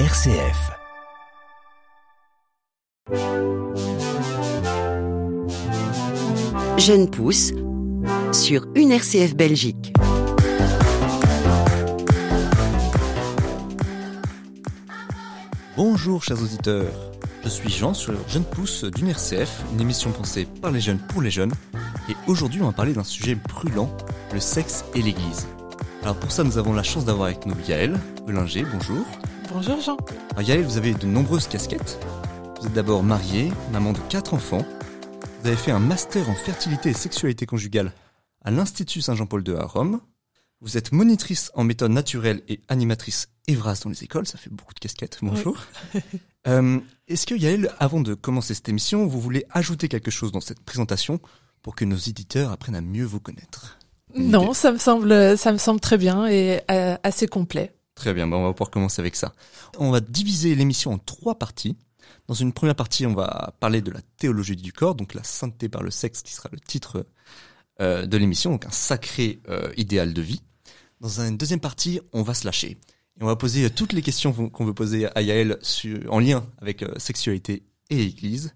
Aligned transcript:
RCF. 0.00 0.72
Jeune 6.78 7.08
pousse 7.08 7.52
sur 8.32 8.66
une 8.74 8.90
RCF 8.90 9.36
Belgique. 9.36 9.92
Bonjour 15.76 16.24
chers 16.24 16.42
auditeurs, 16.42 16.90
je 17.44 17.48
suis 17.48 17.70
Jean 17.70 17.94
sur 17.94 18.14
Jeune 18.28 18.42
Pousse 18.42 18.82
d'une 18.82 19.10
RCF, 19.10 19.62
une 19.74 19.80
émission 19.80 20.10
pensée 20.10 20.48
par 20.60 20.72
les 20.72 20.80
jeunes 20.80 20.98
pour 20.98 21.22
les 21.22 21.30
jeunes. 21.30 21.52
Et 22.08 22.16
aujourd'hui 22.26 22.60
on 22.62 22.66
va 22.66 22.72
parler 22.72 22.94
d'un 22.94 23.04
sujet 23.04 23.36
brûlant, 23.36 23.96
le 24.32 24.40
sexe 24.40 24.84
et 24.96 25.02
l'église. 25.02 25.46
Alors 26.02 26.16
pour 26.16 26.32
ça 26.32 26.42
nous 26.42 26.58
avons 26.58 26.72
la 26.72 26.82
chance 26.82 27.04
d'avoir 27.04 27.28
avec 27.28 27.46
nous 27.46 27.54
Yaël 27.68 27.96
Belinger, 28.26 28.64
bonjour. 28.72 29.06
Bonjour 29.52 29.80
Jean. 29.80 29.96
Alors 30.30 30.42
Yaël, 30.42 30.62
vous 30.62 30.76
avez 30.76 30.94
de 30.94 31.06
nombreuses 31.06 31.46
casquettes. 31.48 31.98
Vous 32.60 32.66
êtes 32.66 32.72
d'abord 32.72 33.02
mariée, 33.02 33.52
maman 33.72 33.92
de 33.92 33.98
quatre 34.08 34.34
enfants. 34.34 34.64
Vous 35.40 35.46
avez 35.48 35.56
fait 35.56 35.70
un 35.70 35.78
master 35.78 36.28
en 36.30 36.34
fertilité 36.34 36.90
et 36.90 36.94
sexualité 36.94 37.46
conjugale 37.46 37.92
à 38.42 38.50
l'Institut 38.50 39.00
Saint-Jean-Paul 39.00 39.42
II 39.46 39.56
à 39.56 39.64
Rome. 39.64 40.00
Vous 40.60 40.76
êtes 40.76 40.92
monitrice 40.92 41.50
en 41.54 41.64
méthode 41.64 41.92
naturelle 41.92 42.42
et 42.48 42.60
animatrice 42.68 43.28
Evras 43.46 43.80
dans 43.84 43.90
les 43.90 44.02
écoles, 44.04 44.26
ça 44.26 44.38
fait 44.38 44.50
beaucoup 44.50 44.72
de 44.74 44.80
casquettes. 44.80 45.18
Bonjour. 45.22 45.56
Euh, 46.46 46.78
Est-ce 47.08 47.26
que 47.26 47.34
Yaël, 47.34 47.72
avant 47.80 48.02
de 48.02 48.12
commencer 48.12 48.52
cette 48.52 48.68
émission, 48.68 49.06
vous 49.06 49.18
voulez 49.18 49.46
ajouter 49.48 49.88
quelque 49.88 50.10
chose 50.10 50.30
dans 50.30 50.42
cette 50.42 50.60
présentation 50.60 51.18
pour 51.62 51.74
que 51.74 51.86
nos 51.86 51.96
éditeurs 51.96 52.50
apprennent 52.52 52.74
à 52.74 52.82
mieux 52.82 53.06
vous 53.06 53.18
connaître? 53.18 53.78
Une 54.14 54.28
Non, 54.28 54.52
ça 54.52 54.70
me 54.70 54.76
semble, 54.76 55.38
ça 55.38 55.52
me 55.52 55.56
semble 55.56 55.80
très 55.80 55.96
bien 55.96 56.26
et 56.26 56.60
euh, 56.70 56.98
assez 57.02 57.28
complet. 57.28 57.74
Très 57.94 58.12
bien, 58.12 58.26
bah 58.26 58.36
on 58.36 58.44
va 58.44 58.52
pouvoir 58.52 58.70
commencer 58.70 59.00
avec 59.00 59.14
ça. 59.16 59.32
On 59.78 59.90
va 59.90 60.00
diviser 60.00 60.54
l'émission 60.54 60.92
en 60.92 60.98
trois 60.98 61.38
parties. 61.38 61.76
Dans 62.26 62.34
une 62.34 62.52
première 62.52 62.74
partie, 62.74 63.06
on 63.06 63.14
va 63.14 63.54
parler 63.60 63.82
de 63.82 63.90
la 63.90 64.00
théologie 64.16 64.56
du 64.56 64.72
corps, 64.72 64.94
donc 64.94 65.14
la 65.14 65.22
sainteté 65.22 65.68
par 65.68 65.82
le 65.82 65.90
sexe, 65.90 66.22
qui 66.22 66.32
sera 66.32 66.48
le 66.52 66.58
titre 66.58 67.06
euh, 67.80 68.06
de 68.06 68.16
l'émission, 68.16 68.50
donc 68.50 68.66
un 68.66 68.70
sacré 68.70 69.40
euh, 69.48 69.72
idéal 69.76 70.14
de 70.14 70.22
vie. 70.22 70.42
Dans 71.00 71.20
une 71.20 71.36
deuxième 71.36 71.60
partie, 71.60 72.00
on 72.12 72.22
va 72.22 72.34
se 72.34 72.44
lâcher. 72.44 72.78
Et 73.20 73.22
on 73.22 73.26
va 73.26 73.36
poser 73.36 73.68
toutes 73.70 73.92
les 73.92 74.02
questions 74.02 74.32
qu'on 74.32 74.64
veut 74.64 74.74
poser 74.74 75.06
à 75.06 75.20
sur, 75.62 76.12
en 76.12 76.18
lien 76.18 76.46
avec 76.58 76.82
euh, 76.82 76.98
sexualité 76.98 77.62
et 77.90 78.02
église. 78.02 78.54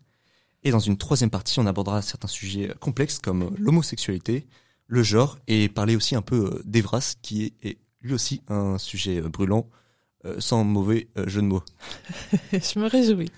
Et 0.64 0.70
dans 0.70 0.80
une 0.80 0.97
troisième 0.97 1.30
partie, 1.30 1.61
on 1.61 1.67
abordera 1.67 2.02
certains 2.02 2.28
sujets 2.28 2.75
complexes 2.80 3.19
comme 3.19 3.55
l'homosexualité, 3.58 4.48
le 4.86 5.02
genre, 5.02 5.39
et 5.47 5.69
parler 5.69 5.95
aussi 5.95 6.17
un 6.17 6.23
peu 6.23 6.61
d'Evras, 6.64 7.14
qui 7.23 7.55
est 7.62 7.78
lui 8.09 8.14
aussi 8.14 8.42
un 8.48 8.78
sujet 8.78 9.20
euh, 9.23 9.28
brûlant, 9.28 9.69
euh, 10.25 10.41
sans 10.41 10.64
mauvais 10.64 11.09
euh, 11.17 11.28
jeu 11.28 11.41
de 11.41 11.47
mots. 11.47 11.62
Je 12.53 12.78
me 12.78 12.89
réjouis. 12.89 13.31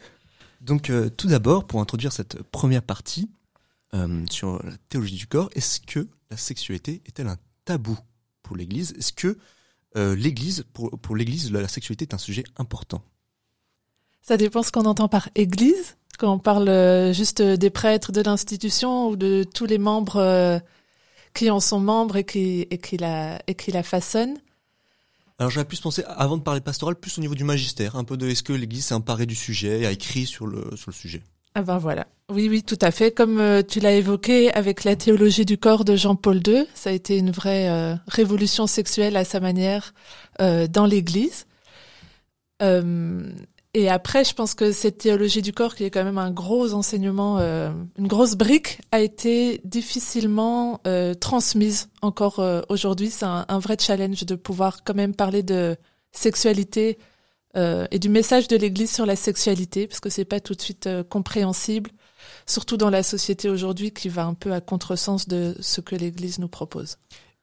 Donc 0.62 0.92
tout 1.16 1.26
d'abord, 1.26 1.66
pour 1.66 1.80
introduire 1.80 2.12
cette 2.12 2.42
première 2.42 2.82
partie 2.82 3.30
sur 4.28 4.62
la 4.62 4.76
théologie 4.91 5.16
du 5.16 5.26
corps, 5.26 5.48
est-ce 5.54 5.80
que 5.80 6.06
la 6.30 6.36
sexualité 6.36 7.00
est-elle 7.06 7.28
un 7.28 7.38
tabou 7.64 7.98
pour 8.42 8.56
l'Église? 8.56 8.92
Est-ce 8.98 9.14
que 9.14 9.38
l'Église, 9.96 10.66
pour, 10.74 10.91
pour 11.00 11.16
l'Église, 11.16 11.50
la, 11.50 11.66
sexualité 11.66 12.04
est 12.04 12.14
un 12.14 12.18
sujet 12.18 12.44
important? 12.58 13.02
Ça 14.20 14.36
dépend 14.36 14.62
ce 14.62 14.70
qu'on 14.70 14.84
entend 14.84 15.08
par 15.08 15.30
église. 15.34 15.96
Quand 16.18 16.34
on 16.34 16.38
parle 16.38 16.68
juste 17.14 17.41
des 17.41 17.70
prêtres 17.70 18.12
de 18.12 18.20
l'institution 18.20 19.08
ou 19.08 19.16
de 19.16 19.46
tous 19.54 19.64
les 19.64 19.78
membres 19.78 20.60
qui 21.34 21.50
en 21.50 21.60
sont 21.60 21.80
membres 21.80 22.16
et 22.16 22.24
qui, 22.24 22.66
et 22.70 22.78
qui, 22.78 22.98
la, 22.98 23.41
et 23.46 23.54
qui 23.54 23.72
la 23.72 23.82
façonnent. 23.82 24.38
Alors 25.41 25.50
j'aurais 25.50 25.64
pu 25.64 25.74
se 25.74 25.80
penser, 25.80 26.05
avant 26.06 26.36
de 26.36 26.42
parler 26.42 26.60
pastoral, 26.60 26.96
plus 26.96 27.16
au 27.16 27.22
niveau 27.22 27.34
du 27.34 27.44
magistère, 27.44 27.96
un 27.96 28.05
peu 28.05 28.19
de 28.19 28.28
est-ce 28.28 28.42
que 28.42 28.52
l'Église 28.52 28.84
s'est 28.84 28.94
emparée 28.94 29.24
du 29.24 29.34
sujet, 29.34 29.86
a 29.86 29.91
écrit 29.91 30.27
sur 30.27 30.47
le, 30.47 30.77
sur 30.77 30.91
le 30.91 30.94
sujet? 30.94 31.22
Ah 31.55 31.62
ben 31.62 31.78
voilà. 31.78 32.06
Oui, 32.30 32.48
oui, 32.50 32.62
tout 32.62 32.78
à 32.82 32.91
fait. 32.91 33.10
Comme 33.10 33.41
euh, 33.41 33.62
tu 33.66 33.80
l'as 33.80 33.94
évoqué 33.94 34.53
avec 34.53 34.84
la 34.84 34.97
théologie 34.97 35.47
du 35.47 35.56
corps 35.56 35.87
de 35.87 35.97
Jean-Paul 35.97 36.42
II, 36.47 36.66
ça 36.75 36.91
a 36.91 36.92
été 36.92 37.16
une 37.16 37.31
vraie 37.31 37.70
euh, 37.70 37.94
révolution 38.06 38.66
sexuelle 38.66 39.16
à 39.16 39.25
sa 39.25 39.41
manière 39.41 39.94
euh, 40.42 40.66
dans 40.66 40.84
l'Église. 40.84 41.47
Et 43.72 43.88
après, 43.88 44.25
je 44.25 44.34
pense 44.34 44.54
que 44.54 44.72
cette 44.72 44.98
théologie 44.98 45.42
du 45.42 45.53
corps, 45.53 45.76
qui 45.76 45.84
est 45.84 45.91
quand 45.91 46.03
même 46.03 46.19
un 46.19 46.32
gros 46.32 46.75
enseignement, 46.75 47.38
euh, 47.38 47.70
une 47.98 48.08
grosse 48.08 48.34
brique, 48.34 48.81
a 48.91 49.00
été 49.00 49.60
difficilement 49.64 50.81
euh, 50.88 51.14
transmise 51.14 51.88
encore 52.03 52.41
euh, 52.41 52.62
aujourd'hui. 52.69 53.10
C'est 53.10 53.26
un, 53.26 53.58
vrai 53.60 53.76
challenge 53.78 54.25
de 54.25 54.34
pouvoir 54.34 54.82
quand 54.82 54.94
même 54.94 55.14
parler 55.14 55.44
de 55.44 55.76
sexualité 56.10 56.98
euh, 57.56 57.86
et 57.92 58.00
du 58.00 58.08
message 58.08 58.48
de 58.48 58.56
l'Église 58.56 58.92
sur 58.92 59.06
la 59.06 59.14
sexualité, 59.14 59.87
parce 59.87 60.00
que 60.00 60.10
c'est 60.10 60.25
pas 60.25 60.41
tout 60.41 60.56
de 60.56 60.60
suite 60.60 60.88
compréhensible, 61.08 61.91
surtout 62.47 62.76
dans 62.76 62.91
la 62.91 63.04
société 63.04 63.48
aujourd'hui 63.48 63.92
qui 63.92 64.08
va 64.08 64.25
un 64.25 64.34
peu 64.34 64.52
à 64.52 64.60
contresens 64.60 65.28
de 65.28 65.54
ce 65.60 65.81
que 65.81 65.94
l'Église 65.94 66.41
nous 66.41 66.48
propose. 66.48 66.97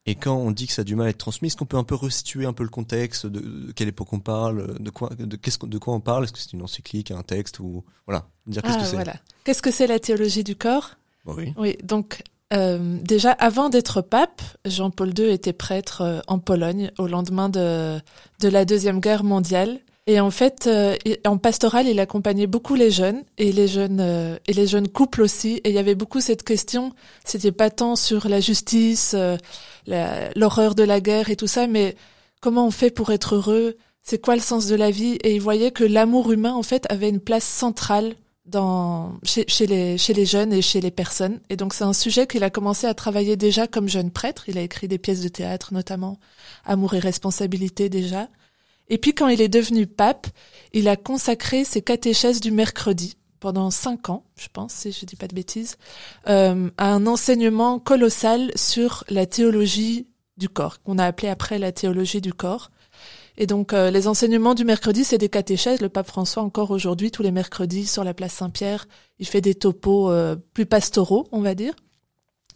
Et 0.07 0.15
quand 0.15 0.37
on 0.37 0.51
dit 0.51 0.67
que 0.67 0.73
ça 0.73 0.81
a 0.81 0.85
du 0.85 0.95
mal 0.95 1.07
à 1.07 1.09
être 1.09 1.17
transmis, 1.17 1.47
est-ce 1.47 1.57
qu'on 1.57 1.65
peut 1.65 1.77
un 1.77 1.83
peu 1.83 1.95
restituer 1.95 2.45
un 2.45 2.53
peu 2.53 2.63
le 2.63 2.69
contexte 2.69 3.25
de, 3.25 3.39
de 3.39 3.71
quelle 3.73 3.89
époque 3.89 4.13
on 4.13 4.19
parle, 4.19 4.79
de 4.79 4.89
quoi, 4.89 5.09
de, 5.19 5.35
qu'est-ce, 5.35 5.63
de 5.63 5.77
quoi 5.77 5.93
on 5.93 5.99
parle? 5.99 6.23
Est-ce 6.23 6.31
que 6.31 6.39
c'est 6.39 6.53
une 6.53 6.63
encyclique, 6.63 7.11
un 7.11 7.23
texte 7.23 7.59
ou 7.59 7.83
voilà, 8.07 8.25
dire 8.47 8.61
qu'est-ce 8.63 8.77
Ah, 8.77 8.79
que 8.79 8.85
c'est 8.85 8.95
voilà. 8.95 9.15
Qu'est-ce 9.43 9.61
que 9.61 9.69
c'est 9.69 9.85
la 9.85 9.99
théologie 9.99 10.45
du 10.45 10.55
corps? 10.55 10.91
Bon, 11.25 11.35
Oui. 11.35 11.53
Oui, 11.57 11.77
donc 11.83 12.23
euh, 12.53 12.97
déjà 13.01 13.31
avant 13.31 13.67
d'être 13.67 14.01
pape, 14.01 14.41
Jean-Paul 14.65 15.11
II 15.17 15.29
était 15.29 15.51
prêtre 15.51 16.01
euh, 16.01 16.19
en 16.27 16.39
Pologne 16.39 16.91
au 16.97 17.07
lendemain 17.07 17.49
de, 17.49 17.99
de 18.39 18.47
la 18.47 18.63
Deuxième 18.63 19.01
Guerre 19.01 19.25
mondiale. 19.25 19.79
Et 20.09 20.21
en 20.21 20.31
fait, 20.31 20.67
euh, 20.67 20.95
en 21.25 21.37
pastoral, 21.37 21.85
il 21.85 21.99
accompagnait 21.99 22.47
beaucoup 22.47 22.75
les 22.75 22.91
jeunes 22.91 23.23
et 23.37 23.51
les 23.51 23.67
jeunes 23.67 23.99
euh, 23.99 24.37
et 24.47 24.53
les 24.53 24.65
jeunes 24.65 24.87
couples 24.87 25.21
aussi. 25.21 25.59
Et 25.65 25.69
il 25.69 25.75
y 25.75 25.79
avait 25.79 25.95
beaucoup 25.95 26.21
cette 26.21 26.43
question. 26.43 26.93
C'était 27.25 27.51
pas 27.51 27.69
tant 27.69 27.97
sur 27.97 28.29
la 28.29 28.39
justice, 28.39 29.13
euh, 29.15 29.37
l'horreur 30.35 30.75
de 30.75 30.83
la 30.83 31.01
guerre 31.01 31.29
et 31.29 31.35
tout 31.35 31.47
ça, 31.47 31.67
mais 31.67 31.95
comment 32.39 32.65
on 32.67 32.71
fait 32.71 32.89
pour 32.89 33.11
être 33.11 33.35
heureux? 33.35 33.75
C'est 34.01 34.21
quoi 34.21 34.35
le 34.35 34.41
sens 34.41 34.67
de 34.67 34.75
la 34.75 34.91
vie? 34.91 35.15
Et 35.23 35.35
il 35.35 35.41
voyait 35.41 35.71
que 35.71 35.83
l'amour 35.83 36.31
humain, 36.31 36.53
en 36.53 36.63
fait, 36.63 36.85
avait 36.89 37.09
une 37.09 37.19
place 37.19 37.43
centrale 37.43 38.15
dans 38.45 39.19
chez 39.23 39.45
les 39.67 39.97
chez 39.97 40.13
les 40.13 40.25
jeunes 40.25 40.53
et 40.53 40.61
chez 40.61 40.79
les 40.79 40.91
personnes. 40.91 41.41
Et 41.49 41.57
donc 41.57 41.73
c'est 41.73 41.83
un 41.83 41.91
sujet 41.91 42.27
qu'il 42.27 42.45
a 42.45 42.49
commencé 42.49 42.87
à 42.87 42.93
travailler 42.93 43.35
déjà 43.35 43.67
comme 43.67 43.89
jeune 43.89 44.09
prêtre. 44.11 44.47
Il 44.47 44.57
a 44.57 44.61
écrit 44.61 44.87
des 44.87 44.97
pièces 44.97 45.21
de 45.21 45.27
théâtre 45.27 45.73
notamment, 45.73 46.17
Amour 46.63 46.93
et 46.93 46.99
responsabilité 46.99 47.89
déjà. 47.89 48.29
Et 48.89 48.97
puis 48.97 49.13
quand 49.13 49.27
il 49.27 49.41
est 49.41 49.49
devenu 49.49 49.87
pape, 49.87 50.27
il 50.73 50.87
a 50.87 50.95
consacré 50.95 51.63
ses 51.63 51.81
catéchèses 51.81 52.41
du 52.41 52.51
mercredi 52.51 53.17
pendant 53.39 53.69
cinq 53.69 54.09
ans, 54.09 54.23
je 54.35 54.47
pense, 54.51 54.73
si 54.73 54.91
je 54.91 55.05
dis 55.05 55.15
pas 55.15 55.27
de 55.27 55.35
bêtises, 55.35 55.77
euh, 56.27 56.69
à 56.77 56.91
un 56.91 57.05
enseignement 57.05 57.79
colossal 57.79 58.51
sur 58.55 59.03
la 59.09 59.25
théologie 59.25 60.07
du 60.37 60.49
corps, 60.49 60.81
qu'on 60.81 60.97
a 60.97 61.05
appelé 61.05 61.29
après 61.29 61.59
la 61.59 61.71
théologie 61.71 62.21
du 62.21 62.33
corps. 62.33 62.71
Et 63.37 63.45
donc 63.45 63.73
euh, 63.73 63.91
les 63.91 64.07
enseignements 64.07 64.55
du 64.55 64.65
mercredi, 64.65 65.03
c'est 65.03 65.19
des 65.19 65.29
catéchèses. 65.29 65.81
Le 65.81 65.89
pape 65.89 66.07
François 66.07 66.41
encore 66.41 66.71
aujourd'hui, 66.71 67.11
tous 67.11 67.21
les 67.21 67.31
mercredis 67.31 67.85
sur 67.85 68.03
la 68.03 68.15
place 68.15 68.33
Saint-Pierre, 68.33 68.87
il 69.19 69.27
fait 69.27 69.41
des 69.41 69.53
topos 69.53 70.09
euh, 70.09 70.35
plus 70.53 70.65
pastoraux, 70.65 71.27
on 71.31 71.41
va 71.41 71.53
dire. 71.53 71.73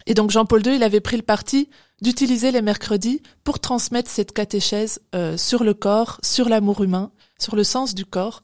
Et 0.08 0.16
donc 0.16 0.32
Jean-Paul 0.32 0.66
II, 0.66 0.76
il 0.76 0.84
avait 0.84 1.00
pris 1.00 1.18
le 1.18 1.24
parti 1.24 1.70
d'utiliser 2.02 2.52
les 2.52 2.62
mercredis 2.62 3.22
pour 3.44 3.60
transmettre 3.60 4.10
cette 4.10 4.32
catéchèse 4.34 5.00
euh, 5.16 5.38
sur 5.38 5.64
le 5.64 5.74
corps, 5.74 6.20
sur 6.24 6.50
l'amour 6.50 6.84
humain, 6.84 7.12
sur 7.40 7.56
le 7.56 7.64
sens 7.64 7.94
du 7.96 8.06
corps. 8.06 8.44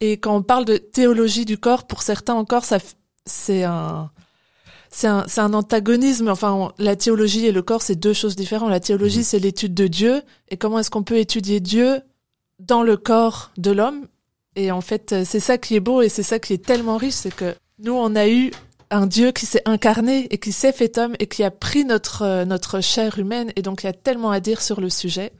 Et 0.00 0.18
quand 0.18 0.36
on 0.36 0.42
parle 0.42 0.66
de 0.66 0.76
théologie 0.76 1.46
du 1.46 1.56
corps, 1.58 1.86
pour 1.86 2.02
certains 2.02 2.34
encore, 2.34 2.64
ça, 2.66 2.78
c'est 3.24 3.64
un, 3.64 4.10
c'est 4.90 5.06
un, 5.06 5.24
c'est 5.26 5.40
un 5.40 5.54
antagonisme. 5.54 6.28
Enfin, 6.28 6.52
on- 6.52 6.72
la 6.78 6.96
théologie 6.96 7.46
et 7.46 7.52
le 7.52 7.62
corps, 7.62 7.80
c'est 7.80 7.96
deux 7.96 8.12
choses 8.12 8.36
différentes. 8.36 8.70
La 8.70 8.80
théologie, 8.80 9.24
c'est 9.24 9.38
l'étude 9.38 9.72
de 9.72 9.86
Dieu. 9.86 10.22
Et 10.50 10.58
comment 10.58 10.78
est-ce 10.78 10.90
qu'on 10.90 11.02
peut 11.02 11.16
étudier 11.18 11.60
Dieu 11.60 12.02
dans 12.58 12.82
le 12.82 12.98
corps 12.98 13.52
de 13.56 13.70
l'homme? 13.70 14.06
Et 14.54 14.70
en 14.70 14.82
fait, 14.82 15.12
euh, 15.12 15.22
c'est 15.26 15.40
ça 15.40 15.56
qui 15.58 15.76
est 15.76 15.80
beau 15.80 16.02
et 16.02 16.08
c'est 16.10 16.22
ça 16.22 16.38
qui 16.38 16.52
est 16.52 16.64
tellement 16.64 16.96
riche, 16.98 17.14
c'est 17.14 17.34
que 17.34 17.54
nous, 17.78 17.92
on 17.92 18.14
a 18.16 18.26
eu 18.28 18.50
un 18.90 19.06
Dieu 19.06 19.32
qui 19.32 19.46
s'est 19.46 19.62
incarné 19.64 20.26
et 20.30 20.38
qui 20.38 20.52
s'est 20.52 20.72
fait 20.72 20.98
homme 20.98 21.14
et 21.18 21.26
qui 21.26 21.42
a 21.42 21.50
pris 21.50 21.84
notre 21.84 22.22
euh, 22.22 22.44
notre 22.44 22.80
chair 22.80 23.18
humaine. 23.18 23.52
Et 23.56 23.62
donc, 23.62 23.82
il 23.82 23.86
y 23.86 23.90
a 23.90 23.92
tellement 23.92 24.30
à 24.30 24.40
dire 24.40 24.62
sur 24.62 24.80
le 24.80 24.90
sujet. 24.90 25.32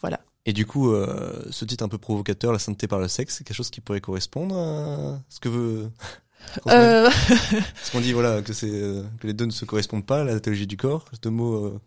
Voilà. 0.00 0.20
Et 0.46 0.52
du 0.52 0.64
coup, 0.64 0.92
euh, 0.92 1.44
ce 1.50 1.64
titre 1.64 1.84
un 1.84 1.88
peu 1.88 1.98
provocateur, 1.98 2.52
la 2.52 2.58
sainteté 2.58 2.86
par 2.86 2.98
le 2.98 3.08
sexe, 3.08 3.36
c'est 3.36 3.44
quelque 3.44 3.56
chose 3.56 3.70
qui 3.70 3.80
pourrait 3.80 4.00
correspondre 4.00 4.56
à 4.56 5.20
ce 5.28 5.40
que 5.40 5.48
veut. 5.48 5.90
Euh, 6.68 7.10
Parce 7.50 7.90
qu'on 7.90 8.00
dit 8.00 8.12
voilà 8.12 8.42
que 8.42 8.52
c'est 8.52 8.70
euh, 8.70 9.02
que 9.20 9.26
les 9.26 9.32
deux 9.32 9.44
ne 9.44 9.50
se 9.50 9.64
correspondent 9.64 10.06
pas, 10.06 10.24
la 10.24 10.40
théologie 10.40 10.66
du 10.66 10.76
corps, 10.76 11.04
deux 11.22 11.30
mots 11.30 11.66
euh, 11.66 11.80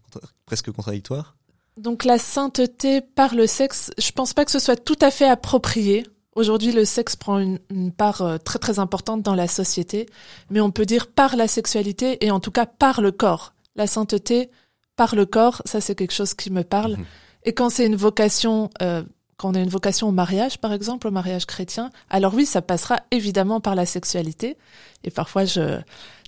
presque 0.45 0.71
contradictoires. 0.71 1.35
Donc 1.77 2.03
la 2.03 2.17
sainteté 2.17 3.01
par 3.01 3.33
le 3.33 3.47
sexe, 3.47 3.91
je 3.97 4.11
pense 4.11 4.33
pas 4.33 4.45
que 4.45 4.51
ce 4.51 4.59
soit 4.59 4.75
tout 4.75 4.97
à 5.01 5.09
fait 5.09 5.27
approprié. 5.27 6.05
Aujourd'hui, 6.35 6.71
le 6.71 6.85
sexe 6.85 7.15
prend 7.15 7.39
une, 7.39 7.59
une 7.69 7.91
part 7.91 8.21
euh, 8.21 8.37
très 8.37 8.59
très 8.59 8.79
importante 8.79 9.21
dans 9.21 9.35
la 9.35 9.47
société, 9.47 10.07
mais 10.49 10.61
on 10.61 10.71
peut 10.71 10.85
dire 10.85 11.07
par 11.07 11.35
la 11.35 11.47
sexualité 11.47 12.25
et 12.25 12.31
en 12.31 12.39
tout 12.39 12.51
cas 12.51 12.65
par 12.65 13.01
le 13.01 13.11
corps. 13.11 13.53
La 13.75 13.87
sainteté 13.87 14.49
par 14.95 15.15
le 15.15 15.25
corps, 15.25 15.61
ça 15.65 15.81
c'est 15.81 15.95
quelque 15.95 16.13
chose 16.13 16.33
qui 16.33 16.49
me 16.49 16.63
parle. 16.63 16.93
Mhm. 16.93 17.05
Et 17.43 17.53
quand 17.53 17.69
c'est 17.69 17.85
une 17.85 17.95
vocation, 17.95 18.69
euh, 18.81 19.03
quand 19.37 19.49
on 19.49 19.55
a 19.55 19.59
une 19.59 19.69
vocation 19.69 20.07
au 20.07 20.11
mariage, 20.11 20.59
par 20.59 20.71
exemple, 20.71 21.07
au 21.07 21.11
mariage 21.11 21.45
chrétien, 21.45 21.89
alors 22.09 22.33
oui, 22.33 22.45
ça 22.45 22.61
passera 22.61 22.97
évidemment 23.11 23.59
par 23.59 23.75
la 23.75 23.85
sexualité. 23.85 24.57
Et 25.03 25.11
parfois, 25.11 25.45
j'ai 25.45 25.83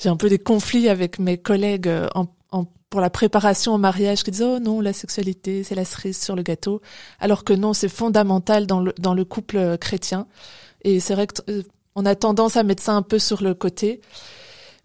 un 0.06 0.18
peu 0.18 0.30
des 0.30 0.40
conflits 0.40 0.90
avec 0.90 1.20
mes 1.20 1.38
collègues 1.38 1.88
euh, 1.88 2.08
en, 2.16 2.26
pour 2.94 3.01
la 3.01 3.10
préparation 3.10 3.74
au 3.74 3.80
mariage 3.80 4.24
qui 4.24 4.30
disent 4.30 4.44
oh 4.44 4.60
non, 4.60 4.80
la 4.80 4.94
sexualité, 4.94 5.63
c'est 5.63 5.74
la 5.74 5.84
cerise 5.84 6.22
sur 6.22 6.36
le 6.36 6.44
gâteau, 6.44 6.80
alors 7.19 7.44
que 7.44 7.51
non, 7.51 7.74
c'est 7.74 7.90
fondamental 7.90 8.68
dans 8.68 8.81
le 8.81 8.94
dans 9.00 9.16
le 9.16 9.25
couple 9.25 9.57
euh, 9.57 9.78
chrétien. 9.78 10.28
Et 10.84 11.00
c'est 11.00 11.16
vrai 11.16 11.25
qu'on 11.25 12.06
a 12.06 12.13
tendance 12.13 12.56
à 12.56 12.62
mettre 12.62 12.84
ça 12.84 12.94
un 12.94 13.01
peu 13.01 13.18
sur 13.18 13.42
le 13.42 13.56
côté. 13.56 14.00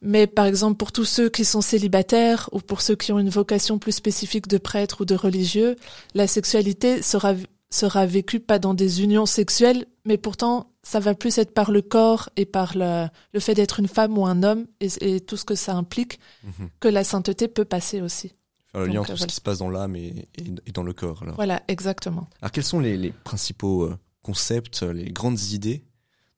Mais 0.00 0.26
par 0.26 0.46
exemple, 0.46 0.78
pour 0.78 0.90
tous 0.90 1.04
ceux 1.04 1.28
qui 1.28 1.44
sont 1.44 1.60
célibataires 1.60 2.48
ou 2.52 2.60
pour 2.60 2.80
ceux 2.80 2.96
qui 2.96 3.12
ont 3.12 3.18
une 3.18 3.28
vocation 3.28 3.78
plus 3.78 3.92
spécifique 3.92 4.48
de 4.48 4.56
prêtre 4.56 5.02
ou 5.02 5.04
de 5.04 5.14
religieux, 5.14 5.76
la 6.14 6.26
sexualité 6.26 7.02
sera 7.02 7.34
sera 7.68 8.06
vécue 8.06 8.40
pas 8.40 8.58
dans 8.58 8.72
des 8.72 9.02
unions 9.02 9.26
sexuelles, 9.26 9.84
mais 10.06 10.16
pourtant 10.16 10.70
ça 10.90 11.00
va 11.00 11.14
plus 11.14 11.36
être 11.38 11.52
par 11.52 11.70
le 11.70 11.82
corps 11.82 12.30
et 12.36 12.46
par 12.46 12.76
le, 12.76 13.06
le 13.34 13.40
fait 13.40 13.54
d'être 13.54 13.78
une 13.80 13.88
femme 13.88 14.16
ou 14.16 14.24
un 14.26 14.42
homme 14.42 14.66
et, 14.80 14.88
et 15.00 15.20
tout 15.20 15.36
ce 15.36 15.44
que 15.44 15.54
ça 15.54 15.74
implique 15.74 16.18
Mhm. 16.44 16.68
que 16.80 16.88
la 16.88 17.04
sainteté 17.04 17.46
peut 17.48 17.64
passer 17.66 18.00
aussi. 18.00 18.28
Faire 18.72 18.82
le 18.82 18.86
lien 18.88 19.00
entre 19.00 19.16
ce 19.16 19.26
qui 19.26 19.34
se 19.34 19.40
passe 19.40 19.58
dans 19.58 19.70
l'âme 19.70 19.96
et, 19.96 20.28
et, 20.38 20.44
et 20.66 20.72
dans 20.72 20.82
le 20.82 20.92
corps. 20.94 21.22
Alors, 21.22 21.34
Voilà, 21.36 21.62
exactement. 21.68 22.28
alors 22.40 22.52
quels 22.52 22.64
sont 22.64 22.80
les, 22.80 22.96
les 22.96 23.10
principaux 23.10 23.84
euh, 23.84 23.96
concepts, 24.22 24.82
euh, 24.82 24.92
les 24.92 25.10
grandes 25.10 25.40
idées 25.52 25.84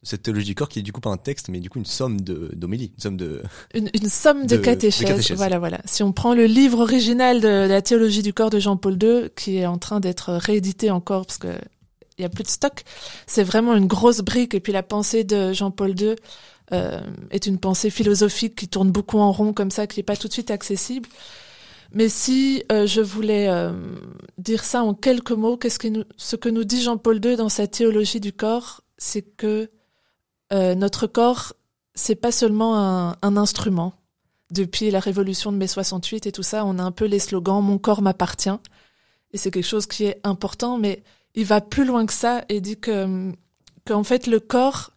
de 0.03 0.09
cette 0.09 0.23
théologie 0.23 0.47
du 0.47 0.55
corps 0.55 0.69
qui 0.69 0.79
est 0.79 0.83
du 0.83 0.93
coup 0.93 1.01
pas 1.01 1.11
un 1.11 1.17
texte, 1.17 1.49
mais 1.51 1.61
du 1.61 1.69
coup 1.71 1.79
une 1.79 1.85
somme 1.87 2.21
d'homélie, 2.23 2.93
une 2.97 3.01
somme 3.03 3.17
de. 3.19 3.43
Une, 3.75 3.91
une 3.95 4.09
somme 4.09 4.47
de, 4.47 4.55
De- 4.55 4.57
de 4.57 4.63
catéchèses. 4.65 5.07
catéchèses. 5.07 5.37
Voilà, 5.37 5.59
voilà. 5.59 5.81
Si 5.85 6.03
on 6.03 6.13
prend 6.13 6.35
le 6.35 6.47
livre 6.47 6.81
original 6.81 7.41
de, 7.41 7.49
la 7.69 7.83
théologie 7.83 8.23
du 8.23 8.33
corps 8.33 8.51
de 8.51 8.59
Jean-Paul 8.59 8.97
II, 9.01 9.29
qui 9.37 9.59
est 9.59 9.67
en 9.67 9.79
train 9.79 10.01
d'être 10.01 10.33
réédité 10.33 10.91
encore 10.91 11.27
parce 11.27 11.39
que 11.39 11.49
il 12.21 12.23
y 12.23 12.27
a 12.27 12.29
plus 12.29 12.45
de 12.45 12.49
stock, 12.49 12.85
c'est 13.27 13.43
vraiment 13.43 13.75
une 13.75 13.87
grosse 13.87 14.21
brique. 14.21 14.55
Et 14.55 14.61
puis 14.61 14.73
la 14.73 14.83
pensée 14.83 15.25
de 15.25 15.53
Jean-Paul 15.53 15.99
II 15.99 16.15
euh, 16.73 17.01
est 17.31 17.47
une 17.47 17.59
pensée 17.59 17.91
philosophique 17.91 18.55
qui 18.55 18.69
tourne 18.69 18.91
beaucoup 18.91 19.19
en 19.19 19.33
rond 19.33 19.53
comme 19.53 19.71
ça, 19.71 19.87
qui 19.87 20.01
est 20.01 20.05
pas 20.05 20.17
tout 20.17 20.29
de 20.29 20.33
suite 20.33 20.51
accessible. 20.51 21.09
Mais 21.93 22.09
si 22.09 22.63
euh, 22.71 22.87
je 22.87 23.01
voulais 23.01 23.49
euh, 23.49 23.73
dire 24.39 24.63
ça 24.63 24.83
en 24.83 24.95
quelques 24.95 25.33
mots, 25.33 25.57
qu'est-ce 25.57 25.79
que 25.79 25.89
nous, 25.89 26.05
ce 26.17 26.37
que 26.37 26.49
nous 26.49 26.65
dit 26.65 26.83
Jean-Paul 26.83 27.25
II 27.25 27.37
dans 27.37 27.49
sa 27.49 27.67
théologie 27.67 28.21
du 28.21 28.33
corps, 28.33 28.83
c'est 28.99 29.23
que 29.23 29.71
notre 30.53 31.07
corps, 31.07 31.53
c'est 31.95 32.17
pas 32.17 32.33
seulement 32.33 32.77
un, 32.77 33.17
un 33.23 33.37
instrument. 33.37 33.95
Depuis 34.51 34.91
la 34.91 34.99
révolution 34.99 35.53
de 35.53 35.57
mai 35.57 35.69
68 35.69 36.27
et 36.27 36.33
tout 36.33 36.43
ça, 36.43 36.65
on 36.65 36.81
a 36.81 36.83
un 36.83 36.91
peu 36.91 37.05
les 37.05 37.21
slogans 37.21 37.63
"Mon 37.63 37.79
corps 37.79 38.03
m'appartient" 38.03 38.59
et 39.33 39.39
c'est 39.39 39.51
quelque 39.51 39.67
chose 39.67 39.87
qui 39.87 40.05
est 40.05 40.21
important, 40.25 40.79
mais 40.79 41.03
il 41.35 41.45
va 41.45 41.61
plus 41.61 41.85
loin 41.85 42.07
que 42.07 42.13
ça 42.13 42.45
et 42.49 42.61
dit 42.61 42.79
que 42.79 43.33
qu'en 43.87 44.05
fait 44.05 44.27
le 44.27 44.41
corps, 44.41 44.91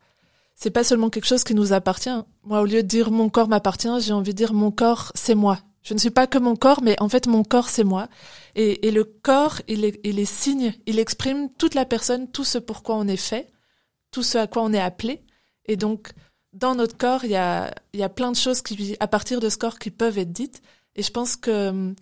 c'est 0.56 0.72
pas 0.72 0.84
seulement 0.84 1.10
quelque 1.10 1.28
chose 1.28 1.44
qui 1.44 1.56
nous 1.56 1.74
appartient. 1.74 2.10
Moi, 2.44 2.62
au 2.62 2.66
lieu 2.66 2.84
de 2.84 2.88
dire 2.88 3.12
"Mon 3.12 3.30
corps 3.30 3.48
m'appartient", 3.48 3.90
j'ai 4.00 4.14
envie 4.14 4.34
de 4.34 4.38
dire 4.38 4.54
"Mon 4.54 4.72
corps, 4.72 5.12
c'est 5.16 5.36
moi". 5.36 5.60
Je 5.84 5.94
ne 5.94 6.00
suis 6.00 6.12
pas 6.12 6.28
que 6.28 6.38
mon 6.38 6.56
corps, 6.56 6.82
mais 6.82 6.96
en 7.02 7.10
fait, 7.10 7.28
mon 7.28 7.44
corps, 7.44 7.68
c'est 7.70 7.84
moi. 7.84 8.08
Et, 8.56 8.88
et 8.88 8.92
le 8.92 9.04
corps, 9.04 9.62
il 9.68 9.84
est, 9.84 10.00
il 10.06 10.18
est 10.18 10.26
signe, 10.26 10.74
il 10.86 10.98
exprime 10.98 11.50
toute 11.58 11.76
la 11.76 11.86
personne, 11.86 12.32
tout 12.32 12.46
ce 12.46 12.58
pourquoi 12.58 12.96
on 12.96 13.08
est 13.08 13.18
fait, 13.18 13.50
tout 14.12 14.24
ce 14.24 14.38
à 14.38 14.48
quoi 14.48 14.64
on 14.64 14.72
est 14.72 14.80
appelé. 14.80 15.22
Et 15.66 15.76
donc, 15.76 16.14
dans 16.54 16.76
notre 16.76 16.98
corps, 16.98 17.26
il 17.26 17.32
y 17.32 17.36
a, 17.36 17.74
il 17.94 18.00
y 18.00 18.04
a 18.04 18.10
plein 18.10 18.32
de 18.32 18.38
choses 18.38 18.62
qui, 18.62 18.96
à 19.02 19.08
partir 19.08 19.42
de 19.42 19.50
ce 19.50 19.58
corps, 19.58 19.78
qui 19.78 19.92
peuvent 19.92 20.18
être 20.18 20.32
dites. 20.32 20.62
Et 20.96 21.04
je 21.04 21.12
pense 21.12 21.36
que 21.36 21.94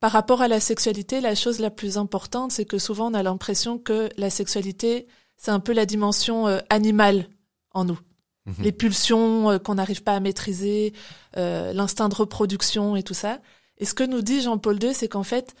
par 0.00 0.12
rapport 0.12 0.42
à 0.42 0.48
la 0.48 0.60
sexualité, 0.60 1.20
la 1.20 1.34
chose 1.34 1.58
la 1.58 1.70
plus 1.70 1.96
importante, 1.96 2.52
c'est 2.52 2.66
que 2.66 2.78
souvent 2.78 3.10
on 3.10 3.14
a 3.14 3.22
l'impression 3.22 3.78
que 3.78 4.08
la 4.16 4.30
sexualité, 4.30 5.06
c'est 5.36 5.50
un 5.50 5.60
peu 5.60 5.72
la 5.72 5.86
dimension 5.86 6.46
euh, 6.46 6.58
animale 6.68 7.28
en 7.72 7.84
nous. 7.84 7.98
Mhm. 8.46 8.54
Les 8.60 8.72
pulsions 8.72 9.50
euh, 9.50 9.58
qu'on 9.58 9.76
n'arrive 9.76 10.02
pas 10.02 10.14
à 10.14 10.20
maîtriser, 10.20 10.92
euh, 11.36 11.72
l'instinct 11.72 12.08
de 12.08 12.14
reproduction 12.14 12.96
et 12.96 13.02
tout 13.02 13.14
ça. 13.14 13.40
Et 13.78 13.84
ce 13.84 13.94
que 13.94 14.04
nous 14.04 14.22
dit 14.22 14.42
Jean-Paul 14.42 14.82
II, 14.82 14.94
c'est 14.94 15.08
qu'en 15.08 15.22
fait, 15.22 15.54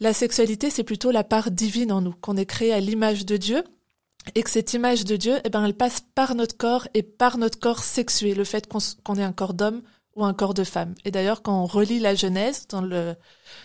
la 0.00 0.12
sexualité, 0.12 0.70
c'est 0.70 0.84
plutôt 0.84 1.10
la 1.10 1.24
part 1.24 1.50
divine 1.50 1.92
en 1.92 2.00
nous, 2.00 2.12
qu'on 2.12 2.36
est 2.36 2.46
créé 2.46 2.72
à 2.72 2.80
l'image 2.80 3.24
de 3.24 3.36
Dieu, 3.36 3.64
et 4.34 4.42
que 4.42 4.50
cette 4.50 4.72
image 4.74 5.04
de 5.04 5.16
Dieu, 5.16 5.40
eh 5.44 5.50
ben, 5.50 5.64
elle 5.64 5.76
passe 5.76 6.02
par 6.14 6.34
notre 6.34 6.56
corps 6.56 6.86
et 6.94 7.02
par 7.02 7.38
notre 7.38 7.58
corps 7.58 7.82
sexué, 7.82 8.34
le 8.34 8.44
fait 8.44 8.68
qu'on 8.68 8.78
qu'on 9.02 9.16
ait 9.16 9.24
un 9.24 9.32
corps 9.32 9.54
d'homme 9.54 9.82
ou 10.14 10.24
un 10.24 10.34
corps 10.34 10.54
de 10.54 10.64
femme. 10.64 10.94
Et 11.04 11.10
d'ailleurs, 11.10 11.42
quand 11.42 11.62
on 11.62 11.66
relit 11.66 11.98
la 11.98 12.14
Genèse, 12.14 12.66
dans 12.68 12.82
le 12.82 13.14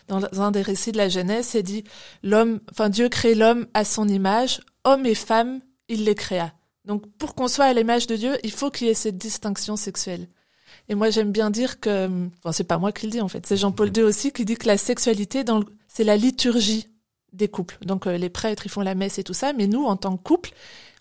dans 0.08 0.22
un 0.42 0.52
des 0.52 0.62
récits 0.62 0.92
de 0.92 0.98
la 0.98 1.10
Genèse, 1.10 1.48
c'est 1.48 1.64
dit 1.64 1.84
l'homme, 2.24 2.60
enfin 2.72 2.90
Dieu 2.90 3.10
crée 3.10 3.36
l'homme 3.36 3.68
à 3.74 3.84
son 3.86 4.08
image, 4.08 4.62
homme 4.84 5.06
et 5.06 5.16
femme, 5.16 5.60
il 5.90 6.06
les 6.06 6.16
créa. 6.16 6.54
Donc, 6.86 7.04
pour 7.18 7.36
qu'on 7.36 7.50
soit 7.50 7.66
à 7.66 7.74
l'image 7.74 8.08
de 8.08 8.16
Dieu, 8.16 8.38
il 8.44 8.52
faut 8.52 8.72
qu'il 8.72 8.88
y 8.88 8.90
ait 8.90 8.94
cette 8.94 9.18
distinction 9.18 9.76
sexuelle. 9.76 10.30
Et 10.90 10.96
moi, 10.96 11.10
j'aime 11.10 11.34
bien 11.34 11.50
dire 11.50 11.82
que, 11.82 12.08
enfin, 12.38 12.54
c'est 12.54 12.64
pas 12.64 12.78
moi 12.78 12.94
qui 12.94 13.08
le 13.08 13.12
dis 13.12 13.20
en 13.22 13.28
fait, 13.28 13.46
c'est 13.46 13.58
Jean-Paul 13.58 13.92
II 13.96 14.04
aussi 14.04 14.32
qui 14.32 14.46
dit 14.46 14.56
que 14.56 14.68
la 14.68 14.78
sexualité, 14.78 15.44
dans 15.44 15.60
le- 15.60 15.66
c'est 15.90 16.06
la 16.06 16.16
liturgie 16.16 16.88
des 17.34 17.50
couples. 17.50 17.78
Donc, 17.82 18.08
euh, 18.08 18.18
les 18.18 18.30
prêtres, 18.30 18.66
ils 18.66 18.70
font 18.70 18.82
la 18.82 18.96
messe 18.96 19.20
et 19.20 19.24
tout 19.24 19.34
ça, 19.34 19.52
mais 19.52 19.68
nous, 19.68 19.84
en 19.84 19.98
tant 19.98 20.16
que 20.16 20.24
couple, 20.24 20.52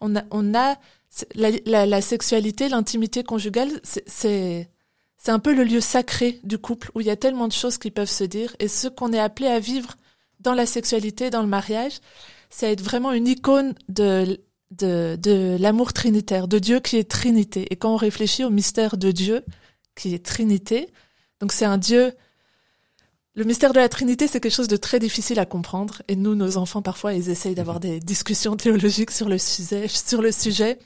on 0.00 0.16
a, 0.16 0.24
on 0.32 0.54
a 0.54 0.76
la, 1.36 1.50
la, 1.66 1.86
la 1.86 2.00
sexualité, 2.02 2.68
l'intimité 2.68 3.22
conjugale, 3.22 3.70
c'est, 3.84 4.02
c'est, 4.08 4.68
c'est 5.26 5.32
un 5.32 5.40
peu 5.40 5.56
le 5.56 5.64
lieu 5.64 5.80
sacré 5.80 6.38
du 6.44 6.56
couple 6.56 6.92
où 6.94 7.00
il 7.00 7.08
y 7.08 7.10
a 7.10 7.16
tellement 7.16 7.48
de 7.48 7.52
choses 7.52 7.78
qui 7.78 7.90
peuvent 7.90 8.08
se 8.08 8.22
dire. 8.22 8.54
Et 8.60 8.68
ce 8.68 8.86
qu'on 8.86 9.12
est 9.12 9.18
appelé 9.18 9.48
à 9.48 9.58
vivre 9.58 9.96
dans 10.38 10.54
la 10.54 10.66
sexualité, 10.66 11.30
dans 11.30 11.42
le 11.42 11.48
mariage, 11.48 11.94
c'est 12.48 12.70
être 12.70 12.80
vraiment 12.80 13.10
une 13.10 13.26
icône 13.26 13.74
de, 13.88 14.40
de, 14.70 15.18
de 15.20 15.56
l'amour 15.58 15.92
trinitaire, 15.92 16.46
de 16.46 16.60
Dieu 16.60 16.78
qui 16.78 16.96
est 16.96 17.10
Trinité. 17.10 17.66
Et 17.72 17.76
quand 17.76 17.92
on 17.92 17.96
réfléchit 17.96 18.44
au 18.44 18.50
mystère 18.50 18.96
de 18.96 19.10
Dieu, 19.10 19.44
qui 19.96 20.14
est 20.14 20.24
Trinité, 20.24 20.92
donc 21.40 21.50
c'est 21.50 21.64
un 21.64 21.78
Dieu. 21.78 22.12
Le 23.34 23.42
mystère 23.42 23.72
de 23.72 23.80
la 23.80 23.88
Trinité, 23.88 24.28
c'est 24.28 24.38
quelque 24.38 24.54
chose 24.54 24.68
de 24.68 24.76
très 24.76 25.00
difficile 25.00 25.40
à 25.40 25.44
comprendre. 25.44 26.02
Et 26.06 26.14
nous, 26.14 26.36
nos 26.36 26.56
enfants, 26.56 26.82
parfois, 26.82 27.14
ils 27.14 27.30
essayent 27.30 27.56
d'avoir 27.56 27.80
des 27.80 27.98
discussions 27.98 28.54
théologiques 28.56 29.10
sur 29.10 29.28
le 29.28 29.38
sujet, 29.38 29.88
sur 29.88 30.22
le 30.22 30.30
sujet, 30.30 30.78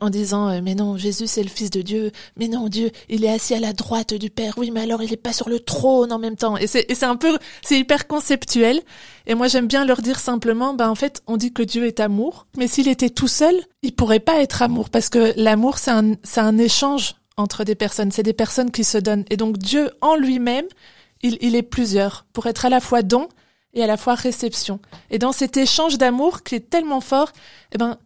en 0.00 0.10
disant 0.10 0.48
euh, 0.48 0.60
mais 0.62 0.74
non, 0.74 0.96
Jésus 0.96 1.26
c'est 1.26 1.42
le 1.42 1.48
Fils 1.48 1.70
de 1.70 1.82
Dieu, 1.82 2.12
mais 2.36 2.48
non, 2.48 2.68
Dieu, 2.68 2.90
il 3.08 3.24
est 3.24 3.30
assis 3.30 3.54
à 3.54 3.60
la 3.60 3.72
droite 3.72 4.14
du 4.14 4.30
Père. 4.30 4.54
Oui, 4.56 4.70
mais 4.70 4.80
alors 4.80 5.02
il 5.02 5.12
est 5.12 5.16
pas 5.16 5.32
sur 5.32 5.48
le 5.48 5.60
trône 5.60 6.12
en 6.12 6.18
même 6.18 6.36
temps. 6.36 6.56
Et 6.56 6.66
c'est 6.66 6.86
c'est 6.94 7.06
un 7.06 7.16
peu, 7.16 7.38
c'est 7.62 7.78
hyper 7.78 8.06
conceptuel. 8.06 8.80
Et 9.26 9.34
moi, 9.34 9.48
j'aime 9.48 9.66
bien 9.66 9.84
leur 9.84 10.02
dire 10.02 10.18
simplement, 10.18 10.74
ben 10.74 10.88
en 10.88 10.94
fait, 10.94 11.22
on 11.26 11.36
dit 11.36 11.52
que 11.52 11.62
Dieu 11.62 11.86
est 11.86 12.00
amour, 12.00 12.46
mais 12.56 12.66
s'il 12.66 12.88
était 12.88 13.10
tout 13.10 13.28
seul, 13.28 13.54
il 13.82 13.94
pourrait 13.94 14.20
pas 14.20 14.42
être 14.42 14.62
amour 14.62 14.90
parce 14.90 15.08
que 15.08 15.32
l'amour 15.36 15.78
c'est 15.78 15.90
un 15.90 16.14
c'est 16.22 16.40
un 16.40 16.58
échange 16.58 17.14
entre 17.36 17.64
des 17.64 17.74
personnes, 17.74 18.12
c'est 18.12 18.22
des 18.22 18.32
personnes 18.32 18.70
qui 18.70 18.84
se 18.84 18.98
donnent. 18.98 19.24
Et 19.30 19.36
donc 19.36 19.58
Dieu 19.58 19.90
en 20.00 20.16
lui-même, 20.16 20.66
il, 21.22 21.38
il 21.40 21.56
est 21.56 21.62
plusieurs 21.62 22.26
pour 22.32 22.46
être 22.46 22.64
à 22.64 22.68
la 22.68 22.80
fois 22.80 23.02
don 23.02 23.28
et 23.74 23.82
à 23.82 23.86
la 23.86 23.96
fois 23.96 24.14
réception. 24.14 24.78
Et 25.10 25.18
dans 25.18 25.32
cet 25.32 25.56
échange 25.56 25.98
d'amour 25.98 26.42
qui 26.42 26.54
est 26.54 26.70
tellement 26.70 27.00
fort, 27.00 27.32
eh 27.72 27.78
ben 27.78 27.98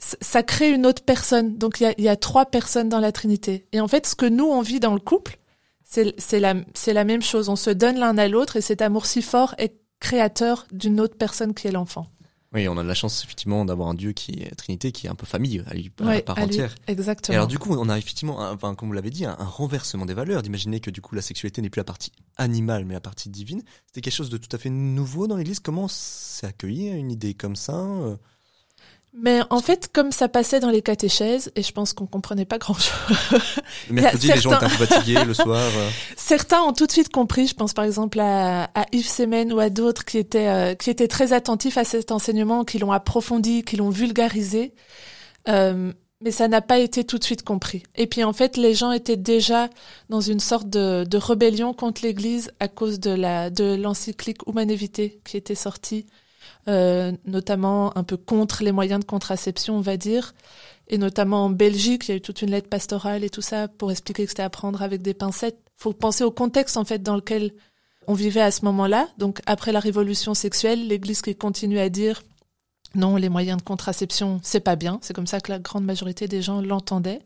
ça 0.00 0.42
crée 0.42 0.70
une 0.70 0.86
autre 0.86 1.02
personne. 1.04 1.56
Donc 1.58 1.80
il 1.80 1.84
y 1.84 1.86
a, 1.86 1.94
il 1.98 2.04
y 2.04 2.08
a 2.08 2.16
trois 2.16 2.46
personnes 2.46 2.88
dans 2.88 3.00
la 3.00 3.12
Trinité. 3.12 3.66
Et 3.72 3.80
en 3.80 3.88
fait, 3.88 4.06
ce 4.06 4.14
que 4.14 4.26
nous 4.26 4.46
on 4.46 4.62
vit 4.62 4.80
dans 4.80 4.94
le 4.94 5.00
couple, 5.00 5.38
c'est 5.84 6.40
la 6.40 7.04
même 7.04 7.22
chose. 7.22 7.48
On 7.48 7.56
se 7.56 7.70
donne 7.70 7.98
l'un 7.98 8.16
à 8.18 8.28
l'autre 8.28 8.56
et 8.56 8.60
cet 8.60 8.82
amour 8.82 9.06
si 9.06 9.22
fort 9.22 9.54
est 9.58 9.74
créateur 10.00 10.66
d'une 10.72 11.00
autre 11.00 11.16
personne 11.16 11.52
qui 11.54 11.66
est 11.68 11.72
l'enfant. 11.72 12.06
Oui, 12.52 12.66
on 12.66 12.76
a 12.78 12.82
de 12.82 12.88
la 12.88 12.94
chance 12.94 13.22
effectivement 13.22 13.64
d'avoir 13.64 13.88
un 13.90 13.94
Dieu 13.94 14.10
qui 14.10 14.42
est 14.42 14.52
Trinité, 14.56 14.90
qui 14.90 15.06
est 15.06 15.10
un 15.10 15.14
peu 15.14 15.24
famille 15.26 15.62
à, 15.68 15.74
lui, 15.74 15.92
à 16.00 16.04
Ouais, 16.04 16.22
part 16.22 16.36
à 16.36 16.40
lui. 16.46 16.54
entière. 16.54 16.74
Exactement. 16.88 17.34
Et 17.34 17.36
alors 17.36 17.46
du 17.46 17.60
coup, 17.60 17.76
on 17.78 17.88
a 17.88 17.96
effectivement, 17.96 18.40
un- 18.40 18.54
enfin, 18.54 18.74
comme 18.74 18.88
vous 18.88 18.94
l'avez 18.94 19.10
dit, 19.10 19.24
un, 19.24 19.36
un 19.38 19.44
renversement 19.44 20.04
des 20.04 20.14
valeurs, 20.14 20.42
d'imaginer 20.42 20.80
que 20.80 20.90
du 20.90 21.00
coup 21.00 21.14
la 21.14 21.22
sexualité 21.22 21.62
n'est 21.62 21.70
plus 21.70 21.78
la 21.78 21.84
partie 21.84 22.10
animale, 22.38 22.86
mais 22.86 22.94
la 22.94 23.00
partie 23.00 23.28
divine. 23.28 23.62
C'était 23.86 24.00
quelque 24.00 24.14
chose 24.16 24.30
de 24.30 24.36
tout 24.36 24.48
à 24.50 24.58
fait 24.58 24.70
nouveau 24.70 25.28
dans 25.28 25.36
l'Église. 25.36 25.60
Comment 25.60 25.86
c'est 25.88 26.46
accueilli 26.46 26.88
une 26.88 27.12
idée 27.12 27.34
comme 27.34 27.54
ça 27.54 27.76
euh? 27.76 28.16
Mais 29.12 29.40
en 29.50 29.60
fait, 29.60 29.90
comme 29.92 30.12
ça 30.12 30.28
passait 30.28 30.60
dans 30.60 30.70
les 30.70 30.82
catéchèses, 30.82 31.50
et 31.56 31.62
je 31.62 31.72
pense 31.72 31.92
qu'on 31.92 32.06
comprenait 32.06 32.44
pas 32.44 32.58
grand-chose, 32.58 32.92
Le 33.88 33.94
mercredi, 33.94 34.30
a 34.30 34.36
les 34.36 34.40
gens 34.40 34.50
étaient 34.52 34.60
certains- 34.60 34.66
un 34.66 34.78
peu 34.78 34.86
fatigués 34.86 35.24
le 35.24 35.34
soir. 35.34 35.58
euh. 35.58 35.90
Certains 36.16 36.60
ont 36.62 36.72
tout 36.72 36.86
de 36.86 36.92
suite 36.92 37.10
compris. 37.10 37.48
Je 37.48 37.54
pense 37.54 37.72
par 37.72 37.84
exemple 37.84 38.20
à, 38.20 38.64
à 38.74 38.86
Yves 38.92 39.08
Semen 39.08 39.52
ou 39.52 39.58
à 39.58 39.68
d'autres 39.68 40.04
qui 40.04 40.16
étaient 40.18 40.46
euh, 40.48 40.74
qui 40.74 40.90
étaient 40.90 41.08
très 41.08 41.32
attentifs 41.32 41.76
à 41.76 41.84
cet 41.84 42.12
enseignement, 42.12 42.64
qui 42.64 42.78
l'ont 42.78 42.92
approfondi, 42.92 43.64
qui 43.64 43.76
l'ont 43.76 43.90
vulgarisé. 43.90 44.74
Euh, 45.48 45.92
mais 46.22 46.30
ça 46.30 46.48
n'a 46.48 46.60
pas 46.60 46.78
été 46.78 47.02
tout 47.04 47.18
de 47.18 47.24
suite 47.24 47.42
compris. 47.42 47.82
Et 47.96 48.06
puis 48.06 48.22
en 48.24 48.32
fait, 48.34 48.56
les 48.58 48.74
gens 48.74 48.92
étaient 48.92 49.16
déjà 49.16 49.70
dans 50.10 50.20
une 50.20 50.38
sorte 50.40 50.68
de, 50.68 51.02
de 51.04 51.16
rébellion 51.18 51.72
contre 51.72 52.02
l'Église 52.04 52.52
à 52.60 52.68
cause 52.68 53.00
de 53.00 53.10
la 53.10 53.50
de 53.50 53.74
l'encyclique 53.74 54.46
Humane 54.46 54.72
Vitae 54.72 55.12
qui 55.24 55.36
était 55.38 55.54
sortie, 55.54 56.06
euh, 56.70 57.12
notamment 57.24 57.96
un 57.98 58.04
peu 58.04 58.16
contre 58.16 58.62
les 58.62 58.70
moyens 58.70 59.00
de 59.00 59.04
contraception, 59.04 59.76
on 59.76 59.80
va 59.80 59.96
dire. 59.96 60.34
Et 60.88 60.98
notamment 60.98 61.46
en 61.46 61.50
Belgique, 61.50 62.06
il 62.06 62.10
y 62.10 62.14
a 62.14 62.16
eu 62.16 62.20
toute 62.20 62.42
une 62.42 62.50
lettre 62.50 62.68
pastorale 62.68 63.24
et 63.24 63.30
tout 63.30 63.42
ça 63.42 63.68
pour 63.68 63.90
expliquer 63.90 64.24
que 64.24 64.30
c'était 64.30 64.42
à 64.42 64.50
prendre 64.50 64.82
avec 64.82 65.02
des 65.02 65.14
pincettes. 65.14 65.58
Faut 65.76 65.92
penser 65.92 66.24
au 66.24 66.30
contexte 66.30 66.76
en 66.76 66.84
fait 66.84 67.02
dans 67.02 67.16
lequel 67.16 67.52
on 68.06 68.14
vivait 68.14 68.40
à 68.40 68.50
ce 68.52 68.64
moment-là. 68.64 69.08
Donc 69.18 69.40
après 69.46 69.72
la 69.72 69.80
révolution 69.80 70.34
sexuelle, 70.34 70.86
l'Église 70.86 71.22
qui 71.22 71.34
continue 71.34 71.80
à 71.80 71.88
dire 71.88 72.22
non, 72.94 73.16
les 73.16 73.28
moyens 73.28 73.58
de 73.58 73.62
contraception, 73.62 74.40
c'est 74.42 74.60
pas 74.60 74.76
bien. 74.76 74.98
C'est 75.02 75.14
comme 75.14 75.26
ça 75.26 75.40
que 75.40 75.50
la 75.50 75.58
grande 75.58 75.84
majorité 75.84 76.28
des 76.28 76.42
gens 76.42 76.60
l'entendaient. 76.60 77.20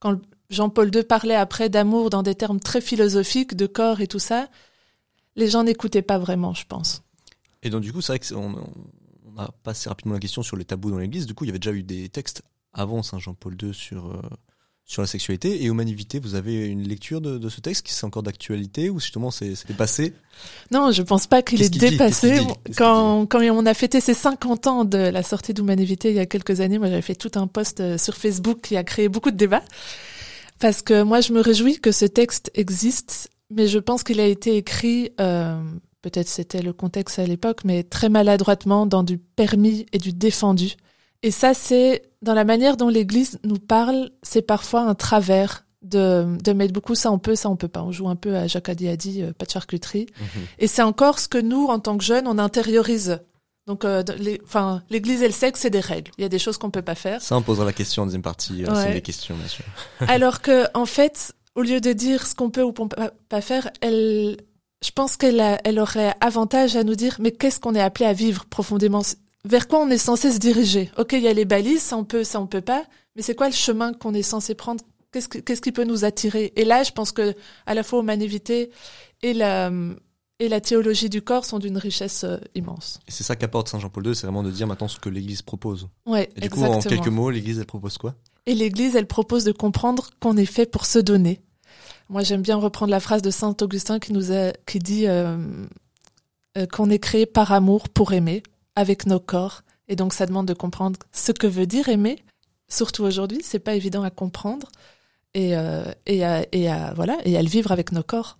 Quand 0.00 0.18
Jean-Paul 0.50 0.94
II 0.94 1.02
parlait 1.04 1.34
après 1.34 1.68
d'amour 1.68 2.10
dans 2.10 2.22
des 2.22 2.34
termes 2.34 2.60
très 2.60 2.80
philosophiques, 2.80 3.56
de 3.56 3.66
corps 3.66 4.00
et 4.00 4.06
tout 4.06 4.18
ça, 4.18 4.48
les 5.34 5.48
gens 5.48 5.64
n'écoutaient 5.64 6.02
pas 6.02 6.18
vraiment, 6.18 6.54
je 6.54 6.66
pense. 6.66 7.02
Et 7.62 7.70
donc 7.70 7.82
du 7.82 7.92
coup, 7.92 8.00
c'est 8.00 8.12
vrai 8.12 8.20
qu'on 8.20 8.54
on 9.26 9.40
a 9.40 9.50
passé 9.62 9.88
rapidement 9.88 10.14
la 10.14 10.20
question 10.20 10.42
sur 10.42 10.56
les 10.56 10.64
tabous 10.64 10.90
dans 10.90 10.98
l'Église. 10.98 11.26
Du 11.26 11.34
coup, 11.34 11.44
il 11.44 11.48
y 11.48 11.50
avait 11.50 11.58
déjà 11.58 11.72
eu 11.72 11.82
des 11.82 12.08
textes 12.08 12.42
avant 12.72 13.02
Saint 13.02 13.18
Jean-Paul 13.18 13.56
II 13.60 13.74
sur 13.74 14.06
euh, 14.06 14.20
sur 14.86 15.02
la 15.02 15.08
sexualité 15.08 15.62
et 15.62 15.66
humanité. 15.66 16.20
Vous 16.20 16.36
avez 16.36 16.68
une 16.68 16.86
lecture 16.86 17.20
de, 17.20 17.38
de 17.38 17.48
ce 17.48 17.60
texte 17.60 17.84
qui 17.84 17.92
c'est 17.92 18.04
encore 18.04 18.22
d'actualité 18.22 18.88
ou 18.88 19.00
justement 19.00 19.32
c'est 19.32 19.54
dépassé 19.66 20.14
Non, 20.70 20.92
je 20.92 21.02
pense 21.02 21.26
pas 21.26 21.42
qu'il 21.42 21.60
est 21.60 21.68
dépassé. 21.68 22.40
Quand, 22.76 23.26
quand 23.26 23.40
on 23.40 23.66
a 23.66 23.74
fêté 23.74 24.00
ses 24.00 24.14
50 24.14 24.66
ans 24.68 24.84
de 24.84 24.96
la 24.96 25.22
sortie 25.24 25.52
d'Humanité 25.54 26.10
il 26.10 26.16
y 26.16 26.20
a 26.20 26.26
quelques 26.26 26.60
années, 26.60 26.78
moi 26.78 26.88
j'avais 26.88 27.02
fait 27.02 27.16
tout 27.16 27.32
un 27.34 27.48
post 27.48 27.80
euh, 27.80 27.98
sur 27.98 28.14
Facebook 28.14 28.60
qui 28.62 28.76
a 28.76 28.84
créé 28.84 29.08
beaucoup 29.08 29.32
de 29.32 29.36
débats. 29.36 29.64
Parce 30.60 30.82
que 30.82 31.02
moi 31.02 31.20
je 31.20 31.32
me 31.32 31.40
réjouis 31.40 31.80
que 31.80 31.90
ce 31.90 32.04
texte 32.04 32.52
existe, 32.54 33.28
mais 33.50 33.66
je 33.66 33.80
pense 33.80 34.04
qu'il 34.04 34.20
a 34.20 34.26
été 34.26 34.56
écrit, 34.56 35.10
euh, 35.20 35.60
peut-être 36.10 36.28
c'était 36.28 36.62
le 36.62 36.72
contexte 36.72 37.18
à 37.18 37.24
l'époque, 37.26 37.62
mais 37.64 37.82
très 37.82 38.08
maladroitement 38.08 38.86
dans 38.86 39.02
du 39.02 39.18
permis 39.18 39.86
et 39.92 39.98
du 39.98 40.12
défendu. 40.12 40.74
Et 41.24 41.30
ça, 41.32 41.52
c'est 41.54 42.02
dans 42.22 42.34
la 42.34 42.44
manière 42.44 42.76
dont 42.76 42.88
l'Église 42.88 43.40
nous 43.42 43.58
parle, 43.58 44.10
c'est 44.22 44.42
parfois 44.42 44.82
un 44.82 44.94
travers 44.94 45.64
de, 45.82 46.26
de 46.42 46.52
mettre 46.52 46.72
beaucoup 46.72 46.94
ça 46.94 47.10
on 47.10 47.18
peut, 47.18 47.34
ça 47.34 47.48
on 47.48 47.56
peut 47.56 47.68
pas. 47.68 47.82
On 47.82 47.90
joue 47.90 48.08
un 48.08 48.16
peu 48.16 48.36
à 48.36 48.46
Jacques 48.46 48.68
Adiadi, 48.68 49.22
euh, 49.22 49.32
pas 49.32 49.46
de 49.46 49.50
charcuterie. 49.50 50.06
Et 50.58 50.66
c'est 50.68 50.82
encore 50.82 51.18
ce 51.18 51.26
que 51.28 51.38
nous, 51.38 51.66
en 51.66 51.78
tant 51.80 51.96
que 51.98 52.04
jeunes, 52.04 52.26
on 52.28 52.38
intériorise. 52.38 53.18
Donc, 53.66 53.84
euh, 53.84 54.02
les, 54.18 54.40
enfin, 54.44 54.82
l'Église 54.90 55.22
et 55.22 55.26
le 55.26 55.32
sexe, 55.32 55.60
c'est 55.60 55.70
des 55.70 55.80
règles. 55.80 56.12
Il 56.18 56.22
y 56.22 56.24
a 56.24 56.28
des 56.28 56.38
choses 56.38 56.56
qu'on 56.58 56.70
peut 56.70 56.82
pas 56.82 56.94
faire. 56.94 57.20
Ça, 57.20 57.36
on 57.36 57.42
posera 57.42 57.64
la 57.64 57.72
question 57.72 58.02
en 58.02 58.06
deuxième 58.06 58.22
partie. 58.22 58.64
euh, 58.64 58.68
Ouais. 58.72 58.82
C'est 58.86 58.92
des 58.92 59.00
questions, 59.02 59.34
bien 59.34 59.48
sûr. 59.48 59.64
Alors 60.06 60.40
que, 60.40 60.66
en 60.74 60.86
fait, 60.86 61.32
au 61.56 61.62
lieu 61.62 61.80
de 61.80 61.92
dire 61.92 62.26
ce 62.28 62.34
qu'on 62.36 62.50
peut 62.50 62.62
ou 62.62 62.72
qu'on 62.72 62.86
peut 62.88 62.96
pas- 62.96 63.12
pas 63.28 63.40
faire, 63.40 63.68
elle, 63.80 64.36
je 64.84 64.90
pense 64.90 65.16
qu'elle 65.16 65.42
elle 65.64 65.78
aurait 65.78 66.14
avantage 66.20 66.76
à 66.76 66.84
nous 66.84 66.94
dire, 66.94 67.16
mais 67.20 67.32
qu'est-ce 67.32 67.60
qu'on 67.60 67.74
est 67.74 67.80
appelé 67.80 68.06
à 68.06 68.12
vivre 68.12 68.44
profondément? 68.46 69.02
Vers 69.44 69.68
quoi 69.68 69.80
on 69.80 69.90
est 69.90 69.98
censé 69.98 70.32
se 70.32 70.38
diriger? 70.38 70.90
Ok, 70.98 71.12
il 71.12 71.20
y 71.22 71.28
a 71.28 71.32
les 71.32 71.44
balises, 71.44 71.82
ça 71.82 71.96
on 71.96 72.04
peut, 72.04 72.24
ça 72.24 72.40
on 72.40 72.46
peut 72.46 72.60
pas, 72.60 72.84
mais 73.14 73.22
c'est 73.22 73.34
quoi 73.34 73.48
le 73.48 73.54
chemin 73.54 73.92
qu'on 73.92 74.12
est 74.14 74.22
censé 74.22 74.54
prendre? 74.54 74.82
Qu'est-ce 75.12 75.28
que- 75.28 75.38
qu'est-ce 75.38 75.60
qui 75.62 75.72
peut 75.72 75.84
nous 75.84 76.04
attirer? 76.04 76.52
Et 76.56 76.64
là, 76.64 76.82
je 76.82 76.90
pense 76.92 77.12
que, 77.12 77.34
à 77.64 77.74
la 77.74 77.82
fois 77.82 78.00
humanité 78.00 78.70
et 79.22 79.32
la, 79.34 79.70
et 80.40 80.48
la 80.48 80.60
théologie 80.60 81.08
du 81.08 81.22
corps 81.22 81.44
sont 81.46 81.58
d'une 81.58 81.78
richesse 81.78 82.24
euh, 82.24 82.36
immense. 82.54 82.98
Et 83.08 83.10
c'est 83.10 83.24
ça 83.24 83.36
qu'apporte 83.36 83.68
Saint 83.68 83.78
Jean-Paul 83.78 84.06
II, 84.08 84.14
c'est 84.14 84.26
vraiment 84.26 84.42
de 84.42 84.50
dire 84.50 84.66
maintenant 84.66 84.88
ce 84.88 84.98
que 84.98 85.08
l'Église 85.08 85.40
propose. 85.42 85.88
Ouais, 86.04 86.28
Et 86.36 86.40
du 86.42 86.50
coup, 86.50 86.62
en 86.62 86.80
quelques 86.80 87.06
mots, 87.08 87.30
l'Église, 87.30 87.58
elle 87.58 87.66
propose 87.66 87.96
quoi? 87.96 88.14
Et 88.44 88.54
l'Église, 88.54 88.94
elle 88.96 89.06
propose 89.06 89.44
de 89.44 89.52
comprendre 89.52 90.10
qu'on 90.20 90.36
est 90.36 90.44
fait 90.44 90.66
pour 90.66 90.84
se 90.86 90.98
donner. 90.98 91.40
Moi, 92.08 92.22
j'aime 92.22 92.42
bien 92.42 92.56
reprendre 92.56 92.90
la 92.90 93.00
phrase 93.00 93.22
de 93.22 93.30
Saint 93.30 93.56
Augustin 93.60 93.98
qui 93.98 94.12
nous 94.12 94.32
a, 94.32 94.52
qui 94.66 94.78
dit 94.78 95.06
euh, 95.06 95.36
euh, 96.56 96.66
qu'on 96.66 96.88
est 96.90 96.98
créé 96.98 97.26
par 97.26 97.52
amour 97.52 97.88
pour 97.88 98.12
aimer, 98.12 98.42
avec 98.76 99.06
nos 99.06 99.18
corps. 99.20 99.62
Et 99.88 99.96
donc, 99.96 100.12
ça 100.12 100.26
demande 100.26 100.46
de 100.46 100.54
comprendre 100.54 100.98
ce 101.12 101.32
que 101.32 101.46
veut 101.46 101.66
dire 101.66 101.88
aimer. 101.88 102.22
Surtout 102.68 103.04
aujourd'hui, 103.04 103.40
c'est 103.42 103.58
pas 103.58 103.74
évident 103.74 104.02
à 104.02 104.10
comprendre 104.10 104.68
et 105.34 105.56
euh, 105.56 105.84
et 106.06 106.24
à, 106.24 106.44
et 106.52 106.68
à 106.68 106.92
voilà 106.94 107.16
et 107.24 107.36
à 107.36 107.42
le 107.42 107.48
vivre 107.48 107.70
avec 107.70 107.92
nos 107.92 108.02
corps. 108.02 108.38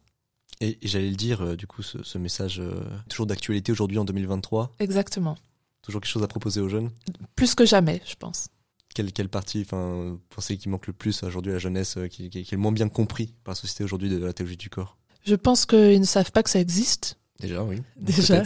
Et, 0.60 0.78
et 0.82 0.88
j'allais 0.88 1.10
le 1.10 1.16
dire, 1.16 1.42
euh, 1.42 1.56
du 1.56 1.66
coup, 1.66 1.82
ce, 1.82 2.02
ce 2.02 2.18
message 2.18 2.62
toujours 3.08 3.26
d'actualité 3.26 3.70
aujourd'hui 3.70 3.98
en 3.98 4.04
2023, 4.04 4.72
Exactement. 4.80 5.36
toujours 5.82 6.00
quelque 6.00 6.10
chose 6.10 6.22
à 6.24 6.28
proposer 6.28 6.60
aux 6.60 6.68
jeunes? 6.68 6.90
Plus 7.36 7.54
que 7.54 7.64
jamais, 7.66 8.00
je 8.06 8.14
pense. 8.16 8.48
Quelle, 8.96 9.12
quelle 9.12 9.28
partie, 9.28 9.60
enfin, 9.60 10.18
pensez 10.30 10.56
qu'il 10.56 10.70
manque 10.70 10.86
le 10.86 10.94
plus 10.94 11.22
aujourd'hui 11.22 11.52
à 11.52 11.56
la 11.56 11.58
jeunesse, 11.58 11.98
euh, 11.98 12.06
qui, 12.06 12.30
qui, 12.30 12.44
qui 12.44 12.54
est 12.54 12.56
le 12.56 12.62
moins 12.62 12.72
bien 12.72 12.88
compris 12.88 13.34
par 13.44 13.52
la 13.52 13.54
société 13.54 13.84
aujourd'hui 13.84 14.08
de 14.08 14.16
la 14.24 14.32
théologie 14.32 14.56
du 14.56 14.70
corps? 14.70 14.96
Je 15.26 15.34
pense 15.34 15.66
qu'ils 15.66 16.00
ne 16.00 16.06
savent 16.06 16.32
pas 16.32 16.42
que 16.42 16.48
ça 16.48 16.60
existe. 16.60 17.18
Déjà, 17.38 17.62
oui. 17.62 17.82
Déjà. 17.98 18.42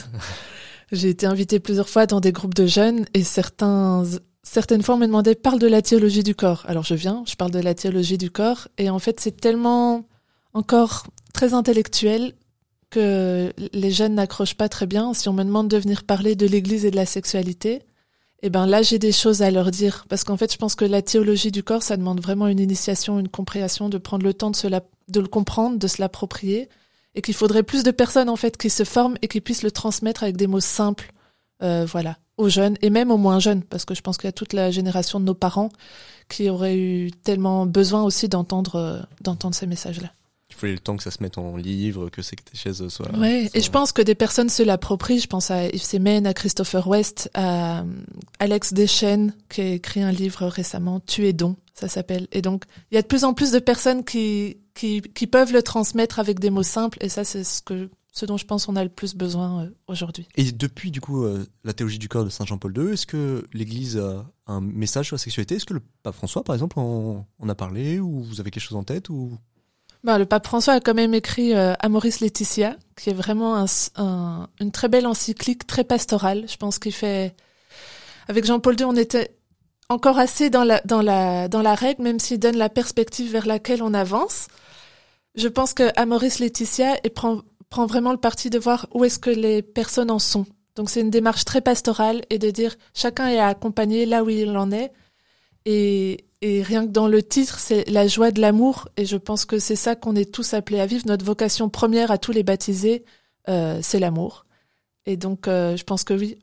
J'ai 0.91 1.11
été 1.11 1.27
invitée 1.27 1.61
plusieurs 1.61 1.89
fois 1.89 2.07
dans 2.07 2.19
des 2.19 2.33
groupes 2.33 2.55
de 2.55 2.67
jeunes 2.67 3.07
et 3.15 3.23
certains, 3.23 4.03
certaines 4.43 4.83
fois 4.83 4.97
on 4.97 4.99
me 4.99 5.07
demandait 5.07 5.37
parle 5.37 5.61
de 5.61 5.69
la 5.69 5.83
théologie 5.83 6.25
du 6.25 6.35
corps. 6.35 6.65
Alors 6.67 6.83
je 6.83 6.95
viens, 6.95 7.23
je 7.29 7.37
parle 7.37 7.53
de 7.53 7.61
la 7.61 7.75
théologie 7.75 8.19
du 8.19 8.33
corps 8.33 8.67
et 8.77 8.91
en 8.91 8.99
fait 8.99 9.21
c'est 9.21 9.41
tellement 9.41 10.05
encore 10.53 11.07
très 11.33 11.55
intellectuel 11.55 12.35
que 12.91 13.53
les 13.73 13.93
jeunes 13.93 14.17
n'accrochent 14.17 14.57
pas 14.57 14.69
très 14.69 14.87
bien. 14.87 15.15
Si 15.15 15.29
on 15.29 15.33
me 15.33 15.45
demande 15.45 15.69
de 15.69 15.77
venir 15.77 16.03
parler 16.03 16.35
de 16.35 16.47
l'église 16.47 16.85
et 16.85 16.91
de 16.91 16.97
la 16.97 17.07
sexualité, 17.07 17.83
eh 18.43 18.51
ben 18.51 18.67
là 18.67 18.83
j'ai 18.83 18.99
des 18.99 19.13
choses 19.13 19.43
à 19.43 19.51
leur 19.51 19.71
dire. 19.71 20.05
Parce 20.09 20.25
qu'en 20.25 20.37
fait 20.37 20.53
je 20.53 20.59
pense 20.59 20.75
que 20.75 20.85
la 20.85 21.03
théologie 21.03 21.51
du 21.51 21.63
corps 21.63 21.83
ça 21.83 21.97
demande 21.97 22.21
vraiment 22.21 22.49
une 22.49 22.61
initiation, 22.61 23.19
une 23.19 23.29
compréhension, 23.29 23.89
de 23.89 23.99
prendre 23.99 24.25
le 24.25 24.35
temps 24.35 24.51
de 24.51 25.21
le 25.21 25.29
comprendre, 25.29 25.79
de 25.79 25.87
se 25.87 26.01
l'approprier. 26.01 26.69
Et 27.17 27.23
qu'il 27.23 27.35
faudrait 27.35 27.65
plus 27.65 27.83
de 27.83 27.91
personnes 27.91 28.29
en 28.29 28.37
fait 28.37 28.57
qui 28.57 28.71
se 28.71 28.85
forment 28.85 29.17
et 29.21 29.27
qui 29.27 29.41
puissent 29.41 29.65
le 29.65 29.73
transmettre 29.73 30.23
avec 30.23 30.37
des 30.37 30.47
mots 30.47 30.61
simples, 30.61 31.13
euh, 31.61 31.85
voilà, 31.85 32.19
aux 32.37 32.49
jeunes 32.49 32.77
et 32.83 32.91
même 32.91 33.11
aux 33.11 33.17
moins 33.17 33.41
jeunes, 33.41 33.63
parce 33.63 33.85
que 33.85 33.95
je 33.95 34.01
pense 34.01 34.17
qu'il 34.17 34.27
y 34.27 34.29
a 34.29 34.33
toute 34.33 34.53
la 34.53 34.71
génération 34.71 35.19
de 35.19 35.25
nos 35.25 35.35
parents 35.35 35.71
qui 36.29 36.49
auraient 36.49 36.79
eu 36.79 37.11
tellement 37.11 37.67
besoin 37.67 38.05
aussi 38.05 38.29
d'entendre 38.29 38.77
euh, 38.77 39.51
ces 39.53 39.67
messages-là. 39.67 40.11
Il 40.15 40.20
faut 40.61 40.67
le 40.67 40.79
temps 40.79 40.97
que 40.97 41.03
ça 41.03 41.11
se 41.11 41.23
mette 41.23 41.39
en 41.39 41.57
livre, 41.57 42.09
que 42.11 42.23
ces 42.23 42.37
catéchèses 42.37 42.87
soient. 42.89 43.11
Ouais, 43.19 43.47
soient- 43.49 43.59
et 43.59 43.61
je 43.61 43.71
pense 43.71 43.93
que 43.93 44.03
des 44.03 44.15
personnes 44.15 44.49
se 44.49 44.63
l'approprient. 44.63 45.19
Je 45.21 45.27
pense 45.27 45.51
à 45.51 45.67
Yves 45.69 45.83
Semen, 45.83 46.27
à 46.27 46.35
Christopher 46.35 46.87
West, 46.87 47.31
à 47.35 47.81
euh, 47.81 47.85
Alex 48.39 48.73
Deschênes, 48.73 49.35
qui 49.49 49.61
a 49.61 49.69
écrit 49.75 50.03
un 50.03 50.13
livre 50.13 50.47
récemment, 50.47 51.01
Tu 51.01 51.27
es 51.27 51.33
don, 51.33 51.57
ça 51.75 51.89
s'appelle. 51.89 52.29
Et 52.33 52.43
donc, 52.43 52.65
il 52.91 52.95
y 52.95 52.99
a 52.99 53.03
de 53.03 53.07
plus 53.07 53.25
en 53.25 53.35
plus 53.35 53.51
de 53.53 53.59
personnes 53.59 54.05
qui, 54.05 54.59
qui, 54.75 55.01
qui 55.03 55.27
peuvent 55.27 55.53
le 55.53 55.63
transmettre 55.63 56.19
avec 56.19 56.39
des 56.41 56.51
mots 56.51 56.63
simples, 56.63 56.99
et 57.01 57.09
ça, 57.09 57.25
c'est 57.25 57.45
ce 57.45 57.63
que, 57.63 57.91
ce 58.13 58.27
dont 58.27 58.37
je 58.37 58.45
pense 58.45 58.69
on 58.69 58.75
a 58.77 58.83
le 58.83 58.91
plus 58.91 59.15
besoin 59.15 59.63
euh, 59.65 59.71
aujourd'hui. 59.87 60.27
Et 60.37 60.51
depuis, 60.53 60.91
du 60.91 61.01
coup, 61.01 61.25
euh, 61.25 61.47
la 61.65 61.73
théologie 61.73 61.99
du 61.99 62.09
corps 62.09 62.25
de 62.25 62.31
Saint 62.31 62.45
Jean-Paul 62.45 62.75
II, 62.77 62.93
est-ce 62.93 63.07
que 63.07 63.47
l'Église 63.53 63.97
a 63.99 64.27
un 64.47 64.61
message 64.61 65.07
sur 65.07 65.15
la 65.15 65.19
sexualité? 65.19 65.55
Est-ce 65.57 65.65
que 65.67 65.75
le 65.75 65.83
pape 66.03 66.15
François, 66.15 66.43
par 66.43 66.55
exemple, 66.55 66.79
en, 66.81 67.27
en 67.39 67.49
a 67.49 67.55
parlé 67.55 68.01
Ou 68.01 68.21
vous 68.23 68.41
avez 68.41 68.51
quelque 68.51 68.63
chose 68.65 68.77
en 68.77 68.85
tête 68.85 69.09
ou... 69.11 69.39
Ben, 70.03 70.17
le 70.19 70.25
pape 70.25 70.47
François 70.47 70.75
a 70.75 70.81
quand 70.81 70.95
même 70.95 71.13
écrit 71.15 71.55
euh, 71.55 71.75
Amoris 71.81 72.21
Laetitia, 72.21 72.77
qui 72.97 73.11
est 73.11 73.15
vraiment 73.15 73.57
un, 73.57 73.67
un- 73.97 74.49
une 74.61 74.73
très 74.73 74.89
belle 74.89 75.07
encyclique, 75.07 75.67
très 75.67 75.85
pastorale. 75.85 76.47
Je 76.49 76.57
pense 76.57 76.79
qu'il 76.79 76.93
fait. 76.95 77.35
Avec 78.29 78.45
Jean-Paul 78.47 78.79
II, 78.79 78.85
on 78.87 78.97
était 78.97 79.37
encore 79.91 80.19
assez 80.19 80.49
dans 80.51 80.65
la 80.65 80.81
dans 80.87 81.03
la 81.03 81.49
dans 81.49 81.61
la 81.63 81.75
règle, 81.75 82.03
même 82.03 82.19
s'il 82.19 82.39
donne 82.39 82.57
la 82.57 82.69
perspective 82.71 83.31
vers 83.31 83.47
laquelle 83.47 83.83
on 83.83 83.93
avance. 83.93 84.47
Je 85.35 85.49
pense 85.49 85.75
que 85.75 85.91
Amoris 85.97 86.39
Laetitia 86.39 86.97
et 87.05 87.11
prend 87.11 87.43
prend 87.69 87.87
vraiment 87.87 88.13
le 88.13 88.19
parti 88.19 88.49
de 88.51 88.59
voir 88.59 88.87
où 88.95 89.05
est-ce 89.05 89.19
que 89.19 89.31
les 89.31 89.61
personnes 89.63 90.11
en 90.11 90.19
sont. 90.19 90.47
Donc 90.77 90.89
c'est 90.89 91.01
une 91.03 91.11
démarche 91.11 91.45
très 91.45 91.61
pastorale 91.61 92.23
et 92.31 92.39
de 92.39 92.51
dire 92.51 92.75
chacun 92.95 93.29
est 93.29 93.39
accompagné 93.39 94.07
là 94.07 94.25
où 94.25 94.31
il 94.31 94.57
en 94.57 94.71
est. 94.73 94.93
Et, 95.67 96.25
et 96.43 96.63
rien 96.63 96.87
que 96.87 96.91
dans 96.93 97.09
le 97.09 97.23
titre, 97.23 97.59
c'est 97.59 97.89
la 97.89 98.07
joie 98.07 98.31
de 98.31 98.41
l'amour. 98.41 98.89
Et 98.97 99.05
je 99.05 99.17
pense 99.17 99.45
que 99.45 99.59
c'est 99.59 99.77
ça 99.77 99.95
qu'on 99.95 100.17
est 100.17 100.33
tous 100.33 100.55
appelés 100.55 100.81
à 100.81 100.87
vivre. 100.87 101.05
Notre 101.07 101.25
vocation 101.25 101.69
première 101.69 102.11
à 102.11 102.19
tous 102.19 102.33
les 102.33 102.43
baptisés, 102.43 103.05
euh, 103.49 103.79
c'est 103.83 103.99
l'amour. 103.99 104.47
Et 105.07 105.17
donc, 105.17 105.49
euh, 105.49 105.77
je 105.77 105.85
pense 105.85 106.05
que 106.05 106.15
oui, 106.15 106.39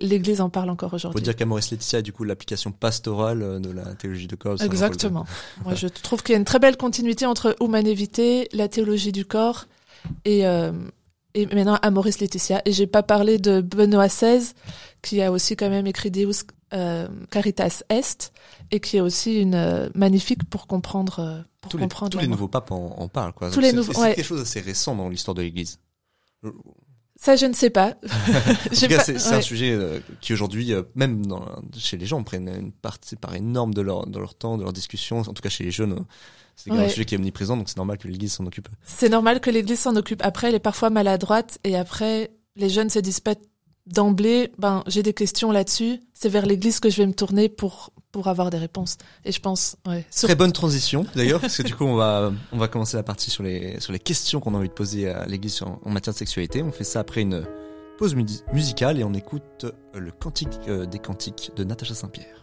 l'Église 0.00 0.40
en 0.40 0.50
parle 0.50 0.70
encore 0.70 0.88
On 0.88 0.90
peut 0.90 0.96
aujourd'hui. 0.96 1.22
dire 1.22 1.36
qu'Amoris 1.36 1.70
Laetitia 1.70 1.98
est 2.00 2.02
du 2.02 2.12
coup 2.12 2.24
l'application 2.24 2.72
pastorale 2.72 3.42
euh, 3.42 3.58
de 3.58 3.70
la 3.70 3.94
théologie 3.94 4.26
du 4.26 4.36
corps. 4.36 4.60
Exactement. 4.62 5.26
Moi, 5.64 5.74
je 5.74 5.88
trouve 5.88 6.22
qu'il 6.22 6.32
y 6.32 6.36
a 6.36 6.38
une 6.38 6.44
très 6.44 6.58
belle 6.58 6.76
continuité 6.76 7.26
entre 7.26 7.56
humanité, 7.60 8.48
la 8.52 8.68
théologie 8.68 9.12
du 9.12 9.24
corps 9.24 9.66
et, 10.24 10.46
euh, 10.46 10.72
et 11.34 11.46
maintenant 11.46 11.78
Amoris 11.82 12.20
Laetitia. 12.20 12.62
Et 12.64 12.72
j'ai 12.72 12.86
pas 12.86 13.02
parlé 13.02 13.38
de 13.38 13.60
Benoît 13.60 14.08
XVI, 14.08 14.52
qui 15.02 15.20
a 15.22 15.32
aussi 15.32 15.56
quand 15.56 15.70
même 15.70 15.86
écrit 15.86 16.10
Deus 16.10 16.44
euh, 16.72 17.08
Caritas 17.30 17.82
Est, 17.88 18.32
et 18.70 18.80
qui 18.80 18.96
est 18.96 19.00
aussi 19.00 19.40
une 19.40 19.54
euh, 19.54 19.88
magnifique 19.94 20.44
pour 20.48 20.66
comprendre, 20.66 21.18
euh, 21.20 21.40
pour 21.60 21.70
Tous 21.72 21.76
les, 21.76 21.82
comprendre 21.82 22.10
tous 22.10 22.18
les 22.18 22.26
nouveaux 22.26 22.48
papes 22.48 22.70
en, 22.72 22.94
en 22.98 23.08
parlent. 23.08 23.32
Quoi. 23.32 23.48
Tous 23.50 23.56
Donc 23.56 23.64
les 23.64 23.70
c'est- 23.70 23.76
nouveaux- 23.76 23.92
C'est 23.92 24.00
ouais. 24.00 24.14
quelque 24.14 24.24
chose 24.24 24.38
d'assez 24.40 24.60
récent 24.60 24.94
dans 24.96 25.08
l'histoire 25.08 25.34
de 25.34 25.42
l'Église. 25.42 25.78
Ça, 27.16 27.36
je 27.36 27.46
ne 27.46 27.52
sais 27.52 27.70
pas. 27.70 27.94
c'est 28.72 29.32
un 29.32 29.40
sujet 29.40 29.70
euh, 29.72 30.00
qui 30.20 30.32
aujourd'hui, 30.32 30.72
euh, 30.72 30.82
même 30.96 31.24
dans, 31.24 31.44
chez 31.76 31.96
les 31.96 32.06
gens, 32.06 32.22
prennent 32.24 32.48
une 32.48 32.72
partie 32.72 33.14
part 33.16 33.34
énorme 33.34 33.72
de 33.74 33.80
leur, 33.80 34.06
de 34.06 34.18
leur 34.18 34.34
temps, 34.34 34.56
de 34.58 34.64
leur 34.64 34.72
discussion. 34.72 35.18
En 35.20 35.24
tout 35.32 35.42
cas, 35.42 35.48
chez 35.48 35.62
les 35.64 35.70
jeunes, 35.70 35.92
euh, 35.92 36.02
c'est 36.56 36.70
un 36.72 36.88
sujet 36.88 37.04
qui 37.04 37.14
est 37.14 37.18
omniprésent, 37.18 37.56
donc 37.56 37.68
c'est 37.68 37.76
normal 37.76 37.98
que 37.98 38.08
l'Église 38.08 38.32
s'en 38.32 38.46
occupe. 38.46 38.68
C'est 38.84 39.08
normal 39.08 39.40
que 39.40 39.50
l'Église 39.50 39.78
s'en 39.80 39.94
occupe. 39.96 40.20
Après, 40.24 40.48
elle 40.48 40.54
est 40.56 40.58
parfois 40.60 40.90
maladroite 40.90 41.58
et 41.64 41.76
après, 41.76 42.32
les 42.56 42.68
jeunes 42.68 42.90
se 42.90 42.98
disent 42.98 43.20
pas 43.20 43.34
d'emblée, 43.86 44.52
ben, 44.58 44.82
j'ai 44.86 45.02
des 45.02 45.12
questions 45.12 45.50
là-dessus. 45.52 46.00
C'est 46.14 46.28
vers 46.28 46.46
l'Église 46.46 46.80
que 46.80 46.88
je 46.90 46.98
vais 46.98 47.06
me 47.06 47.12
tourner 47.14 47.48
pour, 47.48 47.90
pour 48.12 48.28
avoir 48.28 48.50
des 48.50 48.58
réponses. 48.58 48.96
Et 49.24 49.32
je 49.32 49.40
pense, 49.40 49.76
ouais. 49.86 50.04
sur- 50.10 50.28
Très 50.28 50.36
bonne 50.36 50.52
transition 50.52 51.04
d'ailleurs, 51.14 51.40
parce 51.40 51.56
que 51.56 51.62
du 51.62 51.74
coup 51.74 51.84
on 51.84 51.96
va 51.96 52.32
on 52.52 52.58
va 52.58 52.68
commencer 52.68 52.96
la 52.96 53.02
partie 53.02 53.30
sur 53.30 53.42
les 53.42 53.80
sur 53.80 53.92
les 53.92 53.98
questions 53.98 54.38
qu'on 54.40 54.54
a 54.54 54.58
envie 54.58 54.68
de 54.68 54.72
poser 54.74 55.08
à 55.08 55.26
l'Église 55.26 55.62
en, 55.62 55.80
en 55.84 55.90
matière 55.90 56.12
de 56.14 56.18
sexualité. 56.18 56.62
On 56.62 56.70
fait 56.72 56.84
ça 56.84 57.00
après 57.00 57.22
une 57.22 57.44
pause 57.98 58.14
musicale 58.52 58.98
et 59.00 59.04
on 59.04 59.14
écoute 59.14 59.66
le 59.94 60.10
Cantique 60.12 60.68
des 60.90 60.98
Cantiques 60.98 61.50
de 61.56 61.64
Natacha 61.64 61.94
Saint-Pierre. 61.94 62.40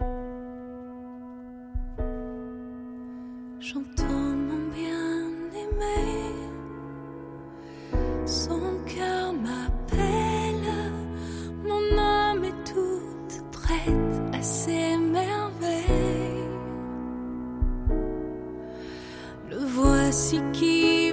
parece 20.10 20.42
que 20.54 21.09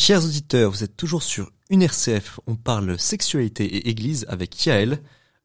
Chers 0.00 0.24
auditeurs, 0.24 0.70
vous 0.70 0.82
êtes 0.82 0.96
toujours 0.96 1.22
sur 1.22 1.52
une 1.68 1.82
RCF. 1.82 2.40
On 2.46 2.56
parle 2.56 2.98
sexualité 2.98 3.66
et 3.66 3.90
église 3.90 4.24
avec 4.30 4.64
Yael, 4.64 5.02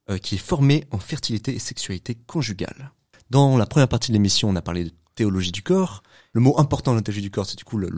euh, 0.10 0.18
qui 0.18 0.36
est 0.36 0.38
formée 0.38 0.86
en 0.92 0.98
fertilité 0.98 1.54
et 1.54 1.60
sexualité 1.60 2.16
conjugale. 2.16 2.94
Dans 3.30 3.58
la 3.58 3.66
première 3.66 3.90
partie 3.90 4.12
de 4.12 4.14
l'émission, 4.14 4.48
on 4.48 4.56
a 4.56 4.62
parlé 4.62 4.86
de 4.86 4.94
théologie 5.14 5.52
du 5.52 5.62
corps. 5.62 6.04
Le 6.32 6.40
mot 6.40 6.58
important 6.58 6.92
dans 6.92 7.02
la 7.06 7.22
du 7.22 7.32
corps, 7.32 7.46
c'est 7.46 7.58
du 7.58 7.66
coup 7.66 7.78
la 7.78 7.90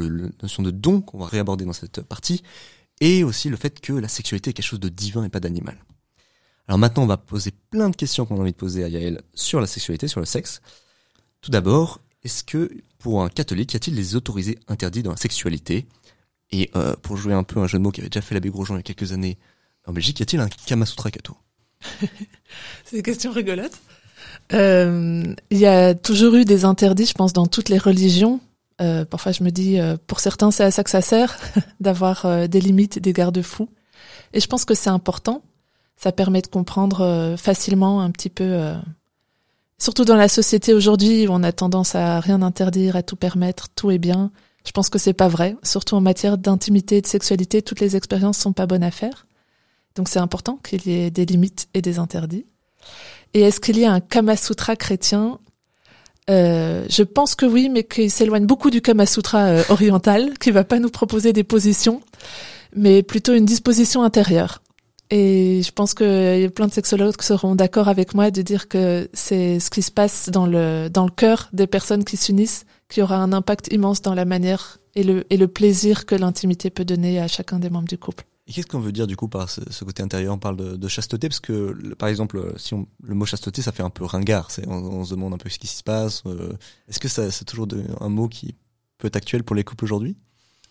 notion 0.41 0.63
de 0.63 0.72
don 0.72 1.02
qu'on 1.02 1.20
va 1.20 1.28
réaborder 1.28 1.63
dans 1.63 1.74
cette 1.74 2.02
partie, 2.02 2.41
et 3.02 3.24
aussi 3.24 3.50
le 3.50 3.56
fait 3.56 3.80
que 3.80 3.93
la 3.93 4.08
sexualité 4.08 4.50
est 4.50 4.54
quelque 4.54 4.65
chose 4.65 4.80
de 4.80 4.89
divin 4.89 5.26
et 5.26 5.30
pas 5.30 5.39
d'animal. 5.39 5.78
Alors 6.67 6.80
maintenant, 6.80 7.04
on 7.04 7.08
va 7.08 7.17
poser 7.17 7.52
plein 7.70 7.91
de 7.91 7.96
questions 7.96 8.26
qu'on 8.26 8.38
a 8.38 8.41
envie 8.41 8.54
de 8.54 8.58
poser 8.58 8.84
à 8.84 8.88
Yael 8.88 9.22
sur 9.36 9.62
la 9.62 9.67
sexualité, 9.67 10.08
sur 10.08 10.22
le 10.22 10.26
sexe. 10.26 10.62
Tout 11.41 11.52
d'abord, 11.52 12.02
est-ce 12.24 12.43
que 12.43 12.72
pour 12.98 13.22
un 13.22 13.30
catholique, 13.30 13.74
y 13.74 13.76
a-t-il 13.76 13.96
des 13.96 14.15
autorisés 14.15 14.58
interdits 14.67 15.04
dans 15.04 15.12
la 15.12 15.17
sexualité? 15.17 15.86
Et 16.51 16.69
euh, 16.75 16.95
pour 17.01 17.17
jouer 17.17 17.33
un 17.33 17.43
peu 17.43 17.60
un 17.60 17.67
jeu 17.67 17.77
de 17.77 17.83
mots 17.83 17.91
qui 17.91 18.01
avait 18.01 18.10
déjà 18.10 18.21
fait 18.21 18.33
l'abbé 18.36 18.49
Grosjean 18.49 18.75
il 18.75 18.77
y 18.77 18.79
a 18.79 18.83
quelques 18.83 19.12
années 19.12 19.38
en 19.86 19.93
Belgique, 19.93 20.19
y 20.19 20.23
a-t-il 20.23 20.39
un 20.39 20.49
Kamasutra 20.49 21.12
Kato 21.12 21.36
C'est 22.86 22.97
une 22.97 23.03
question 23.03 23.31
rigolote. 23.31 23.79
Euh, 24.53 25.23
il 25.49 25.57
y 25.57 25.65
a 25.65 25.93
toujours 25.93 26.36
eu 26.36 26.45
des 26.45 26.65
interdits, 26.65 27.05
je 27.05 27.13
pense, 27.13 27.33
dans 27.33 27.47
toutes 27.47 27.69
les 27.69 27.77
religions. 27.77 28.39
Euh, 28.81 29.05
parfois, 29.05 29.31
je 29.31 29.43
me 29.43 29.49
dis, 29.49 29.79
euh, 29.79 29.97
pour 30.07 30.19
certains, 30.19 30.51
c'est 30.51 30.63
à 30.63 30.71
ça 30.71 30.83
que 30.83 30.89
ça 30.89 31.01
sert, 31.01 31.38
d'avoir 31.79 32.25
euh, 32.25 32.47
des 32.47 32.62
limites, 32.62 32.99
des 32.99 33.13
garde-fous. 33.13 33.69
Et 34.33 34.39
je 34.39 34.47
pense 34.47 34.65
que 34.65 34.75
c'est 34.75 34.89
important. 34.89 35.41
Ça 35.95 36.12
permet 36.12 36.41
de 36.41 36.47
comprendre 36.47 37.36
facilement 37.39 38.01
un 38.01 38.12
petit 38.12 38.29
peu, 38.29 38.71
surtout 39.79 40.05
dans 40.05 40.15
la 40.15 40.27
société 40.27 40.75
aujourd'hui 40.75 41.27
où 41.27 41.31
on 41.31 41.41
a 41.41 41.51
tendance 41.51 41.95
à 41.95 42.19
rien 42.19 42.43
interdire, 42.43 42.95
à 42.95 43.01
tout 43.01 43.15
permettre, 43.15 43.69
tout 43.69 43.89
est 43.89 43.97
bien. 43.97 44.31
Je 44.67 44.73
pense 44.73 44.89
que 44.89 44.99
c'est 44.99 45.13
pas 45.13 45.30
vrai. 45.30 45.56
Surtout 45.63 45.95
en 45.95 46.01
matière 46.01 46.38
d'intimité 46.38 46.97
et 46.97 47.01
de 47.01 47.08
sexualité, 47.08 47.62
toutes 47.62 47.80
les 47.80 47.95
expériences 47.95 48.38
sont 48.38 48.51
pas 48.51 48.65
bonnes 48.65 48.84
à 48.84 48.91
faire. 48.91 49.25
Donc 49.95 50.10
c'est 50.10 50.19
important 50.19 50.60
qu'il 50.62 50.86
y 50.88 50.91
ait 50.91 51.10
des 51.10 51.25
limites 51.25 51.69
et 51.73 51.82
des 51.82 51.99
interdits. 51.99 52.45
Et 53.34 53.41
est-ce 53.41 53.62
qu'il 53.62 53.80
y 53.80 53.86
a 53.86 53.93
un 53.93 54.01
Kama 54.01 54.36
Sutra 54.36 54.75
chrétien? 54.75 55.39
Euh, 56.30 56.86
Je 56.89 57.03
pense 57.03 57.34
que 57.34 57.45
oui, 57.45 57.69
mais 57.69 57.86
qu'il 57.86 58.12
s'éloigne 58.12 58.45
beaucoup 58.45 58.69
du 58.69 58.82
Kama 58.82 59.06
Sutra 59.06 59.45
euh, 59.45 59.63
oriental, 59.69 60.38
qui 60.38 60.51
va 60.51 60.65
pas 60.65 60.80
nous 60.80 60.89
proposer 60.89 61.32
des 61.32 61.45
positions, 61.45 62.01
mais 62.75 63.03
plutôt 63.03 63.34
une 63.34 63.45
disposition 63.45 64.03
intérieure. 64.03 64.62
Et 65.12 65.62
je 65.63 65.71
pense 65.71 65.93
a 65.93 66.49
plein 66.49 66.67
de 66.67 66.73
sexologues 66.73 67.15
qui 67.15 67.25
seront 67.25 67.56
d'accord 67.56 67.88
avec 67.88 68.13
moi 68.13 68.32
de 68.32 68.41
dire 68.41 68.67
que 68.67 69.10
c'est 69.13 69.62
ce 69.62 69.69
qui 69.69 69.82
se 69.82 69.91
passe 69.91 70.27
dans 70.27 70.45
le 70.45 70.89
dans 70.89 71.06
le 71.06 71.12
cœur 71.12 71.47
des 71.53 71.67
personnes 71.67 72.03
qui 72.03 72.17
s'unissent 72.17 72.65
qui 72.89 73.02
aura 73.02 73.17
un 73.17 73.34
impact 73.34 73.71
immense 73.71 74.02
dans 74.02 74.13
la 74.13 74.26
manière 74.26 74.78
et 74.95 75.04
le, 75.04 75.26
et 75.30 75.38
le 75.38 75.47
plaisir 75.47 76.06
que 76.06 76.15
l'intimité 76.15 76.69
peut 76.69 76.86
donner 76.86 77.19
à 77.19 77.28
chacun 77.28 77.60
des 77.60 77.69
membres 77.69 77.88
du 77.88 77.97
couple. 77.97 78.26
Et 78.47 78.54
qu'est-ce 78.54 78.67
qu'on 78.67 78.80
veut 78.80 78.93
dire 78.93 79.08
du 79.08 79.17
coup 79.17 79.28
par 79.28 79.50
ce, 79.50 79.84
côté 79.84 80.02
intérieur? 80.02 80.34
On 80.34 80.39
parle 80.39 80.56
de, 80.56 80.76
de, 80.78 80.88
chasteté 80.88 81.28
parce 81.28 81.41
que, 81.41 81.93
par 81.95 82.08
exemple, 82.08 82.54
si 82.56 82.73
on, 82.73 82.88
le 83.04 83.13
mot 83.13 83.26
chasteté, 83.26 83.62
ça 83.62 83.73
fait 83.73 83.84
un 83.84 83.89
peu 83.89 84.06
ringard. 84.06 84.52
C'est, 84.52 84.65
on, 84.67 85.04
se 85.04 85.12
demande 85.12 85.34
un 85.34 85.38
peu 85.38 85.50
ce 85.50 85.60
qui 85.60 85.67
se 85.67 85.84
passe. 85.84 86.23
Euh, 86.26 86.54
est-ce 86.88 87.00
que 87.00 87.10
c'est 87.10 87.43
toujours 87.43 87.67
de, 87.67 87.84
un 88.00 88.08
mot 88.08 88.30
qui 88.30 88.56
peut 89.00 89.08
être 89.08 89.17
actuel 89.17 89.43
pour 89.43 89.56
les 89.56 89.65
couples 89.65 89.84
aujourd'hui? 89.84 90.15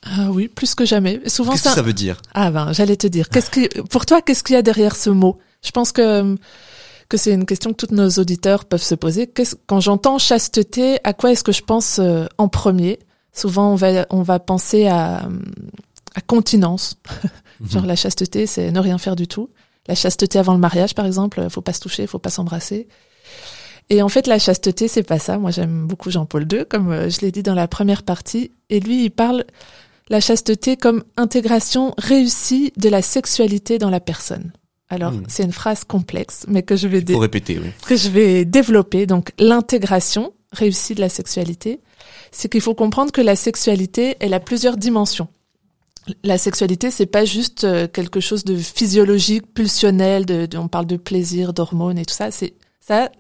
Ah 0.03 0.31
oui, 0.31 0.49
plus 0.49 0.75
que 0.75 0.87
jamais. 0.87 1.21
Souvent, 1.29 1.53
qu'est-ce 1.53 1.65
que 1.65 1.71
ça 1.71 1.83
veut 1.83 1.93
dire? 1.93 2.23
Ah 2.33 2.51
ben, 2.51 2.73
j'allais 2.73 2.97
te 2.97 3.07
dire. 3.07 3.29
Qu'est-ce 3.29 3.51
que, 3.51 3.83
pour 3.83 4.07
toi, 4.07 4.23
qu'est-ce 4.23 4.43
qu'il 4.43 4.55
y 4.55 4.59
a 4.59 4.63
derrière 4.63 4.97
ce 4.97 5.11
mot? 5.11 5.39
Je 5.63 5.71
pense 5.71 5.93
que 5.93 6.37
que 7.09 7.17
c'est 7.17 7.33
une 7.33 7.47
question 7.47 7.73
que 7.73 7.87
tous 7.87 7.95
nos 7.95 8.09
auditeurs 8.11 8.65
peuvent 8.65 8.83
se 8.83 8.95
poser. 8.95 9.31
Quand 9.67 9.81
j'entends 9.81 10.19
chasteté, 10.19 10.99
à 11.05 11.13
quoi 11.13 11.33
est-ce 11.33 11.45
que 11.45 11.53
je 11.53 11.63
pense 11.63 11.99
euh, 11.99 12.27
en 12.39 12.49
premier? 12.49 12.99
Souvent, 13.33 13.73
on 13.73 13.75
va, 13.77 14.07
on 14.11 14.23
va 14.23 14.39
penser 14.39 14.87
à, 14.87 15.29
à 16.15 16.21
continence. 16.21 16.97
Mhm. 17.61 17.71
Genre 17.71 17.87
la 17.87 17.97
chasteté, 17.97 18.47
c'est 18.47 18.71
ne 18.71 18.81
rien 18.81 18.99
faire 18.99 19.17
du 19.17 19.29
tout. 19.29 19.49
La 19.89 19.95
chasteté 19.95 20.39
avant 20.39 20.53
le 20.53 20.59
mariage, 20.59 20.95
par 20.95 21.07
exemple, 21.07 21.49
faut 21.49 21.63
pas 21.63 21.73
se 21.73 21.81
toucher, 21.81 22.07
faut 22.07 22.19
pas 22.19 22.31
s'embrasser. 22.31 22.89
Et 23.89 24.03
en 24.03 24.09
fait, 24.09 24.27
la 24.27 24.39
chasteté, 24.39 24.89
c'est 24.89 25.05
pas 25.05 25.19
ça. 25.19 25.39
Moi, 25.39 25.53
j'aime 25.53 25.87
beaucoup 25.87 26.11
Jean-Paul 26.11 26.47
II, 26.53 26.65
comme 26.69 26.91
euh, 26.91 27.09
je 27.09 27.21
l'ai 27.21 27.31
dit 27.31 27.43
dans 27.43 27.55
la 27.55 27.69
première 27.69 28.03
partie. 28.03 28.51
Et 28.69 28.81
lui, 28.81 29.05
il 29.05 29.11
parle 29.11 29.45
la 30.09 30.21
chasteté 30.21 30.77
comme 30.77 31.05
intégration 31.17 31.95
réussie 31.99 32.73
de 32.77 32.89
la 32.89 33.03
sexualité 33.03 33.79
dans 33.79 33.91
la 33.91 34.01
personne. 34.01 34.53
Alors, 34.89 35.13
Hmm. 35.13 35.25
c'est 35.29 35.43
une 35.43 35.53
phrase 35.53 35.83
complexe, 35.85 36.45
mais 36.49 36.63
que 36.63 36.77
je 36.77 36.87
vais 36.87 37.05
faut 37.05 37.19
répéter, 37.19 37.59
oui. 37.59 37.71
que 37.87 37.97
je 37.97 38.09
vais 38.09 38.45
développer. 38.45 39.07
Donc, 39.07 39.33
l'intégration 39.39 40.33
réussie 40.53 40.95
de 40.95 41.01
la 41.01 41.09
sexualité, 41.09 41.81
c'est 42.31 42.49
qu'il 42.51 42.61
faut 42.61 42.75
comprendre 42.75 43.11
que 43.13 43.21
la 43.21 43.35
sexualité, 43.37 44.17
elle 44.21 44.33
a 44.35 44.41
plusieurs 44.41 44.77
dimensions. 44.77 45.27
La 46.23 46.39
sexualité, 46.39 46.93
c'est 46.93 47.07
pas 47.07 47.25
juste 47.25 47.65
euh, 47.65 47.89
quelque 47.89 48.21
chose 48.21 48.45
de 48.45 48.57
physiologique, 48.57 49.53
pulsionnel, 49.53 50.25
de, 50.25 50.47
de- 50.47 50.57
on 50.57 50.69
parle 50.69 50.87
de 50.87 50.97
plaisir, 50.97 51.53
d'hormones 51.53 51.99
et 51.99 52.05
tout 52.05 52.15
ça. 52.15 52.31
C'est 52.31 52.55
ça, 52.81 53.11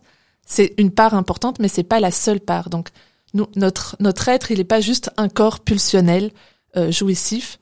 c'est 0.46 0.72
une 0.79 0.92
part 0.92 1.14
importante, 1.14 1.59
mais 1.59 1.66
c'est 1.66 1.83
pas 1.83 1.98
la 1.98 2.12
seule 2.12 2.38
part. 2.38 2.70
Donc, 2.70 2.90
nous, 3.35 3.48
notre 3.57 3.96
notre 3.98 4.29
être, 4.29 4.52
il 4.52 4.61
est 4.61 4.64
pas 4.64 4.81
juste 4.81 5.11
un 5.16 5.29
corps 5.29 5.59
pulsionnel, 5.61 6.31
euh, 6.76 6.92
jouissif, 6.92 7.59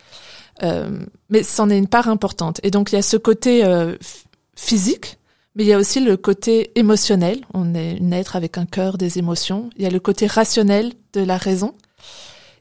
mais 0.61 1.43
c'en 1.43 1.71
est 1.71 1.79
une 1.79 1.89
part 1.89 2.09
importante. 2.09 2.61
Et 2.63 2.71
donc, 2.71 2.93
il 2.93 2.97
y 2.97 2.99
a 2.99 3.03
ce 3.03 3.17
côté 3.17 3.65
euh, 3.65 3.97
ph- 3.99 4.25
physique, 4.57 5.19
mais 5.55 5.65
il 5.65 5.69
y 5.69 5.73
a 5.73 5.79
aussi 5.79 6.01
le 6.01 6.17
côté 6.17 6.71
émotionnel. 6.75 7.41
On 7.55 7.75
est 7.75 7.99
un 8.01 8.13
être 8.13 8.37
avec 8.37 8.59
un 8.59 8.67
cœur, 8.67 8.99
des 8.99 9.19
émotions. 9.19 9.71
Il 9.77 9.83
y 9.83 9.87
a 9.87 9.91
le 9.91 10.01
côté 10.01 10.27
rationnel 10.27 10.93
de 11.13 11.21
la 11.21 11.37
raison. 11.37 11.75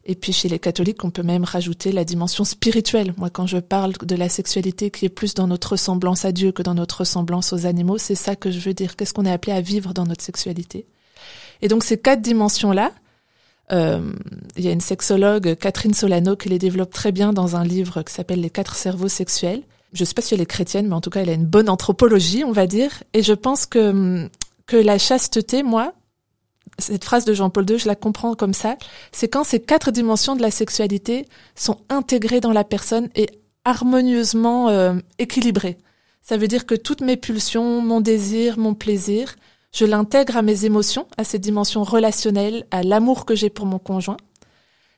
Et 0.05 0.15
puis 0.15 0.33
chez 0.33 0.49
les 0.49 0.59
catholiques, 0.59 1.03
on 1.05 1.11
peut 1.11 1.23
même 1.23 1.45
rajouter 1.45 1.93
la 1.93 2.03
dimension 2.03 2.43
spirituelle. 2.43 3.13
Moi, 3.17 3.29
quand 3.29 3.47
je 3.47 3.57
parle 3.59 3.93
de 3.93 4.15
la 4.15 4.27
sexualité 4.27 4.91
qui 4.91 5.05
est 5.05 5.09
plus 5.09 5.33
dans 5.33 5.47
notre 5.47 5.71
ressemblance 5.71 6.25
à 6.25 6.33
Dieu 6.33 6.51
que 6.51 6.61
dans 6.61 6.73
notre 6.73 6.99
ressemblance 6.99 7.53
aux 7.53 7.65
animaux, 7.65 7.97
c'est 7.97 8.15
ça 8.15 8.35
que 8.35 8.51
je 8.51 8.59
veux 8.59 8.73
dire. 8.73 8.97
Qu'est-ce 8.97 9.13
qu'on 9.13 9.25
est 9.25 9.31
appelé 9.31 9.53
à 9.53 9.61
vivre 9.61 9.93
dans 9.93 10.05
notre 10.05 10.21
sexualité? 10.21 10.85
Et 11.61 11.69
donc 11.69 11.85
ces 11.85 11.97
quatre 11.97 12.21
dimensions-là, 12.21 12.91
euh, 12.91 13.02
il 13.71 14.63
y 14.63 14.67
a 14.67 14.71
une 14.71 14.81
sexologue, 14.81 15.55
Catherine 15.55 15.93
Solano, 15.93 16.35
qui 16.35 16.49
les 16.49 16.59
développe 16.59 16.91
très 16.91 17.11
bien 17.11 17.33
dans 17.33 17.55
un 17.55 17.63
livre 17.63 18.03
qui 18.03 18.13
s'appelle 18.13 18.41
Les 18.41 18.49
quatre 18.49 18.75
cerveaux 18.75 19.07
sexuels. 19.07 19.63
Je 19.93 20.05
sais 20.05 20.13
pas 20.13 20.21
si 20.21 20.33
elle 20.33 20.41
est 20.41 20.45
chrétienne, 20.45 20.87
mais 20.87 20.95
en 20.95 21.01
tout 21.01 21.09
cas, 21.09 21.21
elle 21.21 21.29
a 21.29 21.33
une 21.33 21.45
bonne 21.45 21.69
anthropologie, 21.69 22.43
on 22.43 22.51
va 22.51 22.67
dire. 22.67 23.03
Et 23.13 23.23
je 23.23 23.33
pense 23.33 23.65
que, 23.65 24.27
que 24.65 24.77
la 24.77 24.97
chasteté, 24.97 25.63
moi, 25.63 25.93
cette 26.79 27.03
phrase 27.03 27.25
de 27.25 27.33
Jean-Paul 27.33 27.69
II, 27.69 27.77
je 27.77 27.87
la 27.87 27.95
comprends 27.95 28.35
comme 28.35 28.53
ça, 28.53 28.75
c'est 29.11 29.27
quand 29.27 29.43
ces 29.43 29.59
quatre 29.59 29.91
dimensions 29.91 30.35
de 30.35 30.41
la 30.41 30.51
sexualité 30.51 31.27
sont 31.55 31.77
intégrées 31.89 32.39
dans 32.39 32.51
la 32.51 32.63
personne 32.63 33.09
et 33.15 33.27
harmonieusement 33.65 34.69
euh, 34.69 34.95
équilibrées. 35.19 35.77
Ça 36.21 36.37
veut 36.37 36.47
dire 36.47 36.65
que 36.65 36.75
toutes 36.75 37.01
mes 37.01 37.17
pulsions, 37.17 37.81
mon 37.81 38.01
désir, 38.01 38.57
mon 38.57 38.73
plaisir, 38.73 39.35
je 39.73 39.85
l'intègre 39.85 40.37
à 40.37 40.41
mes 40.41 40.65
émotions, 40.65 41.07
à 41.17 41.23
ces 41.23 41.39
dimensions 41.39 41.83
relationnelles, 41.83 42.65
à 42.71 42.83
l'amour 42.83 43.25
que 43.25 43.35
j'ai 43.35 43.49
pour 43.49 43.65
mon 43.65 43.79
conjoint. 43.79 44.17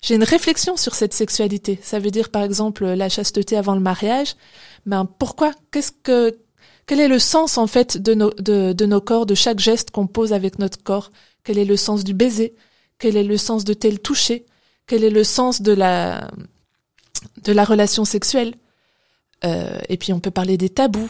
J'ai 0.01 0.15
une 0.15 0.23
réflexion 0.23 0.77
sur 0.77 0.93
cette 0.93 1.13
sexualité. 1.13 1.79
Ça 1.81 1.97
veut 1.97 2.11
dire, 2.11 2.29
par 2.29 2.43
exemple, 2.43 2.85
la 2.85 3.09
chasteté 3.09 3.57
avant 3.57 3.73
le 3.73 3.79
mariage. 3.79 4.35
Ben, 4.85 5.05
pourquoi? 5.05 5.51
Qu'est-ce 5.71 5.91
que, 5.91 6.37
quel 6.85 6.99
est 6.99 7.07
le 7.07 7.19
sens, 7.19 7.57
en 7.57 7.67
fait, 7.67 7.97
de 7.97 8.13
nos, 8.13 8.31
nos 8.85 9.01
corps, 9.01 9.25
de 9.25 9.33
chaque 9.33 9.59
geste 9.59 9.91
qu'on 9.91 10.07
pose 10.07 10.33
avec 10.33 10.59
notre 10.59 10.83
corps? 10.83 11.09
Quel 11.43 11.57
est 11.57 11.65
le 11.65 11.77
sens 11.77 12.03
du 12.03 12.13
baiser? 12.13 12.53
Quel 12.99 13.15
est 13.17 13.23
le 13.23 13.37
sens 13.37 13.63
de 13.63 13.73
tel 13.73 13.99
toucher? 13.99 14.45
Quel 14.87 15.03
est 15.03 15.09
le 15.09 15.23
sens 15.23 15.61
de 15.61 15.71
la, 15.71 16.29
de 17.43 17.51
la 17.53 17.63
relation 17.63 18.05
sexuelle? 18.05 18.53
Euh, 19.43 19.79
et 19.89 19.97
puis, 19.97 20.11
on 20.13 20.19
peut 20.19 20.31
parler 20.31 20.57
des 20.57 20.69
tabous. 20.69 21.09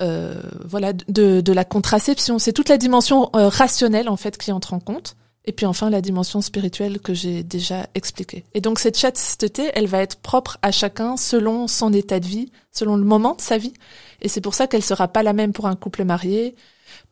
Euh, 0.00 0.40
voilà, 0.64 0.92
de, 0.92 1.40
de 1.40 1.52
la 1.52 1.64
contraception. 1.64 2.38
C'est 2.38 2.52
toute 2.52 2.70
la 2.70 2.78
dimension 2.78 3.28
euh, 3.36 3.48
rationnelle, 3.48 4.08
en 4.08 4.16
fait, 4.16 4.38
qui 4.38 4.50
entre 4.50 4.72
en 4.72 4.80
compte. 4.80 5.16
Et 5.46 5.52
puis 5.52 5.64
enfin 5.66 5.88
la 5.88 6.02
dimension 6.02 6.42
spirituelle 6.42 7.00
que 7.00 7.14
j'ai 7.14 7.42
déjà 7.42 7.86
expliquée. 7.94 8.44
Et 8.52 8.60
donc 8.60 8.78
cette 8.78 8.98
chasteté, 8.98 9.70
elle 9.74 9.86
va 9.86 10.02
être 10.02 10.16
propre 10.16 10.58
à 10.60 10.70
chacun 10.70 11.16
selon 11.16 11.66
son 11.66 11.92
état 11.94 12.20
de 12.20 12.26
vie, 12.26 12.52
selon 12.70 12.94
le 12.94 13.04
moment 13.04 13.34
de 13.34 13.40
sa 13.40 13.56
vie. 13.56 13.72
Et 14.20 14.28
c'est 14.28 14.42
pour 14.42 14.54
ça 14.54 14.66
qu'elle 14.66 14.84
sera 14.84 15.08
pas 15.08 15.22
la 15.22 15.32
même 15.32 15.52
pour 15.52 15.66
un 15.66 15.76
couple 15.76 16.04
marié, 16.04 16.54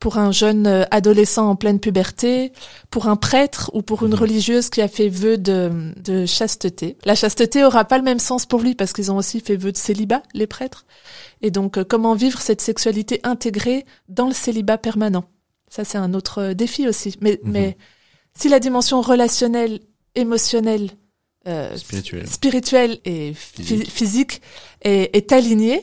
pour 0.00 0.16
un 0.18 0.30
jeune 0.30 0.66
euh, 0.66 0.84
adolescent 0.90 1.48
en 1.50 1.56
pleine 1.56 1.80
puberté, 1.80 2.52
pour 2.90 3.08
un 3.08 3.16
prêtre 3.16 3.70
ou 3.74 3.82
pour 3.82 4.04
une 4.04 4.12
Mhm. 4.12 4.18
religieuse 4.20 4.70
qui 4.70 4.80
a 4.80 4.88
fait 4.88 5.08
vœu 5.08 5.38
de, 5.38 5.92
de 6.02 6.24
chasteté. 6.26 6.96
La 7.04 7.14
chasteté 7.16 7.64
aura 7.64 7.84
pas 7.84 7.98
le 7.98 8.04
même 8.04 8.20
sens 8.20 8.46
pour 8.46 8.60
lui 8.60 8.74
parce 8.74 8.92
qu'ils 8.92 9.10
ont 9.10 9.16
aussi 9.16 9.40
fait 9.40 9.56
vœu 9.56 9.72
de 9.72 9.76
célibat, 9.76 10.22
les 10.34 10.46
prêtres. 10.46 10.86
Et 11.42 11.50
donc 11.50 11.78
euh, 11.78 11.84
comment 11.84 12.14
vivre 12.14 12.40
cette 12.40 12.60
sexualité 12.60 13.20
intégrée 13.24 13.84
dans 14.08 14.28
le 14.28 14.34
célibat 14.34 14.78
permanent? 14.78 15.24
Ça 15.68 15.84
c'est 15.84 15.98
un 15.98 16.14
autre 16.14 16.38
euh, 16.42 16.54
défi 16.54 16.86
aussi. 16.88 17.16
Mais, 17.20 17.40
Mhm. 17.42 17.50
mais 17.52 17.76
si 18.38 18.48
la 18.48 18.60
dimension 18.60 19.00
relationnelle, 19.00 19.80
émotionnelle, 20.14 20.90
euh, 21.48 21.76
Spirituelle. 21.76 22.28
spirituelle 22.28 22.98
et 23.04 23.32
phy- 23.34 23.62
Physique. 23.64 23.90
physique 23.90 24.42
est, 24.82 25.16
est 25.16 25.32
alignée, 25.32 25.82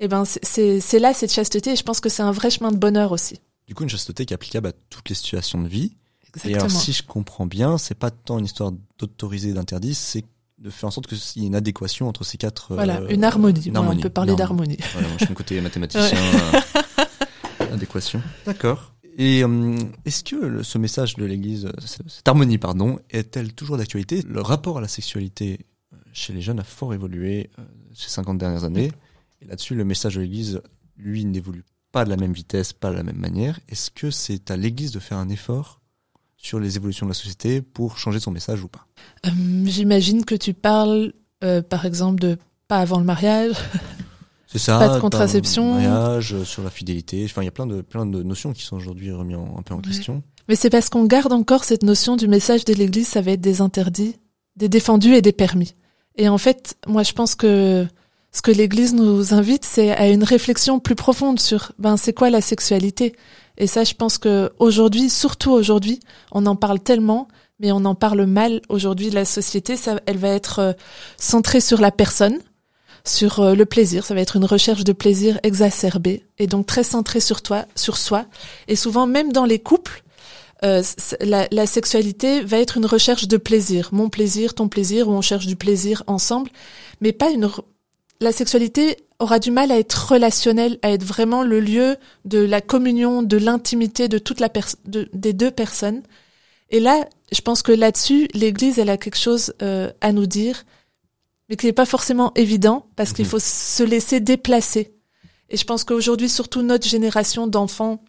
eh 0.00 0.08
ben 0.08 0.24
c'est- 0.24 0.98
là 0.98 1.14
cette 1.14 1.32
chasteté. 1.32 1.72
Et 1.72 1.76
je 1.76 1.82
pense 1.82 2.00
que 2.00 2.08
c'est 2.08 2.22
un 2.22 2.32
vrai 2.32 2.50
chemin 2.50 2.70
de 2.72 2.76
bonheur 2.76 3.12
aussi. 3.12 3.38
Du 3.66 3.74
coup, 3.74 3.82
une 3.84 3.88
chasteté 3.88 4.26
qui 4.26 4.34
est 4.34 4.36
applicable 4.36 4.68
à 4.68 4.72
toutes 4.90 5.08
les 5.08 5.14
situations 5.14 5.60
de 5.62 5.68
vie. 5.68 5.92
Et 6.24 6.26
Exactement. 6.36 6.64
alors, 6.64 6.70
si 6.82 6.92
je 6.92 7.02
comprends 7.02 7.46
bien, 7.46 7.78
c'est 7.78 7.94
pas 7.94 8.10
tant 8.10 8.38
une 8.38 8.44
histoire 8.44 8.72
d'autoriser 8.98 9.50
et 9.50 9.52
d'interdire, 9.52 9.94
c'est 9.96 10.24
de 10.58 10.70
faire 10.70 10.88
en 10.88 10.90
sorte 10.90 11.06
qu'il 11.06 11.42
y 11.42 11.44
ait 11.44 11.48
une 11.48 11.54
adéquation 11.54 12.08
entre 12.08 12.24
ces 12.24 12.36
quatre. 12.38 12.72
euh, 12.72 12.74
voilà, 12.74 13.00
une 13.10 13.22
harmonie. 13.24 13.62
une 13.66 13.76
harmonie, 13.76 14.00
on 14.00 14.02
peut 14.02 14.08
parler 14.10 14.34
d'harmonie. 14.34 14.78
Voilà, 14.92 15.08
moi, 15.08 15.16
je 15.18 15.24
suis 15.24 15.32
mon 15.32 15.36
côté 15.36 15.60
mathématicien. 15.60 16.18
euh, 17.60 17.64
adéquation. 17.72 18.20
D'accord. 18.46 18.92
Et 19.16 19.44
euh, 19.44 19.76
est-ce 20.04 20.24
que 20.24 20.36
le- 20.36 20.62
ce 20.64 20.76
message 20.78 21.14
de 21.14 21.24
l'Église, 21.24 21.66
euh, 21.66 21.72
cette 22.08 22.26
harmonie, 22.26 22.58
pardon, 22.58 22.98
est-elle 23.10 23.52
toujours 23.52 23.76
d'actualité? 23.76 24.22
Le 24.26 24.40
rapport 24.40 24.78
à 24.78 24.80
la 24.80 24.88
sexualité 24.88 25.60
euh, 25.92 25.96
chez 26.12 26.32
les 26.32 26.40
jeunes 26.40 26.58
a 26.58 26.64
fort 26.64 26.94
évolué 26.94 27.50
euh, 27.58 27.62
ces 27.94 28.10
50 28.10 28.38
dernières 28.38 28.64
années. 28.64 28.90
Et 29.44 29.48
là-dessus, 29.48 29.74
le 29.74 29.84
message 29.84 30.16
de 30.16 30.20
l'Église, 30.22 30.60
lui, 30.96 31.24
n'évolue 31.24 31.64
pas 31.92 32.04
de 32.04 32.10
la 32.10 32.16
même 32.16 32.32
vitesse, 32.32 32.72
pas 32.72 32.90
de 32.90 32.96
la 32.96 33.02
même 33.02 33.18
manière. 33.18 33.60
Est-ce 33.68 33.90
que 33.90 34.10
c'est 34.10 34.50
à 34.50 34.56
l'Église 34.56 34.90
de 34.92 34.98
faire 34.98 35.18
un 35.18 35.28
effort 35.28 35.80
sur 36.36 36.58
les 36.60 36.76
évolutions 36.76 37.06
de 37.06 37.10
la 37.10 37.14
société 37.14 37.62
pour 37.62 37.98
changer 37.98 38.20
son 38.20 38.30
message 38.30 38.62
ou 38.62 38.68
pas? 38.68 38.86
Euh, 39.26 39.30
J'imagine 39.66 40.24
que 40.24 40.34
tu 40.34 40.54
parles, 40.54 41.12
euh, 41.42 41.62
par 41.62 41.86
exemple, 41.86 42.20
de 42.20 42.36
pas 42.68 42.78
avant 42.78 42.98
le 42.98 43.04
mariage. 43.04 43.52
C'est 44.46 44.58
ça. 44.58 44.78
Pas 44.78 44.94
de 44.96 45.00
contraception. 45.00 45.74
mariage, 45.74 46.32
euh, 46.34 46.44
sur 46.44 46.62
la 46.62 46.70
fidélité. 46.70 47.24
Enfin, 47.24 47.42
il 47.42 47.46
y 47.46 47.48
a 47.48 47.52
plein 47.52 47.66
de 47.66 47.80
plein 47.80 48.06
de 48.06 48.22
notions 48.22 48.52
qui 48.52 48.62
sont 48.62 48.76
aujourd'hui 48.76 49.10
remises 49.10 49.36
un 49.36 49.62
peu 49.62 49.74
en 49.74 49.78
Ouais. 49.78 49.82
question. 49.82 50.22
Mais 50.48 50.54
c'est 50.56 50.70
parce 50.70 50.88
qu'on 50.90 51.04
garde 51.06 51.32
encore 51.32 51.64
cette 51.64 51.82
notion 51.82 52.16
du 52.16 52.28
message 52.28 52.64
de 52.64 52.72
l'Église, 52.74 53.08
ça 53.08 53.20
va 53.20 53.32
être 53.32 53.40
des 53.40 53.60
interdits, 53.62 54.14
des 54.56 54.68
défendus 54.68 55.14
et 55.14 55.22
des 55.22 55.32
permis. 55.32 55.74
Et 56.16 56.28
en 56.28 56.38
fait, 56.38 56.76
moi 56.86 57.02
je 57.02 57.12
pense 57.12 57.34
que 57.34 57.86
ce 58.34 58.42
que 58.42 58.50
l'Église 58.50 58.94
nous 58.94 59.32
invite, 59.32 59.64
c'est 59.64 59.92
à 59.92 60.08
une 60.08 60.24
réflexion 60.24 60.80
plus 60.80 60.96
profonde 60.96 61.38
sur 61.38 61.70
ben 61.78 61.96
c'est 61.96 62.12
quoi 62.12 62.30
la 62.30 62.40
sexualité. 62.40 63.14
Et 63.58 63.68
ça, 63.68 63.84
je 63.84 63.94
pense 63.94 64.18
que 64.18 64.50
aujourd'hui, 64.58 65.08
surtout 65.08 65.52
aujourd'hui, 65.52 66.00
on 66.32 66.44
en 66.46 66.56
parle 66.56 66.80
tellement, 66.80 67.28
mais 67.60 67.70
on 67.70 67.84
en 67.84 67.94
parle 67.94 68.26
mal 68.26 68.60
aujourd'hui. 68.68 69.10
La 69.10 69.24
société, 69.24 69.76
ça, 69.76 70.00
elle 70.06 70.18
va 70.18 70.30
être 70.30 70.58
euh, 70.58 70.72
centrée 71.16 71.60
sur 71.60 71.80
la 71.80 71.92
personne, 71.92 72.40
sur 73.04 73.38
euh, 73.38 73.54
le 73.54 73.66
plaisir. 73.66 74.04
Ça 74.04 74.14
va 74.14 74.20
être 74.20 74.34
une 74.34 74.44
recherche 74.44 74.82
de 74.82 74.92
plaisir 74.92 75.38
exacerbée 75.44 76.26
et 76.38 76.48
donc 76.48 76.66
très 76.66 76.82
centrée 76.82 77.20
sur 77.20 77.40
toi, 77.40 77.66
sur 77.76 77.96
soi. 77.96 78.26
Et 78.66 78.74
souvent, 78.74 79.06
même 79.06 79.32
dans 79.32 79.44
les 79.44 79.60
couples, 79.60 80.02
euh, 80.64 80.82
la, 81.20 81.46
la 81.52 81.66
sexualité 81.66 82.40
va 82.40 82.58
être 82.58 82.78
une 82.78 82.86
recherche 82.86 83.28
de 83.28 83.36
plaisir, 83.36 83.90
mon 83.92 84.08
plaisir, 84.08 84.54
ton 84.54 84.66
plaisir, 84.66 85.06
où 85.06 85.12
on 85.12 85.20
cherche 85.20 85.46
du 85.46 85.54
plaisir 85.54 86.02
ensemble, 86.08 86.50
mais 87.00 87.12
pas 87.12 87.30
une. 87.30 87.48
La 88.20 88.32
sexualité 88.32 88.96
aura 89.18 89.38
du 89.38 89.50
mal 89.50 89.70
à 89.70 89.78
être 89.78 90.12
relationnelle, 90.12 90.78
à 90.82 90.90
être 90.90 91.04
vraiment 91.04 91.42
le 91.42 91.60
lieu 91.60 91.96
de 92.24 92.38
la 92.38 92.60
communion, 92.60 93.22
de 93.22 93.36
l'intimité 93.36 94.08
de 94.08 94.18
toute 94.18 94.40
la 94.40 94.48
de, 94.86 95.08
des 95.12 95.32
deux 95.32 95.50
personnes. 95.50 96.02
Et 96.70 96.80
là, 96.80 97.06
je 97.32 97.40
pense 97.40 97.62
que 97.62 97.72
là-dessus, 97.72 98.28
l'Église, 98.34 98.78
elle 98.78 98.90
a 98.90 98.96
quelque 98.96 99.18
chose 99.18 99.54
euh, 99.62 99.90
à 100.00 100.12
nous 100.12 100.26
dire, 100.26 100.64
mais 101.48 101.56
qui 101.56 101.66
n'est 101.66 101.72
pas 101.72 101.86
forcément 101.86 102.32
évident 102.34 102.86
parce 102.96 103.12
qu'il 103.12 103.24
Mhm. 103.24 103.30
faut 103.30 103.38
se 103.38 103.82
laisser 103.82 104.20
déplacer. 104.20 104.94
Et 105.50 105.56
je 105.56 105.64
pense 105.64 105.84
qu'aujourd'hui, 105.84 106.28
surtout 106.28 106.62
notre 106.62 106.88
génération 106.88 107.46
d'enfants 107.46 108.02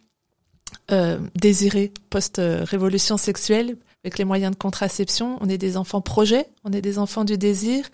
euh, 0.90 1.18
désirés 1.34 1.92
post-révolution 2.10 3.16
sexuelle, 3.16 3.76
avec 4.06 4.18
les 4.18 4.24
moyens 4.24 4.52
de 4.52 4.56
contraception, 4.56 5.36
on 5.40 5.48
est 5.48 5.58
des 5.58 5.76
enfants 5.76 6.00
projets, 6.00 6.46
on 6.62 6.70
est 6.70 6.80
des 6.80 7.00
enfants 7.00 7.24
du 7.24 7.36
désir, 7.36 7.88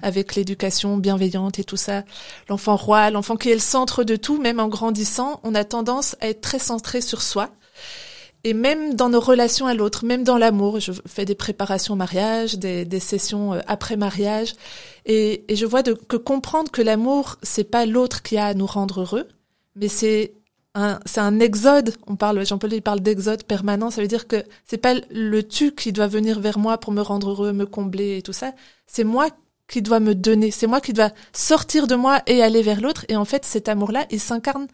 avec 0.00 0.34
l'éducation 0.34 0.96
bienveillante 0.96 1.58
et 1.58 1.64
tout 1.64 1.76
ça. 1.76 2.04
L'enfant 2.48 2.74
roi, 2.74 3.10
l'enfant 3.10 3.36
qui 3.36 3.50
est 3.50 3.54
le 3.54 3.60
centre 3.60 4.02
de 4.02 4.16
tout, 4.16 4.40
même 4.40 4.60
en 4.60 4.68
grandissant, 4.68 5.40
on 5.44 5.54
a 5.54 5.64
tendance 5.64 6.16
à 6.22 6.28
être 6.28 6.40
très 6.40 6.58
centré 6.58 7.02
sur 7.02 7.20
soi. 7.20 7.50
Et 8.44 8.54
même 8.54 8.94
dans 8.94 9.10
nos 9.10 9.20
relations 9.20 9.66
à 9.66 9.74
l'autre, 9.74 10.06
même 10.06 10.24
dans 10.24 10.38
l'amour, 10.38 10.80
je 10.80 10.92
fais 11.06 11.26
des 11.26 11.34
préparations 11.34 11.92
au 11.92 11.98
mariage, 11.98 12.56
des, 12.56 13.00
sessions 13.00 13.52
euh, 13.52 13.60
après 13.66 13.98
mariage, 13.98 14.54
et, 15.04 15.44
je 15.54 15.66
vois 15.66 15.82
de, 15.82 15.92
que 15.92 16.16
comprendre 16.16 16.70
que 16.70 16.80
l'amour, 16.80 17.36
c'est 17.42 17.70
pas 17.70 17.84
l'autre 17.84 18.22
qui 18.22 18.38
a 18.38 18.46
à 18.46 18.54
nous 18.54 18.64
rendre 18.64 19.02
heureux, 19.02 19.28
mais 19.76 19.88
c'est 19.88 20.32
c'est 21.06 21.20
un 21.20 21.40
exode. 21.40 21.94
On 22.06 22.16
parle, 22.16 22.44
Jean-Paul, 22.46 22.72
il 22.72 22.82
parle 22.82 23.00
d'exode 23.00 23.44
permanent. 23.44 23.90
Ça 23.90 24.00
veut 24.00 24.08
dire 24.08 24.26
que 24.28 24.44
c'est 24.66 24.78
pas 24.78 24.94
le 25.10 25.42
tu 25.42 25.72
qui 25.72 25.92
doit 25.92 26.06
venir 26.06 26.40
vers 26.40 26.58
moi 26.58 26.78
pour 26.78 26.92
me 26.92 27.00
rendre 27.00 27.30
heureux, 27.30 27.52
me 27.52 27.66
combler 27.66 28.18
et 28.18 28.22
tout 28.22 28.32
ça. 28.32 28.52
C'est 28.86 29.04
moi 29.04 29.28
qui 29.68 29.82
dois 29.82 30.00
me 30.00 30.14
donner. 30.14 30.50
C'est 30.50 30.66
moi 30.66 30.80
qui 30.80 30.92
dois 30.92 31.10
sortir 31.32 31.86
de 31.86 31.94
moi 31.94 32.22
et 32.26 32.42
aller 32.42 32.62
vers 32.62 32.80
l'autre. 32.80 33.04
Et 33.08 33.16
en 33.16 33.24
fait, 33.24 33.44
cet 33.44 33.68
amour-là, 33.68 34.06
il 34.10 34.20
s'incarne 34.20 34.66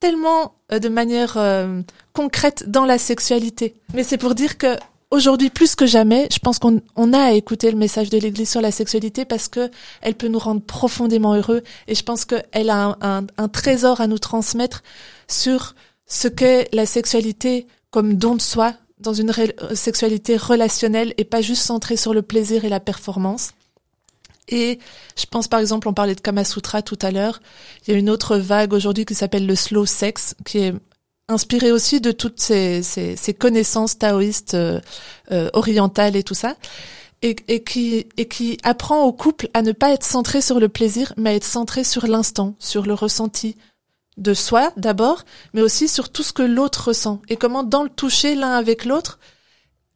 tellement 0.00 0.54
euh, 0.72 0.78
de 0.78 0.88
manière 0.88 1.36
euh, 1.36 1.82
concrète 2.12 2.68
dans 2.68 2.86
la 2.86 2.98
sexualité. 2.98 3.74
Mais 3.94 4.02
c'est 4.02 4.18
pour 4.18 4.34
dire 4.34 4.58
que 4.58 4.76
aujourd'hui 5.10 5.50
plus 5.50 5.74
que 5.74 5.86
jamais, 5.86 6.28
je 6.32 6.38
pense 6.38 6.58
qu'on 6.58 6.80
on 6.96 7.12
a 7.12 7.18
à 7.18 7.32
écouter 7.32 7.70
le 7.70 7.76
message 7.76 8.10
de 8.10 8.18
l'Église 8.18 8.50
sur 8.50 8.60
la 8.60 8.70
sexualité 8.70 9.24
parce 9.24 9.48
que 9.48 9.70
elle 10.00 10.14
peut 10.14 10.28
nous 10.28 10.38
rendre 10.38 10.62
profondément 10.62 11.34
heureux 11.34 11.62
et 11.88 11.94
je 11.94 12.02
pense 12.02 12.24
qu'elle 12.24 12.70
a 12.70 12.96
un, 13.00 13.26
un, 13.36 13.48
trésor 13.48 14.00
à 14.00 14.06
nous 14.06 14.18
transmettre 14.18 14.82
sur 15.30 15.74
ce 16.06 16.28
qu'est 16.28 16.68
la 16.72 16.86
sexualité 16.86 17.66
comme 17.90 18.14
don 18.14 18.34
de 18.34 18.42
soi 18.42 18.74
dans 18.98 19.14
une 19.14 19.32
sexualité 19.74 20.36
relationnelle 20.36 21.14
et 21.16 21.24
pas 21.24 21.40
juste 21.40 21.62
centrée 21.62 21.96
sur 21.96 22.12
le 22.12 22.22
plaisir 22.22 22.64
et 22.64 22.68
la 22.68 22.80
performance. 22.80 23.52
Et 24.48 24.78
je 25.16 25.26
pense 25.26 25.48
par 25.48 25.60
exemple, 25.60 25.88
on 25.88 25.94
parlait 25.94 26.14
de 26.14 26.20
Kama 26.20 26.44
Sutra 26.44 26.82
tout 26.82 26.98
à 27.02 27.10
l'heure, 27.10 27.40
il 27.86 27.92
y 27.92 27.96
a 27.96 27.98
une 27.98 28.10
autre 28.10 28.36
vague 28.36 28.72
aujourd'hui 28.72 29.04
qui 29.04 29.14
s'appelle 29.14 29.46
le 29.46 29.54
slow 29.54 29.86
sex, 29.86 30.34
qui 30.44 30.58
est 30.58 30.74
inspiré 31.28 31.70
aussi 31.70 32.00
de 32.00 32.10
toutes 32.10 32.40
ces 32.40 33.36
connaissances 33.38 33.96
taoïstes 33.96 34.54
euh, 34.54 34.80
euh, 35.30 35.48
orientales 35.52 36.16
et 36.16 36.24
tout 36.24 36.34
ça, 36.34 36.56
et, 37.22 37.36
et, 37.46 37.62
qui, 37.62 38.08
et 38.16 38.26
qui 38.26 38.58
apprend 38.64 39.04
au 39.04 39.12
couple 39.12 39.48
à 39.54 39.62
ne 39.62 39.70
pas 39.70 39.92
être 39.92 40.04
centré 40.04 40.40
sur 40.40 40.58
le 40.58 40.68
plaisir, 40.68 41.12
mais 41.16 41.30
à 41.30 41.34
être 41.34 41.44
centré 41.44 41.84
sur 41.84 42.08
l'instant, 42.08 42.56
sur 42.58 42.84
le 42.84 42.94
ressenti 42.94 43.56
de 44.16 44.34
soi 44.34 44.72
d'abord, 44.76 45.24
mais 45.54 45.62
aussi 45.62 45.88
sur 45.88 46.10
tout 46.10 46.22
ce 46.22 46.32
que 46.32 46.42
l'autre 46.42 46.88
ressent, 46.88 47.22
et 47.28 47.36
comment 47.36 47.62
dans 47.62 47.82
le 47.82 47.88
toucher 47.88 48.34
l'un 48.34 48.52
avec 48.52 48.84
l'autre, 48.84 49.18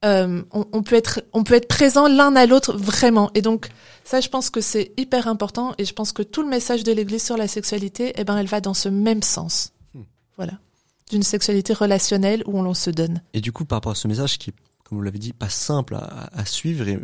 euh, 0.05 0.43
on, 0.53 0.67
on, 0.73 0.83
peut 0.83 0.97
être, 0.97 1.23
on 1.33 1.45
peut 1.45 1.55
être 1.55 1.69
présent 1.69 2.09
l'un 2.09 2.37
à 2.37 2.47
l'autre 2.47 2.77
vraiment. 2.77 3.31
Et 3.35 3.43
donc 3.43 3.69
ça, 4.05 4.21
je 4.21 4.29
pense 4.29 4.51
que 4.51 4.61
c'est 4.61 4.93
hyper 4.97 5.29
important, 5.29 5.75
et 5.79 5.85
je 5.85 5.93
pense 5.95 6.13
que 6.13 6.23
tout 6.23 6.43
le 6.43 6.49
message 6.49 6.85
de 6.85 6.93
l'Église 6.93 7.25
sur 7.25 7.37
la 7.37 7.49
sexualité, 7.49 8.13
eh 8.17 8.25
ben, 8.25 8.37
elle 8.37 8.47
va 8.47 8.61
dans 8.61 8.75
ce 8.75 8.89
même 8.89 9.23
sens. 9.23 9.73
Hmm. 9.95 10.03
Voilà 10.37 10.55
d'une 11.11 11.23
sexualité 11.23 11.75
relationnelle 11.75 12.43
où 12.47 12.59
on 12.59 12.73
se 12.73 12.89
donne. 12.89 13.23
Et 13.35 13.43
du 13.43 13.53
coup, 13.53 13.67
par 13.67 13.77
rapport 13.77 13.93
à 13.93 13.95
ce 13.95 14.09
message 14.09 14.39
qui 14.39 14.53
comme 14.85 14.99
vous 14.99 15.05
l'avez 15.05 15.19
dit, 15.19 15.33
pas 15.33 15.49
simple 15.49 15.95
à, 15.95 16.29
à, 16.33 16.45
suivre, 16.45 16.87
et 16.87 17.01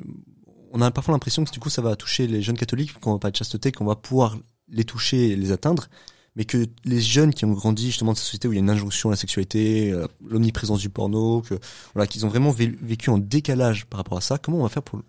on 0.73 0.81
a 0.81 0.91
parfois 0.91 1.13
l'impression 1.13 1.45
que 1.45 1.51
du 1.51 1.59
coup 1.59 1.71
ça 1.71 1.83
va 1.83 1.97
toucher 1.97 2.27
les 2.27 2.43
jeunes 2.43 2.57
catholiques, 2.59 2.99
qu'on 3.01 3.15
va 3.15 3.19
pas 3.19 3.31
de 3.31 3.37
chasteté, 3.37 3.73
qu'on 3.73 3.87
va 3.87 3.97
pouvoir 3.97 4.39
les 4.69 4.85
toucher 4.85 5.31
et 5.31 5.37
les 5.37 5.51
atteindre, 5.51 5.89
mais 6.37 6.45
que 6.45 6.67
les 6.85 7.01
jeunes 7.01 7.35
qui 7.35 7.45
ont 7.45 7.53
grandi 7.53 7.87
justement 7.87 8.13
dans 8.13 8.17
cette 8.17 8.25
société 8.25 8.49
où 8.49 8.53
il 8.53 8.57
y 8.57 8.59
a 8.59 8.63
une 8.63 8.71
injonction 8.71 9.11
à 9.11 9.13
la 9.13 9.17
sexualité, 9.17 9.91
euh, 9.91 10.07
l'omniprésence 10.27 10.81
du 10.81 10.89
porno, 10.89 11.43
que 11.43 11.59
voilà, 11.95 12.07
qu'ils 12.07 12.25
ont 12.25 12.29
vraiment 12.29 12.51
vécu 12.51 13.11
en 13.11 13.19
décalage 13.19 13.87
par 13.87 13.99
rapport 13.99 14.19
à 14.19 14.21
ça, 14.21 14.39
comment 14.39 14.59
on 14.59 14.63
va 14.63 14.69
faire 14.69 14.83
pour 14.83 15.01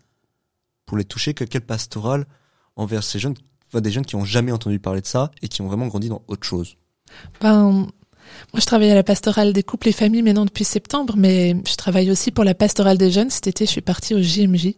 pour 0.85 0.97
les 0.97 1.05
toucher? 1.05 1.33
Que 1.33 1.45
quelle 1.45 1.61
pastorale 1.61 2.25
envers 2.75 3.03
ces 3.03 3.19
jeunes, 3.19 3.35
enfin, 3.67 3.81
des 3.81 3.91
jeunes 3.91 4.05
qui 4.05 4.15
ont 4.15 4.25
jamais 4.25 4.51
entendu 4.51 4.79
parler 4.79 5.01
de 5.01 5.05
ça 5.07 5.31
et 5.41 5.47
qui 5.47 5.61
ont 5.61 5.67
vraiment 5.67 5.87
grandi 5.87 6.09
dans 6.09 6.21
autre 6.27 6.45
chose? 6.45 6.75
Ben 7.39 7.87
moi, 8.53 8.59
je 8.59 8.65
travaille 8.65 8.91
à 8.91 8.95
la 8.95 9.03
pastorale 9.03 9.53
des 9.53 9.63
couples 9.63 9.89
et 9.89 9.91
familles 9.91 10.21
maintenant 10.21 10.45
depuis 10.45 10.63
septembre, 10.63 11.15
mais 11.17 11.55
je 11.67 11.75
travaille 11.75 12.11
aussi 12.11 12.31
pour 12.31 12.43
la 12.43 12.53
pastorale 12.53 12.97
des 12.97 13.11
jeunes. 13.11 13.29
Cet 13.29 13.47
été, 13.47 13.65
je 13.65 13.71
suis 13.71 13.81
partie 13.81 14.13
au 14.13 14.21
JMJ. 14.21 14.73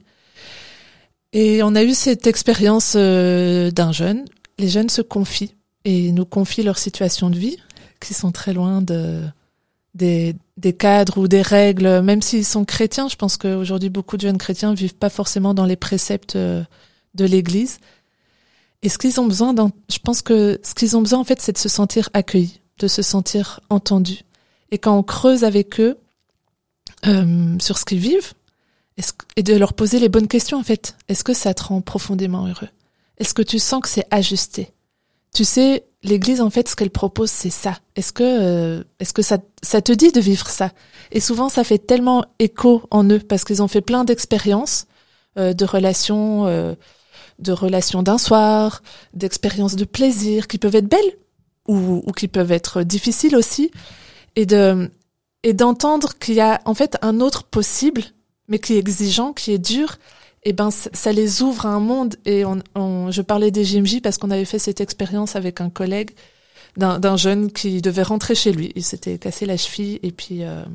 Et 1.34 1.64
on 1.64 1.74
a 1.76 1.84
eu 1.84 1.94
cette 1.94 2.28
expérience 2.28 2.94
euh, 2.96 3.72
d'un 3.72 3.92
jeune. 3.92 4.26
Les 4.60 4.70
jeunes 4.70 4.90
se 4.90 5.02
confient 5.02 5.56
et 5.86 6.12
nous 6.12 6.26
confient 6.26 6.64
leur 6.64 6.78
situation 6.78 7.30
de 7.30 7.38
vie, 7.38 7.58
qui 8.00 8.14
sont 8.14 8.32
très 8.32 8.54
loin 8.54 8.82
de 8.82 9.22
des, 9.94 10.36
des 10.58 10.74
cadres 10.74 11.20
ou 11.20 11.28
des 11.28 11.44
règles, 11.44 12.02
même 12.02 12.22
s'ils 12.22 12.46
sont 12.46 12.66
chrétiens. 12.66 13.08
Je 13.08 13.16
pense 13.16 13.38
qu'aujourd'hui, 13.38 13.90
beaucoup 13.90 14.18
de 14.18 14.22
jeunes 14.22 14.40
chrétiens 14.40 14.74
vivent 14.74 14.96
pas 14.96 15.10
forcément 15.10 15.54
dans 15.54 15.66
les 15.66 15.76
préceptes 15.76 16.36
euh, 16.36 16.64
de 17.14 17.26
l'Église. 17.26 17.78
Et 18.82 18.90
ce 18.90 18.98
qu'ils 18.98 19.22
ont 19.22 19.28
besoin, 19.28 19.54
je 19.54 20.00
pense 20.00 20.24
que 20.24 20.60
ce 20.64 20.74
qu'ils 20.74 20.98
ont 20.98 21.02
besoin, 21.02 21.20
en 21.20 21.24
fait, 21.24 21.42
c'est 21.42 21.52
de 21.52 21.60
se 21.60 21.70
sentir 21.70 22.10
accueillis 22.14 22.60
de 22.80 22.88
se 22.88 23.02
sentir 23.02 23.60
entendu. 23.70 24.20
Et 24.72 24.78
quand 24.78 24.98
on 24.98 25.04
creuse 25.04 25.44
avec 25.44 25.80
eux 25.80 25.98
euh, 27.06 27.58
sur 27.60 27.78
ce 27.78 27.86
qu'ils 27.86 28.00
vivent, 28.00 28.34
et 29.36 29.44
de 29.44 29.56
leur 29.56 29.74
poser 29.74 30.00
les 30.00 30.10
bonnes 30.10 30.28
questions 30.28 30.60
en 30.60 30.64
fait, 30.64 30.96
est-ce 31.08 31.24
que 31.24 31.34
ça 31.34 31.54
te 31.54 31.64
rend 31.64 31.82
profondément 31.82 32.46
heureux? 32.46 32.70
Est-ce 33.18 33.34
que 33.34 33.42
tu 33.42 33.58
sens 33.58 33.82
que 33.82 33.90
c'est 33.90 34.06
ajusté? 34.12 34.72
Tu 35.34 35.46
sais, 35.46 35.86
l'Église 36.04 36.42
en 36.42 36.50
fait, 36.50 36.68
ce 36.68 36.76
qu'elle 36.76 36.92
propose, 36.92 37.32
c'est 37.32 37.50
ça. 37.50 37.80
Est-ce 37.96 38.14
que, 38.14 38.24
euh, 38.24 38.84
est-ce 39.00 39.14
que 39.14 39.22
ça, 39.22 39.40
ça 39.62 39.82
te 39.82 39.92
dit 39.92 40.12
de 40.12 40.20
vivre 40.20 40.48
ça? 40.48 40.72
Et 41.12 41.20
souvent, 41.20 41.50
ça 41.50 41.64
fait 41.64 41.80
tellement 41.80 42.26
écho 42.40 42.84
en 42.92 43.10
eux 43.10 43.20
parce 43.20 43.44
qu'ils 43.44 43.64
ont 43.64 43.68
fait 43.68 43.82
plein 43.82 44.04
d'expériences, 44.04 44.86
euh, 45.38 45.54
de 45.54 45.66
relations, 45.66 46.46
euh, 46.46 46.76
de 47.40 47.52
relations 47.52 48.04
d'un 48.04 48.20
soir, 48.20 48.84
d'expériences 49.14 49.76
de 49.76 49.86
plaisir 49.86 50.48
qui 50.48 50.60
peuvent 50.60 50.76
être 50.76 50.88
belles, 50.88 51.18
ou, 51.68 52.04
ou 52.06 52.12
qui 52.12 52.28
peuvent 52.28 52.52
être 52.52 52.84
difficiles 52.84 53.36
aussi, 53.36 53.72
et 54.36 54.46
de 54.46 54.90
et 55.44 55.54
d'entendre 55.54 56.14
qu'il 56.20 56.36
y 56.36 56.42
a 56.42 56.62
en 56.66 56.74
fait 56.74 56.98
un 57.02 57.20
autre 57.20 57.44
possible, 57.44 58.02
mais 58.48 58.60
qui 58.60 58.76
est 58.76 58.80
exigeant, 58.80 59.34
qui 59.34 59.52
est 59.52 59.60
dur, 59.60 59.98
et 60.46 60.54
ben 60.54 60.70
ça 60.72 61.12
les 61.12 61.42
ouvre 61.42 61.66
à 61.66 61.70
un 61.70 61.80
monde. 61.80 62.16
Et 62.26 62.46
on, 62.46 62.60
on 62.76 63.12
je 63.12 63.22
parlais 63.22 63.52
des 63.52 63.64
JMJ 63.64 64.02
parce 64.02 64.18
qu'on 64.18 64.32
avait 64.32 64.46
fait 64.46 64.60
cette 64.60 64.82
expérience 64.82 65.36
avec 65.36 65.62
un 65.62 65.70
collègue 65.70 66.12
d'un 66.76 67.18
jeune 67.18 67.52
qui 67.52 67.82
devait 67.82 68.04
rentrer 68.04 68.34
chez 68.34 68.52
lui. 68.52 68.72
Il 68.76 68.84
s'était 68.84 69.20
cassé 69.20 69.46
la 69.46 69.58
cheville 69.58 70.00
et 70.02 70.12
puis 70.12 70.44
euh, 70.44 70.66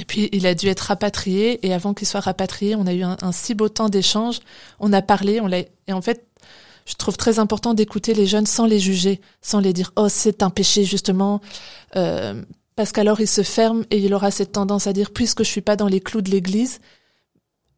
et 0.00 0.04
puis 0.04 0.28
il 0.32 0.46
a 0.46 0.54
dû 0.54 0.68
être 0.68 0.80
rapatrié. 0.80 1.64
Et 1.66 1.74
avant 1.74 1.94
qu'il 1.94 2.06
soit 2.06 2.20
rapatrié, 2.20 2.74
on 2.74 2.86
a 2.86 2.94
eu 2.94 3.02
un, 3.02 3.16
un 3.20 3.32
si 3.32 3.54
beau 3.54 3.68
temps 3.68 3.88
d'échange. 3.88 4.40
On 4.80 4.92
a 4.92 5.02
parlé, 5.02 5.40
on 5.40 5.46
l'a 5.46 5.58
et 5.58 5.92
en 5.92 6.00
fait 6.00 6.26
je 6.86 6.94
trouve 6.94 7.16
très 7.16 7.38
important 7.38 7.74
d'écouter 7.74 8.14
les 8.14 8.26
jeunes 8.26 8.46
sans 8.46 8.66
les 8.66 8.78
juger, 8.78 9.20
sans 9.40 9.60
les 9.60 9.72
dire 9.72 9.92
oh 9.96 10.08
c'est 10.08 10.42
un 10.42 10.50
péché 10.50 10.84
justement, 10.84 11.40
euh, 11.96 12.42
parce 12.76 12.92
qu'alors 12.92 13.20
il 13.20 13.28
se 13.28 13.42
ferme 13.42 13.84
et 13.90 13.98
il 13.98 14.12
aura 14.14 14.30
cette 14.30 14.52
tendance 14.52 14.86
à 14.86 14.92
dire 14.92 15.10
puisque 15.12 15.44
je 15.44 15.48
suis 15.48 15.62
pas 15.62 15.76
dans 15.76 15.88
les 15.88 16.00
clous 16.00 16.22
de 16.22 16.30
l'Église, 16.30 16.80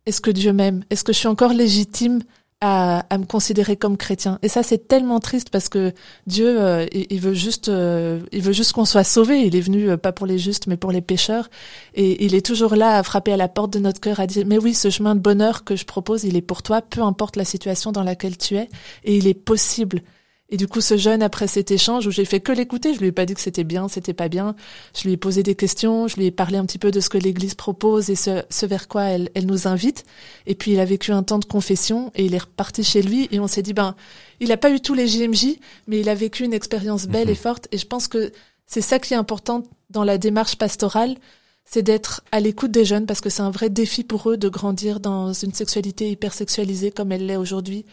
est-ce 0.06 0.20
que 0.20 0.30
Dieu 0.30 0.52
m'aime? 0.52 0.84
Est-ce 0.90 1.04
que 1.04 1.12
je 1.12 1.18
suis 1.18 1.28
encore 1.28 1.52
légitime 1.52 2.20
à, 2.60 3.04
à, 3.10 3.18
me 3.18 3.24
considérer 3.24 3.76
comme 3.76 3.96
chrétien? 3.96 4.38
Et 4.42 4.48
ça, 4.48 4.62
c'est 4.62 4.86
tellement 4.88 5.18
triste 5.18 5.50
parce 5.50 5.68
que 5.68 5.92
Dieu, 6.26 6.60
euh, 6.60 6.86
il, 6.92 7.20
veut 7.20 7.34
juste, 7.34 7.68
euh, 7.68 8.20
il 8.32 8.40
veut 8.40 8.52
juste 8.52 8.72
qu'on 8.72 8.84
soit 8.84 9.04
sauvé. 9.04 9.40
Il 9.40 9.56
est 9.56 9.60
venu 9.60 9.90
euh, 9.90 9.96
pas 9.96 10.12
pour 10.12 10.26
les 10.26 10.38
justes, 10.38 10.68
mais 10.68 10.76
pour 10.76 10.92
les 10.92 11.00
pécheurs. 11.00 11.50
Et 11.94 12.24
il 12.24 12.34
est 12.34 12.46
toujours 12.46 12.76
là 12.76 12.96
à 12.96 13.02
frapper 13.02 13.32
à 13.32 13.36
la 13.36 13.48
porte 13.48 13.72
de 13.72 13.80
notre 13.80 14.00
cœur, 14.00 14.20
à 14.20 14.26
dire 14.26 14.46
mais 14.46 14.58
oui, 14.58 14.74
ce 14.74 14.90
chemin 14.90 15.16
de 15.16 15.20
bonheur 15.20 15.64
que 15.64 15.74
je 15.74 15.84
propose, 15.84 16.24
il 16.24 16.36
est 16.36 16.42
pour 16.42 16.62
toi, 16.62 16.82
peu 16.82 17.02
importe 17.02 17.36
la 17.36 17.44
situation 17.44 17.90
dans 17.90 18.04
laquelle 18.04 18.38
tu 18.38 18.56
es, 18.56 18.68
et 19.04 19.16
il 19.16 19.26
est 19.26 19.34
possible. 19.34 20.02
Et 20.48 20.56
du 20.56 20.68
coup, 20.68 20.80
ce 20.80 20.96
jeune, 20.96 21.22
après 21.22 21.48
cet 21.48 21.72
échange 21.72 22.06
où 22.06 22.12
j'ai 22.12 22.24
fait 22.24 22.38
que 22.38 22.52
l'écouter, 22.52 22.94
je 22.94 23.00
lui 23.00 23.08
ai 23.08 23.12
pas 23.12 23.26
dit 23.26 23.34
que 23.34 23.40
c'était 23.40 23.64
bien, 23.64 23.88
c'était 23.88 24.14
pas 24.14 24.28
bien. 24.28 24.54
Je 24.96 25.02
lui 25.02 25.12
ai 25.12 25.16
posé 25.16 25.42
des 25.42 25.56
questions, 25.56 26.06
je 26.06 26.16
lui 26.16 26.26
ai 26.26 26.30
parlé 26.30 26.56
un 26.56 26.64
petit 26.64 26.78
peu 26.78 26.92
de 26.92 27.00
ce 27.00 27.08
que 27.08 27.18
l'Église 27.18 27.56
propose 27.56 28.10
et 28.10 28.14
ce, 28.14 28.44
ce 28.48 28.64
vers 28.64 28.86
quoi 28.86 29.04
elle, 29.04 29.30
elle 29.34 29.46
nous 29.46 29.66
invite. 29.66 30.04
Et 30.46 30.54
puis, 30.54 30.72
il 30.72 30.80
a 30.80 30.84
vécu 30.84 31.10
un 31.10 31.24
temps 31.24 31.40
de 31.40 31.44
confession 31.44 32.12
et 32.14 32.24
il 32.24 32.34
est 32.34 32.38
reparti 32.38 32.84
chez 32.84 33.02
lui 33.02 33.28
et 33.32 33.40
on 33.40 33.48
s'est 33.48 33.62
dit, 33.62 33.72
ben, 33.72 33.96
il 34.38 34.52
a 34.52 34.56
pas 34.56 34.70
eu 34.70 34.80
tous 34.80 34.94
les 34.94 35.08
JMJ, 35.08 35.56
mais 35.88 35.98
il 35.98 36.08
a 36.08 36.14
vécu 36.14 36.44
une 36.44 36.54
expérience 36.54 37.06
belle 37.06 37.28
et 37.28 37.32
mhm. 37.32 37.38
forte. 37.38 37.66
Et 37.72 37.78
je 37.78 37.86
pense 37.86 38.06
que 38.06 38.30
c'est 38.66 38.80
ça 38.82 39.00
qui 39.00 39.14
est 39.14 39.16
important 39.16 39.64
dans 39.90 40.04
la 40.04 40.16
démarche 40.16 40.56
pastorale, 40.56 41.16
c'est 41.64 41.82
d'être 41.82 42.22
à 42.30 42.38
l'écoute 42.38 42.70
des 42.70 42.84
jeunes 42.84 43.06
parce 43.06 43.20
que 43.20 43.30
c'est 43.30 43.42
un 43.42 43.50
vrai 43.50 43.68
défi 43.68 44.04
pour 44.04 44.30
eux 44.30 44.36
de 44.36 44.48
grandir 44.48 45.00
dans 45.00 45.32
une 45.32 45.52
sexualité 45.52 46.08
hyper 46.08 46.32
sexualisée 46.32 46.92
comme 46.92 47.10
elle 47.10 47.26
l'est 47.26 47.36
aujourd'hui 47.36 47.84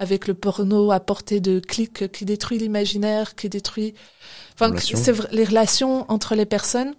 avec 0.00 0.26
le 0.26 0.34
porno 0.34 0.90
à 0.90 0.98
portée 0.98 1.40
de 1.40 1.60
clics 1.60 2.10
qui 2.10 2.24
détruit 2.24 2.58
l'imaginaire, 2.58 3.36
qui 3.36 3.48
détruit, 3.48 3.94
enfin, 4.54 4.74
c'est 4.78 5.30
les 5.30 5.44
relations 5.44 6.10
entre 6.10 6.34
les 6.34 6.46
personnes 6.46 6.94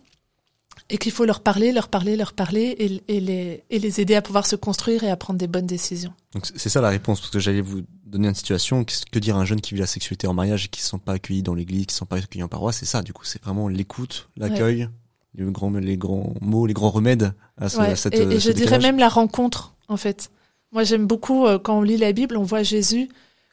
et 0.90 0.98
qu'il 0.98 1.12
faut 1.12 1.26
leur 1.26 1.40
parler, 1.40 1.72
leur 1.72 1.88
parler, 1.88 2.16
leur 2.16 2.34
parler 2.34 2.76
et, 2.78 3.16
et, 3.16 3.20
les, 3.20 3.64
et 3.70 3.80
les 3.80 4.02
aider 4.02 4.14
à 4.14 4.22
pouvoir 4.22 4.46
se 4.46 4.56
construire 4.56 5.04
et 5.04 5.10
à 5.10 5.16
prendre 5.16 5.40
des 5.40 5.48
bonnes 5.48 5.66
décisions. 5.66 6.14
Donc 6.34 6.46
c'est 6.46 6.70
ça 6.70 6.80
la 6.80 6.90
réponse, 6.90 7.20
parce 7.22 7.32
que 7.32 7.40
j'allais 7.40 7.62
vous 7.62 7.82
donner 8.06 8.28
une 8.28 8.36
situation, 8.36 8.84
que 8.84 9.20
dire 9.20 9.36
un 9.36 9.46
jeune 9.46 9.62
qui 9.62 9.74
vit 9.74 9.80
la 9.80 9.88
sexualité 9.88 10.28
en 10.28 10.34
mariage 10.34 10.66
et 10.66 10.68
qui 10.68 10.82
ne 10.82 10.86
sont 10.86 11.00
pas 11.00 11.14
accueillis 11.14 11.44
dans 11.44 11.56
l'église, 11.56 11.88
qui 11.88 11.96
ne 11.96 11.98
sont 11.98 12.06
pas 12.06 12.18
accueillis 12.18 12.44
en 12.44 12.50
paroisse, 12.50 12.78
c'est 12.78 12.86
ça, 12.86 13.02
du 13.02 13.14
coup, 13.14 13.26
c'est 13.26 13.42
vraiment 13.42 13.68
l'écoute, 13.68 14.30
l'accueil, 14.38 14.90
les, 15.34 15.46
grands, 15.46 15.72
les 15.72 15.98
grands 15.98 16.36
mots, 16.42 16.68
les 16.68 16.74
grands 16.74 16.92
remèdes 16.92 17.34
à, 17.58 17.68
ce, 17.70 17.80
à 17.80 17.96
cette 17.96 18.14
Et, 18.14 18.24
et 18.24 18.40
je 18.40 18.52
dirais 18.52 18.78
même 18.78 19.00
la 19.00 19.10
rencontre, 19.10 19.74
en 19.88 19.98
fait. 19.98 20.30
Moi, 20.72 20.84
j'aime 20.84 21.06
beaucoup 21.06 21.46
euh, 21.46 21.60
quand 21.60 21.80
on 21.80 21.82
lit 21.82 21.98
la 21.98 22.14
Bible, 22.14 22.38
on 22.38 22.44
voit 22.44 22.64
Jésus 22.64 23.10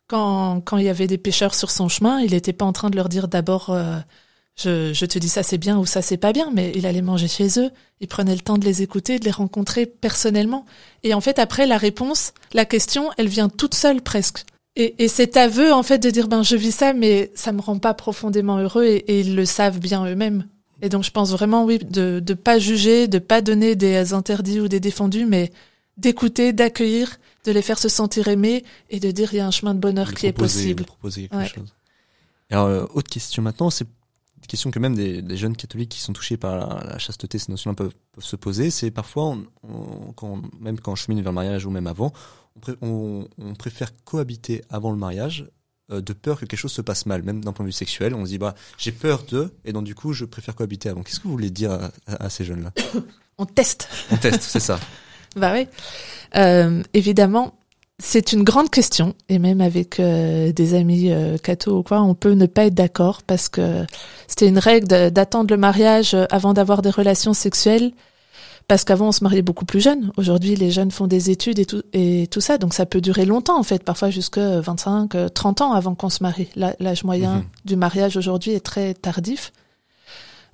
quand 0.07 0.63
quand 0.63 0.79
il 0.79 0.85
y 0.85 0.89
avait 0.89 1.07
des 1.07 1.19
pécheurs 1.19 1.55
sur 1.55 1.71
son 1.71 1.89
chemin, 1.89 2.21
il 2.21 2.33
n'était 2.33 2.53
pas 2.53 2.65
en 2.65 2.73
train 2.73 2.91
de 2.91 2.97
leur 2.97 3.09
dire 3.09 3.29
d'abord 3.29 3.71
euh, 3.71 3.99
je, 4.57 4.93
je 4.93 5.07
te 5.07 5.19
dis 5.19 5.29
ça 5.29 5.43
c'est 5.43 5.59
bien 5.59 5.79
ou 5.79 5.87
ça 5.87 6.01
c'est 6.03 6.17
pas 6.17 6.33
bien, 6.33 6.51
mais 6.53 6.73
il 6.75 6.87
allait 6.87 7.03
manger 7.03 7.29
chez 7.29 7.61
eux, 7.61 7.71
il 8.01 8.09
prenait 8.09 8.35
le 8.35 8.41
temps 8.41 8.59
de 8.59 8.65
les 8.65 8.83
écouter, 8.83 9.19
de 9.19 9.25
les 9.25 9.31
rencontrer 9.31 9.87
personnellement. 9.87 10.65
Et 11.03 11.13
en 11.15 11.21
fait, 11.21 11.39
après 11.39 11.67
la 11.67 11.77
réponse, 11.77 12.33
la 12.55 12.65
question, 12.65 13.11
elle 13.19 13.29
vient 13.29 13.49
toute 13.49 13.75
seule 13.75 14.01
presque. 14.01 14.45
Et, 14.77 15.05
et 15.05 15.09
cet 15.09 15.37
aveu, 15.37 15.73
en 15.73 15.83
fait, 15.83 15.99
de 15.99 16.11
dire 16.11 16.29
ben 16.29 16.43
je 16.43 16.57
vis 16.57 16.73
ça, 16.73 16.93
mais 16.93 17.31
ça 17.35 17.53
me 17.53 17.61
rend 17.61 17.79
pas 17.79 17.95
profondément 17.95 18.59
heureux, 18.59 18.85
et, 18.85 18.97
et 19.09 19.21
ils 19.21 19.37
le 19.37 19.45
savent 19.45 19.79
bien 19.81 20.07
eux-mêmes. 20.07 20.47
Et 20.81 20.89
donc 20.89 21.05
je 21.05 21.11
pense 21.11 21.33
vraiment 21.33 21.65
oui 21.65 21.79
de 21.79 22.21
de 22.21 22.35
pas 22.35 22.59
juger, 22.59 23.09
de 23.09 23.19
pas 23.19 23.43
donner 23.43 23.77
des 23.77 24.13
interdits 24.15 24.61
ou 24.61 24.69
des 24.69 24.81
défendus, 24.81 25.27
mais 25.27 25.51
d'écouter, 25.99 26.53
d'accueillir, 26.53 27.19
de 27.45 27.53
les 27.53 27.63
faire 27.63 27.79
se 27.79 27.89
sentir 27.89 28.29
aimés 28.29 28.65
et 28.91 29.01
de 29.01 29.11
dire 29.11 29.33
il 29.35 29.37
y 29.37 29.41
a 29.41 29.47
un 29.47 29.51
chemin 29.51 29.75
de 29.75 29.81
bonheur 29.81 30.09
de 30.09 30.13
qui 30.13 30.27
est 30.27 30.33
possible. 30.33 30.83
de 30.83 30.87
proposer 30.87 31.23
quelque 31.29 31.37
Ouais. 31.37 31.49
chose. 31.49 31.75
Alors, 32.51 32.67
euh, 32.67 32.85
autre 32.95 33.11
question 33.11 33.43
maintenant, 33.43 33.69
c'est 33.71 33.85
une 33.85 34.47
question 34.47 34.71
que 34.71 34.79
même 34.79 34.95
des, 34.95 35.21
des 35.21 35.37
jeunes 35.37 35.57
catholiques 35.57 35.91
qui 35.91 36.01
sont 36.01 36.13
touchés 36.15 36.37
par 36.39 36.57
la, 36.57 36.83
la 36.93 36.99
chasteté, 36.99 37.39
ces 37.39 37.51
notions-là 37.53 37.75
peuvent, 37.75 37.95
peuvent 38.13 38.25
se 38.25 38.37
poser. 38.37 38.71
C'est 38.71 38.91
parfois, 38.91 39.25
on, 39.27 39.45
on- 39.69 40.13
quand, 40.13 40.41
même 40.61 40.81
quand 40.81 40.93
on 40.93 40.95
chemine 40.95 41.21
vers 41.21 41.33
le 41.33 41.35
mariage 41.35 41.67
ou 41.67 41.71
même 41.71 41.87
avant, 41.87 42.13
on, 42.57 42.61
pré- 42.61 42.77
on- 42.81 43.29
on 43.39 43.55
préfère 43.55 43.91
cohabiter 44.05 44.65
avant 44.71 44.91
le 44.93 44.97
mariage 44.97 45.51
euh, 45.91 46.01
de 46.01 46.13
peur 46.13 46.37
que 46.41 46.47
quelque 46.47 46.59
chose 46.61 46.73
se 46.73 46.81
passe 46.83 47.05
mal, 47.07 47.23
même 47.23 47.43
d'un 47.45 47.53
point 47.53 47.65
de 47.65 47.69
vue 47.69 47.73
sexuel. 47.73 48.15
On 48.15 48.25
se 48.25 48.31
dit, 48.31 48.39
bah, 48.39 48.55
j'ai 48.79 48.93
peur 48.93 49.25
de, 49.25 49.53
et 49.65 49.73
donc 49.73 49.85
du 49.85 49.95
coup, 49.95 50.13
je 50.15 50.25
préfère 50.25 50.55
cohabiter 50.55 50.89
avant. 50.89 51.03
Qu'est-ce 51.03 51.19
que 51.21 51.25
vous 51.25 51.33
voulez 51.33 51.51
dire 51.51 51.73
à, 51.73 51.91
à- 52.07 52.25
à 52.27 52.31
ces 52.31 52.45
jeunes-là? 52.45 52.73
On 53.39 53.45
teste. 53.47 53.89
On 54.11 54.17
teste, 54.17 54.43
c'est 54.43 54.61
ça. 54.61 54.79
Bah 55.37 55.53
oui. 55.55 55.67
Euh, 56.37 56.83
évidemment, 56.95 57.55
c'est 58.01 58.33
une 58.33 58.45
grande 58.45 58.71
question 58.71 59.15
et 59.29 59.39
même 59.39 59.61
avec 59.61 59.99
euh, 59.99 60.53
des 60.53 60.75
amis 60.75 61.11
euh, 61.11 61.37
cathos 61.39 61.79
ou 61.79 61.83
quoi, 61.83 62.01
on 62.03 62.15
peut 62.15 62.33
ne 62.33 62.47
pas 62.47 62.67
être 62.67 62.75
d'accord 62.75 63.23
parce 63.27 63.49
que 63.49 63.85
c'était 64.27 64.47
une 64.49 64.59
règle 64.59 64.87
d'attendre 65.11 65.51
le 65.51 65.57
mariage 65.57 66.15
euh, 66.15 66.25
avant 66.31 66.53
d'avoir 66.55 66.83
des 66.83 66.91
relations 66.91 67.33
sexuelles. 67.35 67.93
Parce 68.69 68.85
qu'avant, 68.85 69.09
on 69.09 69.13
se 69.13 69.25
mariait 69.25 69.41
beaucoup 69.41 69.65
plus 69.65 69.81
jeune. 69.81 70.13
Aujourd'hui, 70.19 70.55
les 70.55 70.71
jeunes 70.71 70.91
font 70.91 71.07
des 71.07 71.31
études 71.31 71.59
et 71.59 71.65
tout, 71.65 71.81
et 71.95 72.27
tout 72.31 72.43
ça. 72.43 72.59
Donc, 72.59 72.75
ça 72.75 72.85
peut 72.85 73.01
durer 73.01 73.25
longtemps, 73.25 73.59
en 73.59 73.63
fait. 73.63 73.83
Parfois 73.83 74.11
jusqu'à 74.11 74.61
25, 74.61 75.15
euh, 75.15 75.29
30 75.31 75.63
ans 75.63 75.73
avant 75.73 75.95
qu'on 75.95 76.11
se 76.11 76.23
marie. 76.23 76.49
L'âge 76.55 77.03
moyen 77.03 77.37
Mhm. 77.37 77.45
du 77.65 77.77
mariage 77.77 78.19
aujourd'hui 78.19 78.53
est 78.53 78.61
très 78.61 78.93
tardif. 78.93 79.53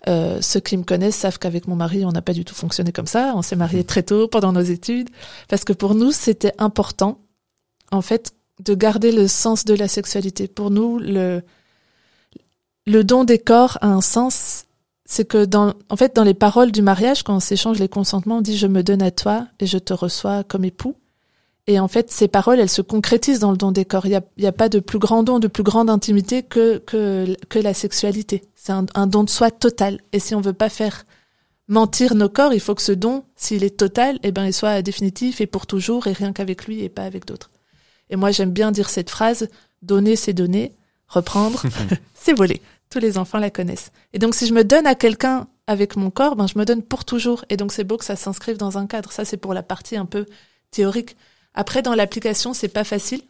Euh, 0.08 0.40
ceux 0.42 0.60
qui 0.60 0.76
me 0.76 0.82
connaissent 0.82 1.16
savent 1.16 1.38
qu'avec 1.38 1.66
mon 1.66 1.76
mari, 1.76 2.04
on 2.04 2.12
n'a 2.12 2.22
pas 2.22 2.32
du 2.32 2.44
tout 2.44 2.54
fonctionné 2.54 2.92
comme 2.92 3.06
ça. 3.06 3.32
On 3.36 3.42
s'est 3.42 3.56
mariés 3.56 3.84
très 3.84 4.02
tôt 4.02 4.28
pendant 4.28 4.52
nos 4.52 4.60
études. 4.60 5.08
Parce 5.48 5.64
que 5.64 5.72
pour 5.72 5.94
nous, 5.94 6.12
c'était 6.12 6.52
important, 6.58 7.18
en 7.90 8.02
fait, 8.02 8.32
de 8.62 8.74
garder 8.74 9.12
le 9.12 9.26
sens 9.28 9.64
de 9.64 9.74
la 9.74 9.88
sexualité. 9.88 10.46
Pour 10.46 10.70
nous, 10.70 10.98
le, 10.98 11.42
le 12.86 13.04
don 13.04 13.24
des 13.24 13.38
corps 13.38 13.78
a 13.80 13.88
un 13.88 14.00
sens. 14.00 14.66
C'est 15.06 15.26
que 15.26 15.44
dans, 15.44 15.74
en 15.90 15.96
fait, 15.96 16.16
dans 16.16 16.24
les 16.24 16.34
paroles 16.34 16.72
du 16.72 16.80
mariage, 16.80 17.22
quand 17.22 17.36
on 17.36 17.40
s'échange 17.40 17.78
les 17.78 17.88
consentements, 17.88 18.38
on 18.38 18.40
dit 18.40 18.56
je 18.56 18.66
me 18.66 18.82
donne 18.82 19.02
à 19.02 19.10
toi 19.10 19.46
et 19.60 19.66
je 19.66 19.78
te 19.78 19.92
reçois 19.92 20.44
comme 20.44 20.64
époux. 20.64 20.96
Et 21.66 21.80
en 21.80 21.88
fait, 21.88 22.10
ces 22.10 22.28
paroles, 22.28 22.60
elles 22.60 22.70
se 22.70 22.82
concrétisent 22.82 23.40
dans 23.40 23.50
le 23.50 23.56
don 23.56 23.72
des 23.72 23.84
corps. 23.86 24.06
Il 24.06 24.20
n'y 24.38 24.46
a, 24.46 24.48
a 24.48 24.52
pas 24.52 24.68
de 24.68 24.80
plus 24.80 24.98
grand 24.98 25.22
don, 25.22 25.38
de 25.38 25.48
plus 25.48 25.62
grande 25.62 25.88
intimité 25.88 26.42
que, 26.42 26.78
que, 26.78 27.36
que 27.48 27.58
la 27.58 27.72
sexualité. 27.72 28.42
C'est 28.64 28.72
un, 28.72 28.86
un 28.94 29.06
don 29.06 29.24
de 29.24 29.28
soi 29.28 29.50
total. 29.50 30.00
Et 30.12 30.20
si 30.20 30.34
on 30.34 30.40
veut 30.40 30.54
pas 30.54 30.70
faire 30.70 31.04
mentir 31.68 32.14
nos 32.14 32.30
corps, 32.30 32.54
il 32.54 32.60
faut 32.60 32.74
que 32.74 32.80
ce 32.80 32.92
don, 32.92 33.24
s'il 33.36 33.62
est 33.62 33.76
total, 33.76 34.18
eh 34.22 34.32
ben, 34.32 34.46
il 34.46 34.54
soit 34.54 34.80
définitif 34.80 35.42
et 35.42 35.46
pour 35.46 35.66
toujours 35.66 36.06
et 36.06 36.12
rien 36.12 36.32
qu'avec 36.32 36.66
lui 36.66 36.80
et 36.82 36.88
pas 36.88 37.02
avec 37.02 37.26
d'autres. 37.26 37.50
Et 38.08 38.16
moi, 38.16 38.30
j'aime 38.30 38.52
bien 38.52 38.72
dire 38.72 38.88
cette 38.88 39.10
phrase, 39.10 39.48
donner, 39.82 40.16
c'est 40.16 40.32
donner, 40.32 40.72
reprendre, 41.08 41.62
c'est 42.14 42.32
voler. 42.32 42.62
Tous 42.88 43.00
les 43.00 43.18
enfants 43.18 43.38
la 43.38 43.50
connaissent. 43.50 43.92
Et 44.14 44.18
donc, 44.18 44.34
si 44.34 44.46
je 44.46 44.54
me 44.54 44.64
donne 44.64 44.86
à 44.86 44.94
quelqu'un 44.94 45.46
avec 45.66 45.96
mon 45.96 46.08
corps, 46.10 46.34
ben, 46.34 46.46
je 46.46 46.58
me 46.58 46.64
donne 46.64 46.82
pour 46.82 47.04
toujours. 47.04 47.44
Et 47.50 47.58
donc, 47.58 47.70
c'est 47.70 47.84
beau 47.84 47.98
que 47.98 48.04
ça 48.06 48.16
s'inscrive 48.16 48.56
dans 48.56 48.78
un 48.78 48.86
cadre. 48.86 49.12
Ça, 49.12 49.26
c'est 49.26 49.36
pour 49.36 49.52
la 49.52 49.62
partie 49.62 49.98
un 49.98 50.06
peu 50.06 50.24
théorique. 50.70 51.16
Après, 51.52 51.82
dans 51.82 51.94
l'application, 51.94 52.54
c'est 52.54 52.68
pas 52.68 52.84
facile. 52.84 53.20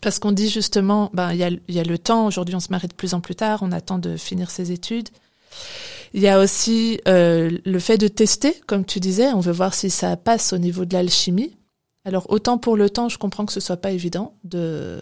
Parce 0.00 0.18
qu'on 0.18 0.32
dit 0.32 0.48
justement, 0.48 1.10
ben, 1.12 1.32
il 1.32 1.38
y 1.38 1.78
a, 1.78 1.84
le 1.84 1.98
temps. 1.98 2.26
Aujourd'hui, 2.26 2.54
on 2.54 2.60
se 2.60 2.70
marie 2.70 2.88
de 2.88 2.94
plus 2.94 3.14
en 3.14 3.20
plus 3.20 3.34
tard. 3.34 3.60
On 3.62 3.72
attend 3.72 3.98
de 3.98 4.16
finir 4.16 4.50
ses 4.50 4.72
études. 4.72 5.08
Il 6.14 6.20
y 6.20 6.28
a 6.28 6.40
aussi 6.40 7.00
euh, 7.08 7.56
le 7.64 7.78
fait 7.78 7.98
de 7.98 8.08
tester, 8.08 8.54
comme 8.66 8.84
tu 8.84 9.00
disais. 9.00 9.28
On 9.28 9.40
veut 9.40 9.52
voir 9.52 9.74
si 9.74 9.90
ça 9.90 10.16
passe 10.16 10.52
au 10.52 10.58
niveau 10.58 10.84
de 10.84 10.92
l'alchimie. 10.94 11.56
Alors, 12.04 12.26
autant 12.30 12.58
pour 12.58 12.76
le 12.76 12.90
temps, 12.90 13.08
je 13.08 13.18
comprends 13.18 13.46
que 13.46 13.52
ce 13.52 13.60
soit 13.60 13.76
pas 13.76 13.92
évident 13.92 14.34
de, 14.44 15.00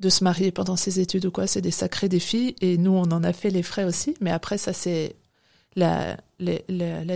de 0.00 0.08
se 0.08 0.24
marier 0.24 0.50
pendant 0.52 0.76
ses 0.76 1.00
études 1.00 1.26
ou 1.26 1.30
quoi. 1.30 1.46
C'est 1.46 1.60
des 1.60 1.70
sacrés 1.70 2.08
défis. 2.08 2.56
Et 2.60 2.78
nous, 2.78 2.92
on 2.92 3.10
en 3.12 3.22
a 3.22 3.32
fait 3.32 3.50
les 3.50 3.62
frais 3.62 3.84
aussi. 3.84 4.14
Mais 4.20 4.30
après, 4.30 4.56
ça, 4.56 4.72
c'est 4.72 5.16
la 5.76 6.16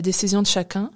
décision 0.02 0.42
de 0.42 0.46
chacun. 0.46 0.90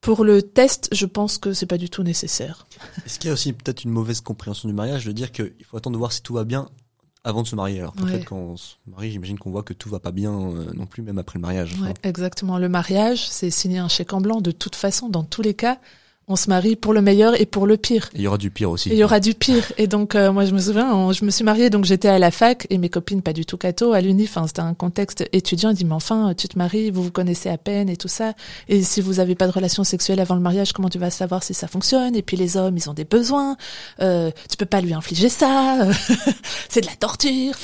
Pour 0.00 0.24
le 0.24 0.40
test, 0.42 0.88
je 0.92 1.04
pense 1.04 1.36
que 1.36 1.52
c'est 1.52 1.66
pas 1.66 1.76
du 1.76 1.90
tout 1.90 2.02
nécessaire. 2.02 2.66
Est-ce 3.04 3.18
qu'il 3.18 3.28
y 3.28 3.30
a 3.30 3.34
aussi 3.34 3.52
peut-être 3.52 3.84
une 3.84 3.90
mauvaise 3.90 4.22
compréhension 4.22 4.68
du 4.68 4.74
mariage 4.74 5.04
de 5.04 5.12
dire 5.12 5.30
qu'il 5.30 5.52
faut 5.64 5.76
attendre 5.76 5.94
de 5.94 5.98
voir 5.98 6.12
si 6.12 6.22
tout 6.22 6.32
va 6.32 6.44
bien 6.44 6.70
avant 7.22 7.42
de 7.42 7.46
se 7.46 7.54
marier? 7.54 7.80
Alors 7.80 7.94
qu'en 7.94 8.04
Ouais. 8.04 8.12
fait, 8.18 8.24
quand 8.24 8.36
on 8.36 8.56
se 8.56 8.76
marie, 8.86 9.10
j'imagine 9.10 9.38
qu'on 9.38 9.50
voit 9.50 9.62
que 9.62 9.74
tout 9.74 9.90
va 9.90 10.00
pas 10.00 10.10
bien 10.12 10.32
euh, 10.32 10.72
non 10.72 10.86
plus, 10.86 11.02
même 11.02 11.18
après 11.18 11.38
le 11.38 11.42
mariage. 11.42 11.74
Ouais, 11.82 11.92
exactement. 12.02 12.56
Le 12.58 12.70
mariage, 12.70 13.28
c'est 13.28 13.50
signer 13.50 13.78
un 13.78 13.88
chèque 13.88 14.14
en 14.14 14.22
blanc. 14.22 14.40
De 14.40 14.52
toute 14.52 14.74
façon, 14.74 15.10
dans 15.10 15.24
tous 15.24 15.42
les 15.42 15.52
cas, 15.54 15.78
on 16.30 16.36
se 16.36 16.48
marie 16.48 16.76
pour 16.76 16.92
le 16.94 17.02
meilleur 17.02 17.38
et 17.40 17.44
pour 17.44 17.66
le 17.66 17.76
pire. 17.76 18.08
Et 18.14 18.18
il 18.18 18.22
y 18.22 18.26
aura 18.28 18.38
du 18.38 18.50
pire 18.50 18.70
aussi. 18.70 18.88
Et 18.88 18.92
il 18.92 18.98
y 18.98 19.04
aura 19.04 19.18
du 19.20 19.34
pire. 19.34 19.64
Et 19.78 19.86
donc, 19.88 20.14
euh, 20.14 20.32
moi, 20.32 20.44
je 20.44 20.54
me 20.54 20.60
souviens, 20.60 20.94
on- 20.94 21.12
je 21.12 21.24
me 21.24 21.30
suis 21.30 21.42
mariée, 21.44 21.68
donc 21.70 21.84
j'étais 21.84 22.08
à 22.08 22.18
la 22.20 22.30
fac, 22.30 22.66
et 22.70 22.78
mes 22.78 22.88
copines, 22.88 23.20
pas 23.20 23.32
du 23.32 23.44
tout 23.44 23.56
catho, 23.56 23.92
à 23.92 24.00
l'uni, 24.00 24.24
enfin, 24.24 24.46
c'était 24.46 24.60
un 24.60 24.74
contexte 24.74 25.24
étudiant, 25.32 25.70
ils 25.70 25.74
disent, 25.74 25.84
mais 25.86 25.92
enfin, 25.94 26.32
tu 26.36 26.46
te 26.48 26.56
maries, 26.56 26.90
vous 26.90 27.02
vous 27.02 27.10
connaissez 27.10 27.48
à 27.50 27.58
peine, 27.58 27.88
et 27.88 27.96
tout 27.96 28.08
ça. 28.08 28.32
Et 28.68 28.82
si 28.82 29.00
vous 29.00 29.18
avez 29.20 29.34
pas 29.34 29.46
de 29.48 29.52
relation 29.52 29.82
sexuelle 29.84 30.20
avant 30.20 30.36
le 30.36 30.40
mariage, 30.40 30.72
comment 30.72 30.88
tu 30.88 30.98
vas 30.98 31.10
savoir 31.10 31.42
si 31.42 31.52
ça 31.52 31.66
fonctionne? 31.66 32.14
Et 32.14 32.22
puis 32.22 32.36
les 32.36 32.56
hommes, 32.56 32.76
ils 32.76 32.88
ont 32.88 32.94
des 32.94 33.04
besoins, 33.04 33.56
euh, 34.00 34.30
tu 34.48 34.56
peux 34.56 34.66
pas 34.66 34.80
lui 34.80 34.94
infliger 34.94 35.28
ça, 35.28 35.78
c'est 36.68 36.80
de 36.82 36.86
la 36.86 36.94
torture. 36.96 37.54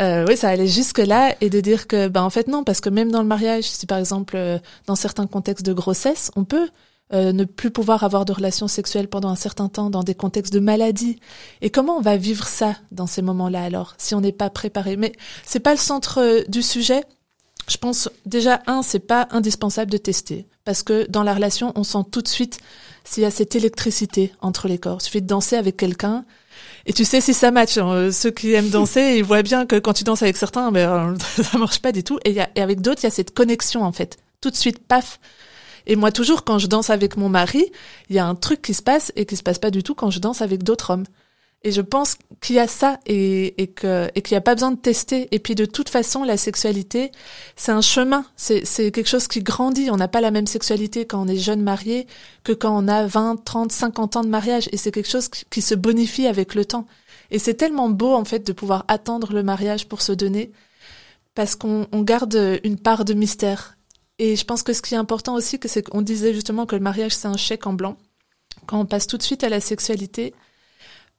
Euh, 0.00 0.24
oui, 0.28 0.36
ça 0.36 0.48
allait 0.50 0.66
jusque 0.68 0.98
là, 0.98 1.34
et 1.40 1.50
de 1.50 1.60
dire 1.60 1.86
que, 1.88 2.08
ben, 2.08 2.22
en 2.22 2.30
fait, 2.30 2.48
non, 2.48 2.64
parce 2.64 2.80
que 2.80 2.88
même 2.90 3.10
dans 3.10 3.22
le 3.22 3.28
mariage, 3.28 3.64
si 3.64 3.86
par 3.86 3.98
exemple, 3.98 4.34
euh, 4.36 4.58
dans 4.86 4.94
certains 4.96 5.26
contextes 5.26 5.64
de 5.66 5.72
grossesse, 5.72 6.30
on 6.36 6.44
peut 6.44 6.68
euh, 7.14 7.32
ne 7.32 7.44
plus 7.44 7.70
pouvoir 7.70 8.04
avoir 8.04 8.24
de 8.24 8.32
relations 8.32 8.68
sexuelles 8.68 9.08
pendant 9.08 9.28
un 9.30 9.36
certain 9.36 9.68
temps 9.68 9.88
dans 9.88 10.02
des 10.02 10.14
contextes 10.14 10.52
de 10.52 10.60
maladie. 10.60 11.18
Et 11.62 11.70
comment 11.70 11.96
on 11.96 12.00
va 12.02 12.16
vivre 12.16 12.46
ça 12.46 12.76
dans 12.92 13.06
ces 13.06 13.22
moments-là 13.22 13.62
alors, 13.62 13.94
si 13.98 14.14
on 14.14 14.20
n'est 14.20 14.32
pas 14.32 14.50
préparé? 14.50 14.96
Mais 14.96 15.12
c'est 15.46 15.60
pas 15.60 15.72
le 15.72 15.78
centre 15.78 16.20
euh, 16.20 16.42
du 16.48 16.62
sujet. 16.62 17.04
Je 17.68 17.78
pense 17.78 18.10
déjà 18.26 18.60
un, 18.66 18.82
c'est 18.82 18.98
pas 18.98 19.26
indispensable 19.30 19.90
de 19.90 19.96
tester 19.96 20.46
parce 20.64 20.82
que 20.82 21.06
dans 21.08 21.22
la 21.22 21.32
relation, 21.34 21.72
on 21.76 21.84
sent 21.84 22.04
tout 22.10 22.20
de 22.20 22.28
suite 22.28 22.58
s'il 23.04 23.22
y 23.22 23.26
a 23.26 23.30
cette 23.30 23.54
électricité 23.56 24.32
entre 24.40 24.68
les 24.68 24.78
corps. 24.78 24.98
Il 25.00 25.04
suffit 25.04 25.22
de 25.22 25.26
danser 25.26 25.56
avec 25.56 25.76
quelqu'un. 25.76 26.24
Et 26.86 26.92
tu 26.92 27.04
sais 27.06 27.20
si 27.22 27.32
ça 27.32 27.50
match. 27.50 27.78
hein. 27.78 27.88
Euh, 27.90 28.12
Ceux 28.12 28.30
qui 28.30 28.52
aiment 28.52 28.68
danser, 28.68 29.14
ils 29.16 29.24
voient 29.24 29.42
bien 29.42 29.64
que 29.66 29.76
quand 29.78 29.92
tu 29.94 30.04
danses 30.04 30.22
avec 30.22 30.36
certains, 30.36 30.70
ben, 30.72 31.16
ça 31.42 31.56
marche 31.58 31.80
pas 31.80 31.92
du 31.92 32.04
tout. 32.04 32.18
Et, 32.24 32.36
et 32.54 32.60
avec 32.60 32.80
d'autres, 32.82 33.00
il 33.02 33.06
y 33.06 33.06
a 33.06 33.10
cette 33.10 33.32
connexion 33.32 33.82
en 33.82 33.92
fait. 33.92 34.18
Tout 34.42 34.50
de 34.50 34.56
suite, 34.56 34.78
paf, 34.86 35.18
et 35.86 35.96
moi, 35.96 36.12
toujours, 36.12 36.44
quand 36.44 36.58
je 36.58 36.66
danse 36.66 36.90
avec 36.90 37.16
mon 37.16 37.28
mari, 37.28 37.70
il 38.08 38.16
y 38.16 38.18
a 38.18 38.26
un 38.26 38.34
truc 38.34 38.62
qui 38.62 38.74
se 38.74 38.82
passe 38.82 39.12
et 39.16 39.26
qui 39.26 39.36
se 39.36 39.42
passe 39.42 39.58
pas 39.58 39.70
du 39.70 39.82
tout 39.82 39.94
quand 39.94 40.10
je 40.10 40.18
danse 40.18 40.42
avec 40.42 40.62
d'autres 40.62 40.90
hommes. 40.90 41.04
Et 41.66 41.72
je 41.72 41.80
pense 41.80 42.16
qu'il 42.42 42.56
y 42.56 42.58
a 42.58 42.68
ça 42.68 43.00
et, 43.06 43.62
et 43.62 43.68
que 43.68 44.10
et 44.14 44.20
qu'il 44.20 44.34
n'y 44.34 44.38
a 44.38 44.42
pas 44.42 44.54
besoin 44.54 44.70
de 44.70 44.76
tester. 44.76 45.28
Et 45.30 45.38
puis 45.38 45.54
de 45.54 45.64
toute 45.64 45.88
façon, 45.88 46.22
la 46.22 46.36
sexualité, 46.36 47.10
c'est 47.56 47.72
un 47.72 47.80
chemin. 47.80 48.26
C'est 48.36 48.66
c'est 48.66 48.90
quelque 48.90 49.08
chose 49.08 49.28
qui 49.28 49.42
grandit. 49.42 49.90
On 49.90 49.96
n'a 49.96 50.08
pas 50.08 50.20
la 50.20 50.30
même 50.30 50.46
sexualité 50.46 51.06
quand 51.06 51.22
on 51.22 51.26
est 51.26 51.38
jeune 51.38 51.62
marié 51.62 52.06
que 52.44 52.52
quand 52.52 52.76
on 52.76 52.86
a 52.86 53.06
20, 53.06 53.42
30, 53.44 53.72
50 53.72 54.16
ans 54.16 54.24
de 54.24 54.28
mariage. 54.28 54.68
Et 54.72 54.76
c'est 54.76 54.90
quelque 54.90 55.08
chose 55.08 55.28
qui, 55.28 55.62
se 55.62 55.74
bonifie 55.74 56.26
avec 56.26 56.54
le 56.54 56.66
temps. 56.66 56.86
Et 57.30 57.38
c'est 57.38 57.54
tellement 57.54 57.88
beau 57.88 58.12
en 58.12 58.26
fait 58.26 58.46
de 58.46 58.52
pouvoir 58.52 58.84
attendre 58.88 59.32
le 59.32 59.42
mariage 59.42 59.88
pour 59.88 60.02
se 60.02 60.12
donner 60.12 60.52
parce 61.34 61.56
qu'on 61.56 61.86
on 61.92 62.02
garde 62.02 62.60
une 62.62 62.78
part 62.78 63.06
de 63.06 63.14
mystère. 63.14 63.73
Et 64.18 64.36
je 64.36 64.44
pense 64.44 64.62
que 64.62 64.72
ce 64.72 64.82
qui 64.82 64.94
est 64.94 64.98
important 64.98 65.34
aussi, 65.34 65.58
c'est 65.64 65.82
qu'on 65.82 66.02
disait 66.02 66.34
justement 66.34 66.66
que 66.66 66.76
le 66.76 66.82
mariage 66.82 67.14
c'est 67.14 67.28
un 67.28 67.36
chèque 67.36 67.66
en 67.66 67.72
blanc. 67.72 67.96
Quand 68.66 68.78
on 68.78 68.86
passe 68.86 69.06
tout 69.06 69.18
de 69.18 69.22
suite 69.22 69.44
à 69.44 69.48
la 69.48 69.60
sexualité, 69.60 70.34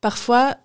parfois 0.02 0.56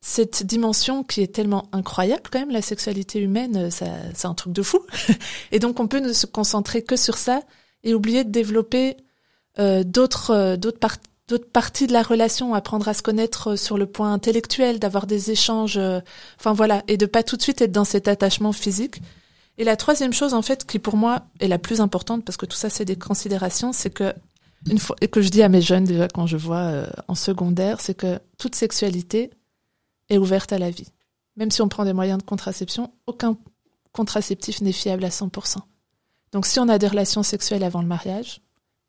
cette 0.00 0.44
dimension 0.44 1.04
qui 1.04 1.22
est 1.22 1.32
tellement 1.32 1.68
incroyable 1.72 2.24
quand 2.30 2.40
même, 2.40 2.50
la 2.50 2.60
sexualité 2.60 3.20
humaine, 3.20 3.70
ça, 3.70 3.86
c'est 4.14 4.26
un 4.26 4.34
truc 4.34 4.52
de 4.52 4.62
fou. 4.62 4.80
et 5.52 5.58
donc 5.60 5.80
on 5.80 5.86
peut 5.86 6.00
ne 6.00 6.12
se 6.12 6.26
concentrer 6.26 6.82
que 6.82 6.96
sur 6.96 7.16
ça 7.16 7.40
et 7.84 7.94
oublier 7.94 8.24
de 8.24 8.30
développer 8.30 8.96
euh, 9.58 9.84
d'autres 9.84 10.30
euh, 10.30 10.56
d'autres 10.56 11.48
parties 11.52 11.86
de 11.86 11.92
la 11.92 12.02
relation, 12.02 12.52
apprendre 12.52 12.88
à 12.88 12.94
se 12.94 13.02
connaître 13.02 13.56
sur 13.56 13.78
le 13.78 13.86
point 13.86 14.12
intellectuel, 14.12 14.78
d'avoir 14.78 15.06
des 15.06 15.30
échanges, 15.30 15.78
euh, 15.78 16.00
enfin 16.38 16.52
voilà, 16.52 16.82
et 16.88 16.96
de 16.96 17.06
pas 17.06 17.22
tout 17.22 17.36
de 17.36 17.42
suite 17.42 17.62
être 17.62 17.72
dans 17.72 17.84
cet 17.84 18.08
attachement 18.08 18.52
physique. 18.52 19.00
Et 19.58 19.64
la 19.64 19.76
troisième 19.76 20.12
chose, 20.12 20.34
en 20.34 20.42
fait, 20.42 20.66
qui 20.66 20.78
pour 20.78 20.96
moi 20.96 21.22
est 21.40 21.48
la 21.48 21.58
plus 21.58 21.80
importante, 21.80 22.24
parce 22.24 22.36
que 22.36 22.46
tout 22.46 22.56
ça 22.56 22.70
c'est 22.70 22.84
des 22.84 22.96
considérations, 22.96 23.72
c'est 23.72 23.90
que 23.90 24.14
une 24.70 24.78
fois 24.78 24.96
et 25.00 25.08
que 25.08 25.20
je 25.20 25.28
dis 25.28 25.42
à 25.42 25.48
mes 25.48 25.60
jeunes 25.60 25.84
déjà 25.84 26.08
quand 26.08 26.26
je 26.26 26.36
vois 26.36 26.58
euh, 26.58 26.86
en 27.08 27.14
secondaire, 27.14 27.80
c'est 27.80 27.94
que 27.94 28.20
toute 28.38 28.54
sexualité 28.54 29.30
est 30.08 30.18
ouverte 30.18 30.52
à 30.52 30.58
la 30.58 30.70
vie. 30.70 30.88
Même 31.36 31.50
si 31.50 31.62
on 31.62 31.68
prend 31.68 31.84
des 31.84 31.92
moyens 31.92 32.18
de 32.18 32.22
contraception, 32.22 32.92
aucun 33.06 33.36
contraceptif 33.92 34.60
n'est 34.60 34.72
fiable 34.72 35.04
à 35.04 35.08
100%. 35.08 35.58
Donc 36.32 36.46
si 36.46 36.60
on 36.60 36.68
a 36.68 36.78
des 36.78 36.88
relations 36.88 37.22
sexuelles 37.22 37.64
avant 37.64 37.82
le 37.82 37.88
mariage, 37.88 38.40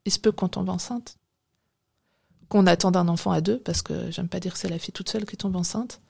il 0.05 0.11
se 0.11 0.19
peut 0.19 0.31
qu'on 0.31 0.47
tombe 0.47 0.69
enceinte, 0.69 1.17
qu'on 2.49 2.67
attend 2.67 2.91
d'un 2.91 3.07
enfant 3.07 3.31
à 3.31 3.41
deux, 3.41 3.59
parce 3.59 3.81
que 3.81 4.11
j'aime 4.11 4.29
pas 4.29 4.39
dire 4.39 4.53
que 4.53 4.59
c'est 4.59 4.69
la 4.69 4.79
fille 4.79 4.93
toute 4.93 5.09
seule 5.09 5.25
qui 5.25 5.37
tombe 5.37 5.55
enceinte. 5.55 6.01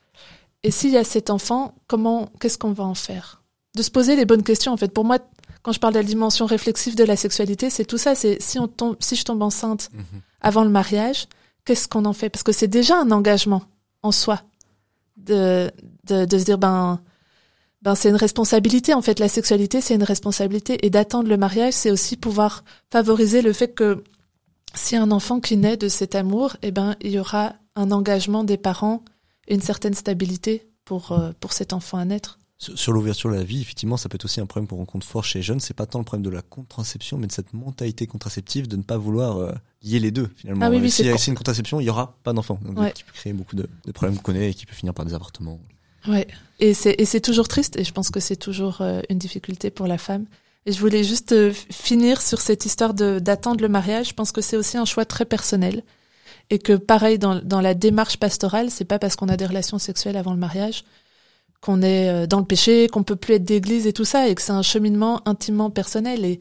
Et 0.62 0.70
s'il 0.70 0.90
y 0.90 0.96
a 0.96 1.04
cet 1.04 1.30
enfant, 1.30 1.74
comment, 1.86 2.30
qu'est-ce 2.40 2.58
qu'on 2.58 2.72
va 2.72 2.84
en 2.84 2.94
faire? 2.94 3.43
De 3.74 3.82
se 3.82 3.90
poser 3.90 4.14
les 4.16 4.24
bonnes 4.24 4.42
questions. 4.42 4.72
En 4.72 4.76
fait, 4.76 4.92
pour 4.92 5.04
moi, 5.04 5.18
quand 5.62 5.72
je 5.72 5.80
parle 5.80 5.94
de 5.94 5.98
la 5.98 6.04
dimension 6.04 6.46
réflexive 6.46 6.94
de 6.94 7.04
la 7.04 7.16
sexualité, 7.16 7.70
c'est 7.70 7.84
tout 7.84 7.98
ça. 7.98 8.14
C'est 8.14 8.40
si 8.40 8.58
on 8.58 8.68
tombe, 8.68 8.96
si 9.00 9.16
je 9.16 9.24
tombe 9.24 9.42
enceinte 9.42 9.90
Mhm. 9.92 10.04
avant 10.40 10.62
le 10.64 10.70
mariage, 10.70 11.26
qu'est-ce 11.64 11.88
qu'on 11.88 12.04
en 12.04 12.12
fait? 12.12 12.30
Parce 12.30 12.42
que 12.42 12.52
c'est 12.52 12.68
déjà 12.68 12.96
un 12.98 13.10
engagement 13.10 13.62
en 14.02 14.12
soi 14.12 14.42
de, 15.16 15.70
de, 16.06 16.24
de 16.24 16.38
se 16.38 16.44
dire 16.44 16.58
ben 16.58 17.00
ben 17.82 17.94
c'est 17.94 18.08
une 18.08 18.16
responsabilité 18.16 18.94
en 18.94 19.02
fait 19.02 19.18
la 19.18 19.28
sexualité 19.28 19.80
c'est 19.80 19.94
une 19.94 20.02
responsabilité 20.02 20.84
et 20.84 20.90
d'attendre 20.90 21.28
le 21.28 21.36
mariage 21.36 21.72
c'est 21.74 21.90
aussi 21.90 22.16
pouvoir 22.16 22.64
favoriser 22.90 23.42
le 23.42 23.52
fait 23.52 23.68
que 23.74 24.02
si 24.74 24.96
un 24.96 25.10
enfant 25.10 25.38
qui 25.40 25.56
naît 25.56 25.76
de 25.76 25.88
cet 25.88 26.14
amour 26.14 26.56
eh 26.62 26.70
ben 26.72 26.96
il 27.00 27.12
y 27.12 27.18
aura 27.18 27.54
un 27.76 27.90
engagement 27.92 28.42
des 28.44 28.56
parents 28.56 29.02
et 29.48 29.54
une 29.54 29.60
certaine 29.62 29.94
stabilité 29.94 30.66
pour 30.84 31.12
euh, 31.12 31.32
pour 31.40 31.52
cet 31.52 31.72
enfant 31.72 31.98
à 31.98 32.04
naître 32.04 32.38
Sur, 32.64 32.78
sur 32.78 32.92
l'ouverture 32.92 33.30
de 33.30 33.34
la 33.36 33.44
vie, 33.44 33.60
effectivement, 33.60 33.96
ça 33.96 34.08
peut 34.08 34.14
être 34.16 34.24
aussi 34.24 34.40
un 34.40 34.46
problème 34.46 34.66
qu'on 34.68 34.76
rencontre 34.76 35.06
fort 35.06 35.24
chez 35.24 35.40
les 35.40 35.42
jeunes. 35.42 35.60
C'est 35.60 35.74
pas 35.74 35.86
tant 35.86 35.98
le 35.98 36.04
problème 36.04 36.24
de 36.24 36.30
la 36.30 36.42
contraception, 36.42 37.18
mais 37.18 37.26
de 37.26 37.32
cette 37.32 37.52
mentalité 37.52 38.06
contraceptive 38.06 38.68
de 38.68 38.76
ne 38.76 38.82
pas 38.82 38.96
vouloir 38.96 39.36
euh, 39.38 39.52
lier 39.82 39.98
les 40.00 40.10
deux 40.10 40.30
finalement. 40.36 40.66
Ah 40.66 40.70
oui, 40.70 40.78
oui, 40.80 40.90
si 40.90 41.04
c'est 41.04 41.26
une 41.30 41.34
contraception, 41.36 41.80
il 41.80 41.84
y 41.84 41.90
aura 41.90 42.16
pas 42.24 42.32
d'enfant, 42.32 42.58
donc 42.64 42.78
Ouais. 42.78 42.92
qui 42.92 43.04
peut 43.04 43.12
créer 43.12 43.32
beaucoup 43.32 43.56
de, 43.56 43.68
de 43.86 43.92
problèmes 43.92 44.16
qu'on 44.16 44.22
connaît 44.22 44.50
et 44.50 44.54
qui 44.54 44.66
peut 44.66 44.74
finir 44.74 44.94
par 44.94 45.04
des 45.04 45.14
avortements. 45.14 45.58
Ouais. 46.08 46.26
Et 46.60 46.74
c'est 46.74 46.94
et 46.98 47.04
c'est 47.06 47.20
toujours 47.20 47.48
triste 47.48 47.76
et 47.78 47.84
je 47.84 47.92
pense 47.92 48.10
que 48.10 48.20
c'est 48.20 48.36
toujours 48.36 48.80
euh, 48.80 49.00
une 49.10 49.18
difficulté 49.18 49.70
pour 49.70 49.86
la 49.86 49.98
femme. 49.98 50.26
Et 50.66 50.72
je 50.72 50.80
voulais 50.80 51.04
juste 51.04 51.32
euh, 51.32 51.52
finir 51.70 52.22
sur 52.22 52.40
cette 52.40 52.64
histoire 52.66 52.94
de 52.94 53.18
d'attendre 53.18 53.60
le 53.62 53.68
mariage. 53.68 54.08
Je 54.08 54.14
pense 54.14 54.32
que 54.32 54.40
c'est 54.40 54.56
aussi 54.56 54.76
un 54.76 54.84
choix 54.86 55.04
très 55.04 55.24
personnel 55.24 55.82
et 56.50 56.58
que 56.58 56.74
pareil 56.74 57.18
dans 57.18 57.40
dans 57.40 57.60
la 57.60 57.74
démarche 57.74 58.16
pastorale, 58.18 58.70
c'est 58.70 58.84
pas 58.84 58.98
parce 58.98 59.16
qu'on 59.16 59.28
a 59.28 59.36
des 59.36 59.46
relations 59.46 59.78
sexuelles 59.78 60.16
avant 60.16 60.32
le 60.32 60.38
mariage 60.38 60.84
qu'on 61.64 61.80
est 61.80 62.10
euh, 62.10 62.26
dans 62.26 62.40
le 62.40 62.44
péché, 62.44 62.88
qu'on 62.88 63.02
peut 63.02 63.16
plus 63.16 63.34
être 63.34 63.44
d'église 63.44 63.86
et 63.86 63.94
tout 63.94 64.04
ça 64.04 64.28
et 64.28 64.34
que 64.34 64.42
c'est 64.42 64.52
un 64.52 64.60
cheminement 64.60 65.26
intimement 65.26 65.70
personnel 65.70 66.24
et 66.26 66.38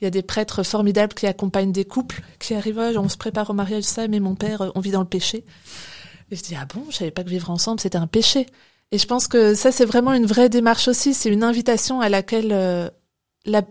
il 0.00 0.04
y 0.04 0.06
a 0.06 0.10
des 0.10 0.22
prêtres 0.22 0.62
formidables 0.62 1.14
qui 1.14 1.26
accompagnent 1.26 1.72
des 1.72 1.86
couples 1.86 2.20
qui 2.38 2.52
arrivent, 2.52 2.78
on 2.98 3.08
se 3.08 3.16
prépare 3.16 3.48
au 3.48 3.54
mariage 3.54 3.84
ça 3.84 4.06
mais 4.06 4.20
mon 4.20 4.34
père 4.34 4.60
euh, 4.60 4.70
on 4.74 4.80
vit 4.80 4.90
dans 4.90 5.00
le 5.00 5.06
péché. 5.06 5.44
Et 6.30 6.36
je 6.36 6.42
dis 6.42 6.54
ah 6.60 6.66
bon, 6.66 6.84
je 6.90 6.96
savais 6.96 7.10
pas 7.10 7.24
que 7.24 7.30
vivre 7.30 7.48
ensemble 7.48 7.80
c'était 7.80 7.96
un 7.96 8.06
péché. 8.06 8.46
Et 8.92 8.98
je 8.98 9.06
pense 9.06 9.26
que 9.26 9.54
ça, 9.54 9.72
c'est 9.72 9.84
vraiment 9.84 10.12
une 10.12 10.26
vraie 10.26 10.48
démarche 10.48 10.86
aussi. 10.86 11.12
C'est 11.12 11.28
une 11.28 11.42
invitation 11.42 12.00
à 12.00 12.08
laquelle 12.08 12.52
euh, 12.52 12.88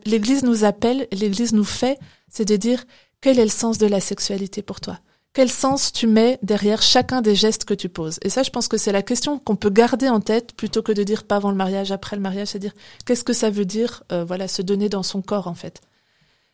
l'Église 0.05 0.43
nous 0.43 0.65
appelle, 0.65 1.07
l'Église 1.11 1.53
nous 1.53 1.63
fait, 1.63 1.97
c'est 2.27 2.45
de 2.45 2.55
dire 2.55 2.83
quel 3.21 3.39
est 3.39 3.45
le 3.45 3.49
sens 3.49 3.77
de 3.77 3.87
la 3.87 4.01
sexualité 4.01 4.61
pour 4.61 4.81
toi? 4.81 4.99
Quel 5.35 5.51
sens 5.51 5.91
tu 5.91 6.07
mets 6.07 6.39
derrière 6.43 6.81
chacun 6.81 7.21
des 7.21 7.35
gestes 7.35 7.65
que 7.65 7.73
tu 7.73 7.89
poses 7.89 8.19
Et 8.21 8.29
ça, 8.29 8.41
je 8.41 8.51
pense 8.51 8.69
que 8.69 8.77
c'est 8.77 8.93
la 8.93 9.01
question 9.01 9.37
qu'on 9.37 9.57
peut 9.57 9.69
garder 9.69 10.07
en 10.07 10.21
tête 10.21 10.53
plutôt 10.55 10.81
que 10.81 10.93
de 10.93 11.03
dire 11.03 11.25
pas 11.25 11.35
avant 11.35 11.49
le 11.49 11.57
mariage, 11.57 11.91
après 11.91 12.15
le 12.15 12.21
mariage, 12.21 12.47
c'est 12.47 12.59
dire 12.59 12.71
qu'est-ce 13.05 13.25
que 13.25 13.33
ça 13.33 13.49
veut 13.49 13.65
dire, 13.65 14.03
euh, 14.13 14.23
voilà, 14.23 14.47
se 14.47 14.61
donner 14.61 14.87
dans 14.87 15.03
son 15.03 15.21
corps 15.21 15.47
en 15.47 15.53
fait. 15.53 15.81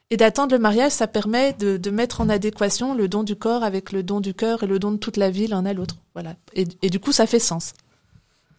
Et 0.10 0.18
d'attendre 0.18 0.56
le 0.56 0.60
mariage, 0.60 0.94
ça 0.94 1.06
permet 1.06 1.54
de, 1.54 1.92
mettre 1.92 2.22
en 2.22 2.30
adéquation 2.30 2.96
le 2.96 3.08
don 3.08 3.22
du 3.22 3.36
corps 3.36 3.64
avec 3.64 3.92
le 3.92 4.02
don 4.02 4.20
du 4.20 4.34
cœur 4.34 4.64
et 4.64 4.68
le 4.68 4.80
don 4.80 4.92
de 4.92 4.98
toute 4.98 5.16
la 5.16 5.30
vie 5.30 5.46
l'un 5.46 5.64
à 5.68 5.74
l'autre. 5.74 5.98
Voilà. 6.16 6.34
Et, 6.56 6.66
et 6.82 6.90
du 6.90 7.00
coup, 7.00 7.12
ça 7.12 7.28
fait 7.28 7.40
sens. 7.40 7.74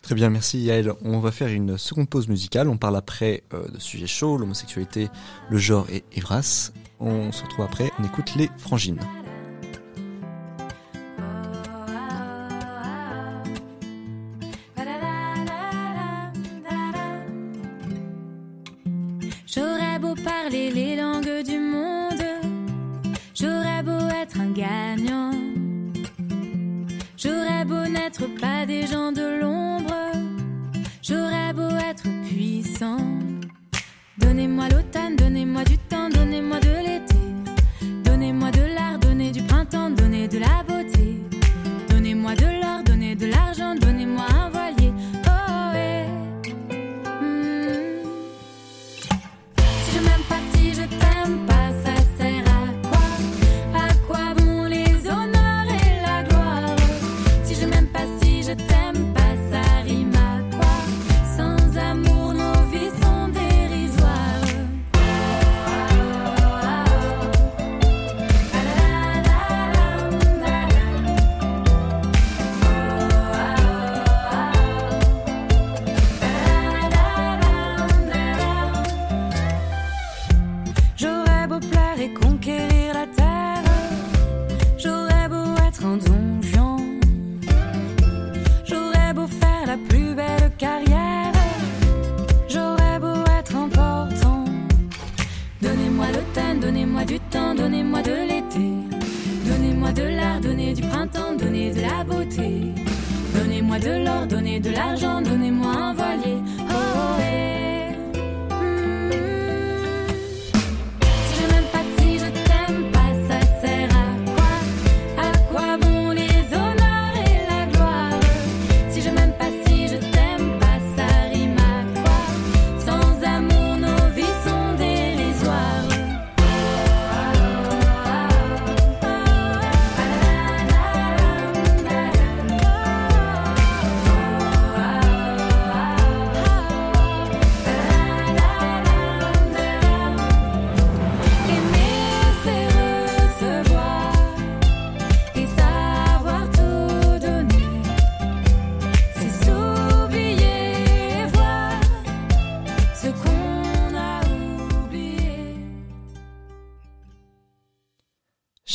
Très 0.03 0.15
bien, 0.15 0.31
merci 0.31 0.61
Yael. 0.61 0.93
On 1.03 1.19
va 1.19 1.33
faire 1.33 1.49
une 1.49 1.77
seconde 1.77 2.09
pause 2.09 2.29
musicale. 2.29 2.69
On 2.69 2.77
parle 2.77 2.97
après 2.97 3.43
euh, 3.53 3.67
de 3.67 3.81
sujets 3.81 4.07
chauds, 4.07 4.37
l'homosexualité, 4.37 5.09
le 5.51 5.59
genre 5.59 5.89
et 5.91 6.05
Evras. 6.13 6.71
On 7.01 7.33
se 7.33 7.43
retrouve 7.43 7.65
après, 7.65 7.91
on 7.99 8.05
écoute 8.05 8.37
les 8.37 8.49
frangines. 8.59 9.01
Les 20.53 20.97
langues 20.97 21.43
du 21.45 21.59
monde, 21.59 22.23
j'aurais 23.35 23.83
beau 23.83 24.07
être 24.23 24.39
un 24.39 24.51
gagnant. 24.51 25.31
J'aurais 27.17 27.65
beau 27.65 27.87
n'être 27.87 28.27
pas 28.39 28.67
des 28.67 28.87
gens 28.87 29.13
de 29.13 29.41
l'ombre, 29.41 29.95
j'aurais 31.03 31.55
beau 31.55 31.75
être 31.91 32.07
puissant. 32.29 32.99
Donnez-moi 34.19 34.69
l'automne, 34.69 35.17
donnez-moi 35.17 35.65
du 35.65 35.79
temps, 35.79 36.11
donnez-moi 36.11 36.61
de 36.61 36.75
l'été. 36.87 37.23
Donnez-moi 38.05 38.51
de 38.51 38.75
l'art, 38.75 38.99
donnez 38.99 39.31
du 39.31 39.43
printemps, 39.43 39.91
donnez 39.91 40.29
de 40.29 40.39
la 40.39 40.63
beauté. 40.69 41.19
Donnez-moi 41.89 42.35
de 42.35 42.62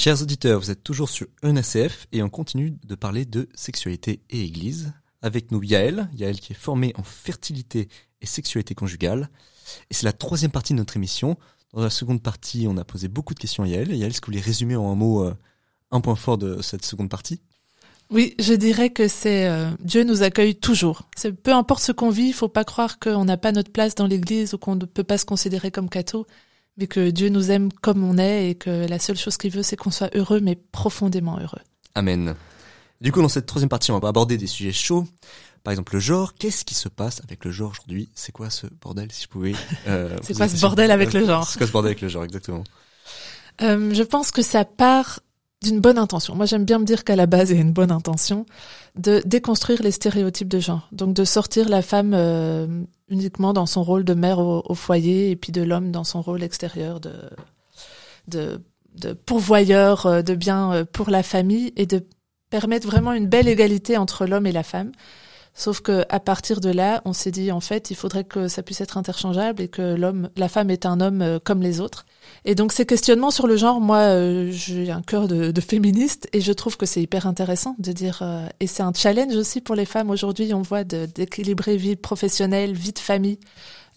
Chers 0.08 0.22
auditeurs, 0.22 0.62
vous 0.62 0.72
êtes 0.72 0.86
toujours 0.86 1.10
sur 1.10 1.28
ENSCF 1.44 2.08
et 2.14 2.24
on 2.24 2.30
continue 2.30 2.78
de 2.82 2.96
parler 2.96 3.26
de 3.26 3.50
sexualité 3.56 4.22
et 4.30 4.42
église. 4.42 4.94
Avec 5.22 5.52
nous 5.52 5.62
Yael, 5.62 6.08
Yael 6.14 6.40
qui 6.40 6.54
est 6.54 6.56
formée 6.56 6.94
en 6.96 7.04
fertilité 7.04 7.90
et 8.22 8.26
sexualité 8.26 8.74
conjugale. 8.74 9.30
Et 9.92 9.94
c'est 9.94 10.06
la 10.06 10.14
troisième 10.14 10.52
partie 10.52 10.72
de 10.72 10.78
notre 10.78 10.96
émission. 10.96 11.36
Dans 11.74 11.82
la 11.82 11.90
seconde 11.90 12.24
partie, 12.24 12.68
on 12.70 12.78
a 12.78 12.86
posé 12.86 13.10
beaucoup 13.10 13.34
de 13.34 13.40
questions 13.40 13.64
à 13.64 13.68
Yael. 13.68 13.94
Yael, 13.94 14.12
est-ce 14.12 14.22
que 14.22 14.28
vous 14.28 14.32
voulez 14.32 14.42
résumer 14.42 14.78
en 14.78 14.90
un 14.90 14.96
mot 14.96 15.26
euh, 15.26 15.36
un 15.92 16.00
point 16.00 16.16
fort 16.16 16.38
de 16.38 16.62
cette 16.62 16.86
seconde 16.86 17.10
partie? 17.10 17.42
Oui, 18.10 18.34
je 18.40 18.54
dirais 18.54 18.92
que 18.92 19.10
c'est 19.10 19.50
euh, 19.50 19.70
Dieu 19.82 20.06
nous 20.06 20.24
accueille 20.24 20.56
toujours. 20.56 21.02
C'est 21.18 21.34
peu 21.34 21.52
importe 21.52 21.84
ce 21.84 21.92
qu'on 21.92 22.12
vit, 22.12 22.28
il 22.28 22.34
faut 22.34 22.48
pas 22.48 22.64
croire 22.64 22.98
qu'on 23.00 23.26
n'a 23.26 23.36
pas 23.36 23.52
notre 23.52 23.74
place 23.74 23.94
dans 23.94 24.08
l'Église 24.08 24.54
ou 24.54 24.58
qu'on 24.58 24.78
ne 24.78 24.86
peut 24.86 25.04
pas 25.04 25.18
se 25.18 25.26
considérer 25.26 25.70
comme 25.70 25.90
catho, 25.90 26.26
mais 26.78 26.88
que 26.88 27.10
Dieu 27.10 27.30
nous 27.30 27.52
aime 27.52 27.72
comme 27.82 28.04
on 28.04 28.18
est 28.18 28.52
et 28.52 28.56
que 28.56 28.88
la 28.88 29.00
seule 29.00 29.18
chose 29.18 29.38
qu'il 29.38 29.52
veut, 29.52 29.64
c'est 29.64 29.76
qu'on 29.76 29.92
soit 29.92 30.16
heureux, 30.16 30.40
mais 30.40 30.56
profondément 30.56 31.40
heureux. 31.40 31.62
Amen. 31.96 32.36
Du 33.02 33.12
coup, 33.12 33.22
dans 33.22 33.30
cette 33.30 33.46
troisième 33.46 33.70
partie, 33.70 33.92
on 33.92 34.00
va 34.00 34.08
aborder 34.10 34.38
des 34.38 34.48
sujets 34.48 34.72
chauds. 34.72 35.06
Par 35.64 35.72
exemple, 35.72 35.96
le 35.96 36.00
genre. 36.00 36.34
Qu'est-ce 36.36 36.64
qui 36.66 36.76
se 36.76 36.90
passe 36.90 37.22
avec 37.24 37.44
le 37.46 37.52
genre 37.52 37.72
aujourd'hui? 37.72 38.10
C'est 38.16 38.32
quoi 38.32 38.50
ce 38.50 38.68
bordel, 38.82 39.12
si 39.12 39.24
je 39.24 39.28
pouvais 39.28 39.54
euh, 39.88 40.16
C'est 40.22 40.36
quoi 40.36 40.48
ce 40.48 40.60
bordel 40.60 40.92
avec 40.92 41.14
le 41.14 41.26
genre? 41.26 41.48
C'est 41.48 41.58
quoi 41.58 41.68
ce 41.68 41.72
bordel 41.72 41.90
avec 41.90 42.02
le 42.02 42.08
genre, 42.08 42.24
exactement? 42.24 42.64
Euh, 43.62 43.94
je 43.94 44.04
pense 44.04 44.32
que 44.32 44.42
ça 44.42 44.66
part 44.66 45.20
d'une 45.64 45.80
bonne 45.80 45.98
intention. 45.98 46.36
Moi, 46.36 46.46
j'aime 46.46 46.66
bien 46.66 46.80
me 46.80 46.86
dire 46.86 47.04
qu'à 47.04 47.16
la 47.16 47.26
base, 47.26 47.50
il 47.50 47.56
y 47.56 47.60
a 47.60 47.62
une 47.62 47.74
bonne 47.74 47.92
intention 47.92 48.46
de 48.96 49.22
déconstruire 49.26 49.82
les 49.82 49.92
stéréotypes 49.92 50.48
de 50.48 50.60
genre. 50.60 50.88
Donc, 50.92 51.14
de 51.14 51.26
sortir 51.26 51.68
la 51.70 51.82
femme 51.82 52.14
euh, 52.14 52.84
uniquement 53.10 53.54
dans 53.54 53.66
son 53.66 53.84
rôle 53.84 54.04
de 54.04 54.14
mère 54.14 54.40
au, 54.40 54.74
foyer 54.76 55.32
et 55.32 55.36
puis 55.36 55.52
de 55.52 55.62
l'homme 55.62 55.92
dans 55.92 56.04
son 56.04 56.22
rôle 56.22 56.44
extérieur 56.44 57.00
de, 57.00 57.14
de, 58.28 58.62
de 58.96 59.14
pourvoyeur 59.14 60.06
euh, 60.06 60.22
de 60.22 60.36
biens 60.36 60.74
euh, 60.74 60.86
pour 60.86 61.10
la 61.10 61.24
famille 61.24 61.74
et 61.76 61.86
de 61.86 62.06
permettre 62.50 62.88
vraiment 62.88 63.14
une 63.14 63.28
belle 63.28 63.48
égalité 63.48 63.98
entre 63.98 64.26
l'homme 64.26 64.46
et 64.46 64.52
la 64.52 64.64
femme. 64.64 64.92
Sauf 65.60 65.82
que 65.82 66.06
à 66.10 66.20
partir 66.20 66.62
de 66.62 66.70
là, 66.70 67.02
on 67.04 67.14
s'est 67.14 67.32
dit 67.32 67.52
en 67.52 67.62
fait, 67.62 67.90
il 67.90 67.96
faudrait 67.96 68.24
que 68.24 68.48
ça 68.48 68.62
puisse 68.62 68.80
être 68.80 68.96
interchangeable 68.96 69.60
et 69.64 69.68
que 69.68 69.96
l'homme, 69.96 70.30
la 70.38 70.50
femme 70.50 70.70
est 70.70 70.86
un 70.86 71.02
homme 71.02 71.24
euh, 71.24 71.40
comme 71.44 71.64
les 71.64 71.82
autres. 71.82 72.06
Et 72.46 72.54
donc 72.54 72.72
ces 72.72 72.86
questionnements 72.86 73.32
sur 73.32 73.48
le 73.48 73.58
genre, 73.58 73.82
moi, 73.82 73.98
euh, 73.98 74.52
j'ai 74.52 74.92
un 74.92 75.02
cœur 75.02 75.28
de, 75.28 75.52
féministe 75.60 76.30
et 76.32 76.42
je 76.42 76.54
trouve 76.54 76.78
que 76.78 76.86
c'est 76.86 77.02
hyper 77.02 77.26
intéressant 77.26 77.76
de 77.80 77.92
dire. 77.92 78.20
euh, 78.22 78.48
et 78.60 78.68
c'est 78.68 78.84
un 78.84 78.94
challenge 78.94 79.36
aussi 79.36 79.60
pour 79.60 79.74
les 79.74 79.86
femmes 79.86 80.12
aujourd'hui. 80.12 80.54
On 80.54 80.62
voit 80.62 80.84
d'équilibrer 80.84 81.76
vie 81.76 81.96
professionnelle, 81.96 82.74
vie 82.74 82.94
de 82.94 83.00
famille. 83.00 83.40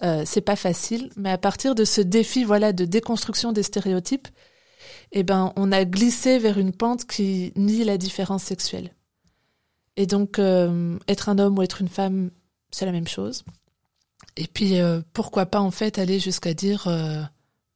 Euh, 0.02 0.22
c'est 0.24 0.40
pas 0.40 0.56
facile, 0.56 1.10
mais 1.16 1.30
à 1.30 1.36
partir 1.36 1.74
de 1.74 1.84
ce 1.84 2.00
défi, 2.00 2.42
voilà, 2.42 2.72
de 2.72 2.86
déconstruction 2.86 3.52
des 3.52 3.62
stéréotypes, 3.62 4.28
eh 5.12 5.24
ben, 5.24 5.52
on 5.56 5.72
a 5.72 5.84
glissé 5.84 6.38
vers 6.38 6.58
une 6.58 6.72
pente 6.72 7.04
qui 7.04 7.52
nie 7.54 7.84
la 7.84 7.98
différence 7.98 8.44
sexuelle. 8.44 8.94
Et 10.00 10.06
donc, 10.06 10.38
euh, 10.38 10.98
être 11.08 11.28
un 11.28 11.38
homme 11.38 11.58
ou 11.58 11.62
être 11.62 11.82
une 11.82 11.88
femme, 11.90 12.30
c'est 12.70 12.86
la 12.86 12.92
même 12.92 13.06
chose. 13.06 13.44
Et 14.38 14.46
puis, 14.46 14.80
euh, 14.80 15.02
pourquoi 15.12 15.44
pas 15.44 15.60
en 15.60 15.70
fait 15.70 15.98
aller 15.98 16.18
jusqu'à 16.18 16.54
dire, 16.54 16.88
euh, 16.88 17.20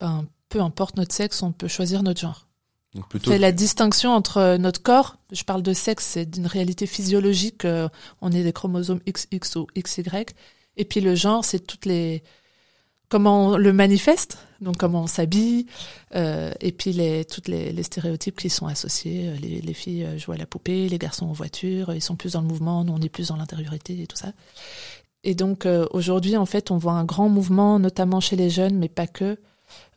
ben, 0.01 0.25
peu 0.49 0.63
importe 0.63 0.97
notre 0.97 1.15
sexe, 1.15 1.43
on 1.43 1.53
peut 1.53 1.69
choisir 1.69 2.03
notre 2.03 2.23
genre. 2.23 2.49
Donc 2.95 3.11
plutôt. 3.11 3.31
C'est 3.31 3.37
la 3.37 3.53
distinction 3.53 4.13
entre 4.13 4.57
notre 4.57 4.83
corps, 4.83 5.19
je 5.33 5.45
parle 5.45 5.63
de 5.63 5.75
sexe, 5.75 6.07
c'est 6.07 6.25
d'une 6.25 6.47
réalité 6.47 6.87
physiologique, 6.87 7.67
on 8.23 8.33
est 8.33 8.43
des 8.43 8.53
chromosomes 8.55 9.01
XX 9.07 9.57
ou 9.57 9.67
XY, 9.77 10.03
et 10.79 10.85
puis 10.87 11.03
le 11.03 11.15
genre, 11.15 11.45
c'est 11.45 11.59
toutes 11.59 11.85
les 11.85 12.23
comment 13.09 13.49
on 13.49 13.57
le 13.57 13.73
manifeste, 13.73 14.39
donc 14.61 14.77
comment 14.79 15.03
on 15.03 15.07
s'habille, 15.07 15.67
euh, 16.15 16.53
et 16.61 16.73
puis 16.73 16.93
les 16.93 17.25
toutes 17.25 17.49
les, 17.49 17.73
les 17.73 17.83
stéréotypes 17.83 18.41
qui 18.41 18.51
sont 18.51 18.67
associés. 18.67 19.29
euh, 19.29 19.37
Les, 19.37 19.61
les 19.61 19.75
filles 19.75 20.05
euh, 20.05 20.19
jouent 20.19 20.33
à 20.33 20.37
la 20.37 20.47
poupée, 20.47 20.89
les 20.89 20.99
garçons 20.99 21.27
en 21.27 21.33
voiture, 21.33 21.93
ils 21.95 22.03
sont 22.03 22.17
plus 22.17 22.33
dans 22.33 22.41
le 22.41 22.49
mouvement, 22.49 22.85
nous 22.85 22.93
on 22.93 23.01
est 23.01 23.09
plus 23.09 23.29
dans 23.29 23.37
l'intériorité 23.37 24.03
et 24.03 24.07
tout 24.07 24.17
ça. 24.17 24.33
Et 25.23 25.35
donc 25.35 25.65
euh, 25.65 25.87
aujourd'hui, 25.91 26.37
en 26.37 26.47
fait, 26.47 26.71
on 26.71 26.77
voit 26.77 26.93
un 26.93 27.05
grand 27.05 27.29
mouvement, 27.29 27.79
notamment 27.79 28.21
chez 28.21 28.37
les 28.37 28.51
jeunes, 28.51 28.77
mais 28.77 28.89
pas 28.89 29.07
que, 29.07 29.39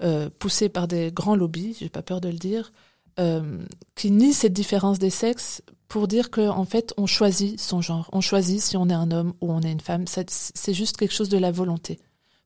euh, 0.02 0.30
poussé 0.40 0.70
par 0.70 0.88
des 0.88 1.12
grands 1.12 1.36
lobbies, 1.36 1.76
j'ai 1.80 1.90
pas 1.90 2.02
peur 2.02 2.22
de 2.22 2.30
le 2.30 2.38
dire, 2.38 2.72
euh, 3.20 3.58
qui 3.96 4.12
nie 4.12 4.34
cette 4.34 4.54
différence 4.54 5.00
des 5.00 5.10
sexes 5.10 5.62
pour 5.88 6.08
dire 6.08 6.30
que 6.30 6.48
en 6.48 6.66
fait 6.66 6.94
on 6.98 7.08
choisit 7.08 7.60
son 7.60 7.82
genre, 7.82 8.10
on 8.12 8.22
choisit 8.22 8.62
si 8.62 8.78
on 8.78 8.90
est 8.90 8.94
un 8.94 9.12
homme 9.12 9.34
ou 9.42 9.52
on 9.52 9.62
est 9.62 9.72
une 9.72 9.80
femme. 9.82 10.06
C'est 10.08 10.74
juste 10.74 10.98
quelque 10.98 11.14
chose 11.14 11.30
de 11.30 11.38
la 11.38 11.52
volonté. 11.52 12.00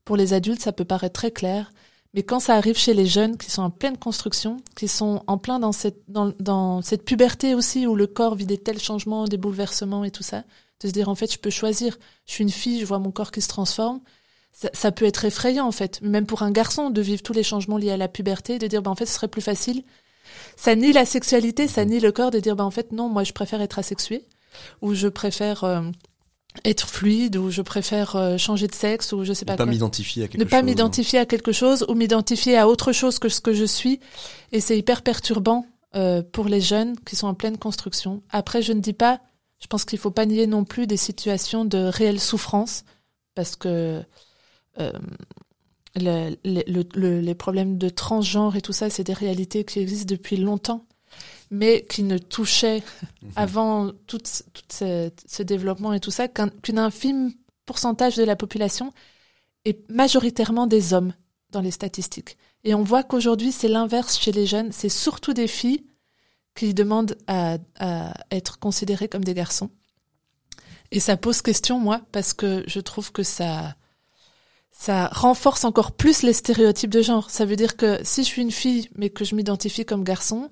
Pour 0.04 0.16
les 0.16 0.32
adultes, 0.32 0.62
ça 0.62 0.72
peut 0.72 0.84
paraître 0.84 1.14
très 1.14 1.30
clair, 1.30 1.72
mais 2.14 2.22
quand 2.22 2.40
ça 2.40 2.54
arrive 2.54 2.76
chez 2.76 2.94
les 2.94 3.06
jeunes 3.06 3.36
qui 3.38 3.50
sont 3.50 3.62
en 3.62 3.70
pleine 3.70 3.96
construction, 3.96 4.58
qui 4.76 4.88
sont 4.88 5.22
en 5.26 5.38
plein 5.38 5.58
dans 5.58 5.72
cette 5.72 6.02
dans, 6.08 6.32
dans 6.40 6.82
cette 6.82 7.04
puberté 7.04 7.54
aussi 7.54 7.86
où 7.86 7.94
le 7.94 8.06
corps 8.06 8.34
vit 8.34 8.46
des 8.46 8.58
tels 8.58 8.80
changements, 8.80 9.24
des 9.24 9.38
bouleversements 9.38 10.04
et 10.04 10.10
tout 10.10 10.22
ça, 10.22 10.44
de 10.80 10.88
se 10.88 10.92
dire 10.92 11.08
en 11.08 11.14
fait 11.14 11.32
je 11.32 11.38
peux 11.38 11.50
choisir. 11.50 11.98
Je 12.26 12.32
suis 12.32 12.42
une 12.42 12.50
fille, 12.50 12.80
je 12.80 12.86
vois 12.86 12.98
mon 12.98 13.10
corps 13.12 13.30
qui 13.30 13.40
se 13.40 13.48
transforme. 13.48 14.00
Ça, 14.52 14.68
ça 14.74 14.92
peut 14.92 15.06
être 15.06 15.24
effrayant 15.24 15.66
en 15.66 15.72
fait, 15.72 16.02
même 16.02 16.26
pour 16.26 16.42
un 16.42 16.50
garçon 16.50 16.90
de 16.90 17.00
vivre 17.00 17.22
tous 17.22 17.32
les 17.32 17.42
changements 17.42 17.78
liés 17.78 17.92
à 17.92 17.96
la 17.96 18.08
puberté, 18.08 18.58
de 18.58 18.66
dire 18.66 18.82
ben 18.82 18.90
en 18.90 18.94
fait 18.94 19.06
ce 19.06 19.14
serait 19.14 19.28
plus 19.28 19.40
facile 19.40 19.82
ça 20.56 20.74
nie 20.74 20.92
la 20.92 21.04
sexualité, 21.04 21.68
ça 21.68 21.84
nie 21.84 22.00
le 22.00 22.12
corps 22.12 22.30
de 22.30 22.40
dire 22.40 22.56
bah 22.56 22.64
en 22.64 22.70
fait 22.70 22.92
non, 22.92 23.08
moi 23.08 23.24
je 23.24 23.32
préfère 23.32 23.60
être 23.60 23.78
asexué 23.78 24.26
ou 24.80 24.94
je 24.94 25.08
préfère 25.08 25.64
euh, 25.64 25.82
être 26.64 26.88
fluide 26.88 27.36
ou 27.36 27.50
je 27.50 27.62
préfère 27.62 28.14
euh, 28.16 28.36
changer 28.38 28.66
de 28.66 28.74
sexe 28.74 29.12
ou 29.12 29.24
je 29.24 29.32
sais 29.32 29.44
Ne 29.44 29.48
pas 29.48 29.56
pas 29.56 29.64
quoi. 29.64 29.72
m'identifier 29.72 30.24
à 30.24 30.28
quelque 30.28 30.38
Ne 30.40 30.44
chose. 30.44 30.50
pas 30.50 30.62
m'identifier 30.62 31.18
à 31.18 31.26
quelque 31.26 31.52
chose 31.52 31.84
ou 31.88 31.94
m'identifier 31.94 32.56
à 32.58 32.68
autre 32.68 32.92
chose 32.92 33.18
que 33.18 33.28
ce 33.28 33.40
que 33.40 33.52
je 33.54 33.64
suis 33.64 34.00
et 34.52 34.60
c'est 34.60 34.76
hyper 34.78 35.02
perturbant 35.02 35.64
euh, 35.94 36.22
pour 36.22 36.46
les 36.48 36.60
jeunes 36.60 36.96
qui 37.06 37.16
sont 37.16 37.26
en 37.26 37.34
pleine 37.34 37.56
construction. 37.58 38.22
Après 38.30 38.60
je 38.62 38.72
ne 38.72 38.80
dis 38.80 38.92
pas, 38.92 39.20
je 39.60 39.66
pense 39.66 39.84
qu'il 39.84 39.98
faut 39.98 40.10
pas 40.10 40.26
nier 40.26 40.46
non 40.46 40.64
plus 40.64 40.86
des 40.86 40.96
situations 40.98 41.64
de 41.64 41.78
réelle 41.78 42.20
souffrance 42.20 42.84
parce 43.34 43.56
que 43.56 44.02
euh, 44.78 44.92
le- 45.96 46.36
le- 46.44 46.62
le- 46.66 46.84
le- 46.94 47.20
les 47.20 47.34
problèmes 47.34 47.78
de 47.78 47.88
transgenre 47.88 48.56
et 48.56 48.62
tout 48.62 48.72
ça, 48.72 48.88
c'est 48.90 49.04
des 49.04 49.12
réalités 49.12 49.64
qui 49.64 49.78
existent 49.78 50.06
depuis 50.14 50.36
longtemps, 50.36 50.84
mais 51.52 51.84
qui 51.88 52.02
ne 52.02 52.16
touchaient 52.18 52.82
Mhm. 53.22 53.30
avant 53.36 53.92
tout, 54.08 54.18
ce- 54.24 54.42
tout 54.54 54.62
ce, 54.72 55.10
ce 55.26 55.42
développement 55.44 55.92
et 55.92 56.00
tout 56.00 56.10
ça 56.10 56.26
qu'un 56.26 56.50
infime 56.78 57.32
pourcentage 57.66 58.16
de 58.16 58.24
la 58.24 58.34
population 58.36 58.90
est 59.66 59.88
majoritairement 59.90 60.66
des 60.66 60.94
hommes 60.94 61.12
dans 61.50 61.60
les 61.60 61.70
statistiques. 61.70 62.38
Et 62.64 62.74
on 62.74 62.82
voit 62.82 63.02
qu'aujourd'hui, 63.04 63.52
c'est 63.52 63.68
l'inverse 63.68 64.18
chez 64.18 64.32
les 64.32 64.46
jeunes. 64.46 64.72
C'est 64.72 64.88
surtout 64.88 65.34
des 65.34 65.46
filles 65.46 65.84
qui 66.54 66.72
demandent 66.74 67.16
à, 67.26 67.58
à 67.78 68.14
être 68.30 68.58
considérées 68.58 69.08
comme 69.08 69.24
des 69.24 69.34
garçons. 69.34 69.70
Et 70.90 71.00
ça 71.00 71.16
pose 71.16 71.42
question, 71.42 71.78
moi, 71.78 72.00
parce 72.12 72.32
que 72.32 72.64
je 72.66 72.80
trouve 72.80 73.12
que 73.12 73.22
ça, 73.22 73.74
ça 74.70 75.08
renforce 75.08 75.64
encore 75.64 75.92
plus 75.92 76.22
les 76.22 76.32
stéréotypes 76.32 76.90
de 76.90 77.02
genre. 77.02 77.30
Ça 77.30 77.44
veut 77.44 77.56
dire 77.56 77.76
que 77.76 77.98
si 78.04 78.22
je 78.22 78.28
suis 78.28 78.42
une 78.42 78.50
fille, 78.50 78.88
mais 78.96 79.10
que 79.10 79.24
je 79.24 79.34
m'identifie 79.34 79.84
comme 79.84 80.04
garçon, 80.04 80.50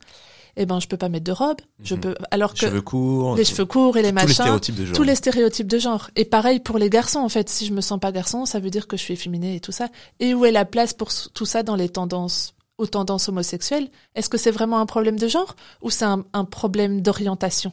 eh 0.63 0.67
ben, 0.67 0.79
je 0.79 0.87
peux 0.87 0.97
pas 0.99 1.09
mettre 1.09 1.25
de 1.25 1.33
robe. 1.33 1.57
Je 1.83 1.95
Mhm. 1.95 2.01
peux, 2.01 2.15
alors 2.31 2.53
que 2.53 2.61
Cheveux 2.61 2.83
courts. 2.83 3.35
les 3.37 3.45
cheveux 3.45 3.65
courts 3.65 3.97
et 3.97 4.03
les 4.03 4.11
tous 4.11 4.15
machins 4.15 4.29
les 4.29 4.35
stéréotypes 4.35 4.75
de 4.77 4.85
genre. 4.85 4.95
tous 4.97 5.03
les 5.03 5.15
stéréotypes 5.15 5.67
de 5.69 5.79
genre. 5.79 6.11
Et 6.17 6.25
pareil 6.25 6.61
pour 6.61 6.77
les 6.79 6.91
garçons, 6.91 7.21
en 7.21 7.29
fait. 7.31 7.49
Si 7.49 7.65
je 7.67 7.73
me 7.73 7.81
sens 7.81 7.99
pas 7.99 8.13
garçon, 8.13 8.45
ça 8.45 8.61
veut 8.61 8.71
dire 8.71 8.87
que 8.87 8.97
je 8.97 9.03
suis 9.03 9.15
efféminé 9.15 9.57
et 9.57 9.61
tout 9.61 9.73
ça. 9.73 9.89
Et 10.21 10.35
où 10.35 10.45
est 10.45 10.53
la 10.53 10.65
place 10.67 10.93
pour 10.93 11.09
tout 11.35 11.47
ça 11.47 11.63
dans 11.63 11.77
les 11.77 11.89
tendances, 11.89 12.55
aux 12.79 12.87
tendances 12.87 13.29
homosexuelles? 13.29 13.89
Est-ce 14.15 14.29
que 14.29 14.37
c'est 14.39 14.51
vraiment 14.51 14.79
un 14.79 14.87
problème 14.87 15.19
de 15.19 15.29
genre? 15.29 15.57
Ou 15.83 15.91
c'est 15.91 16.05
un, 16.05 16.25
un 16.35 16.45
problème 16.45 17.01
d'orientation? 17.01 17.73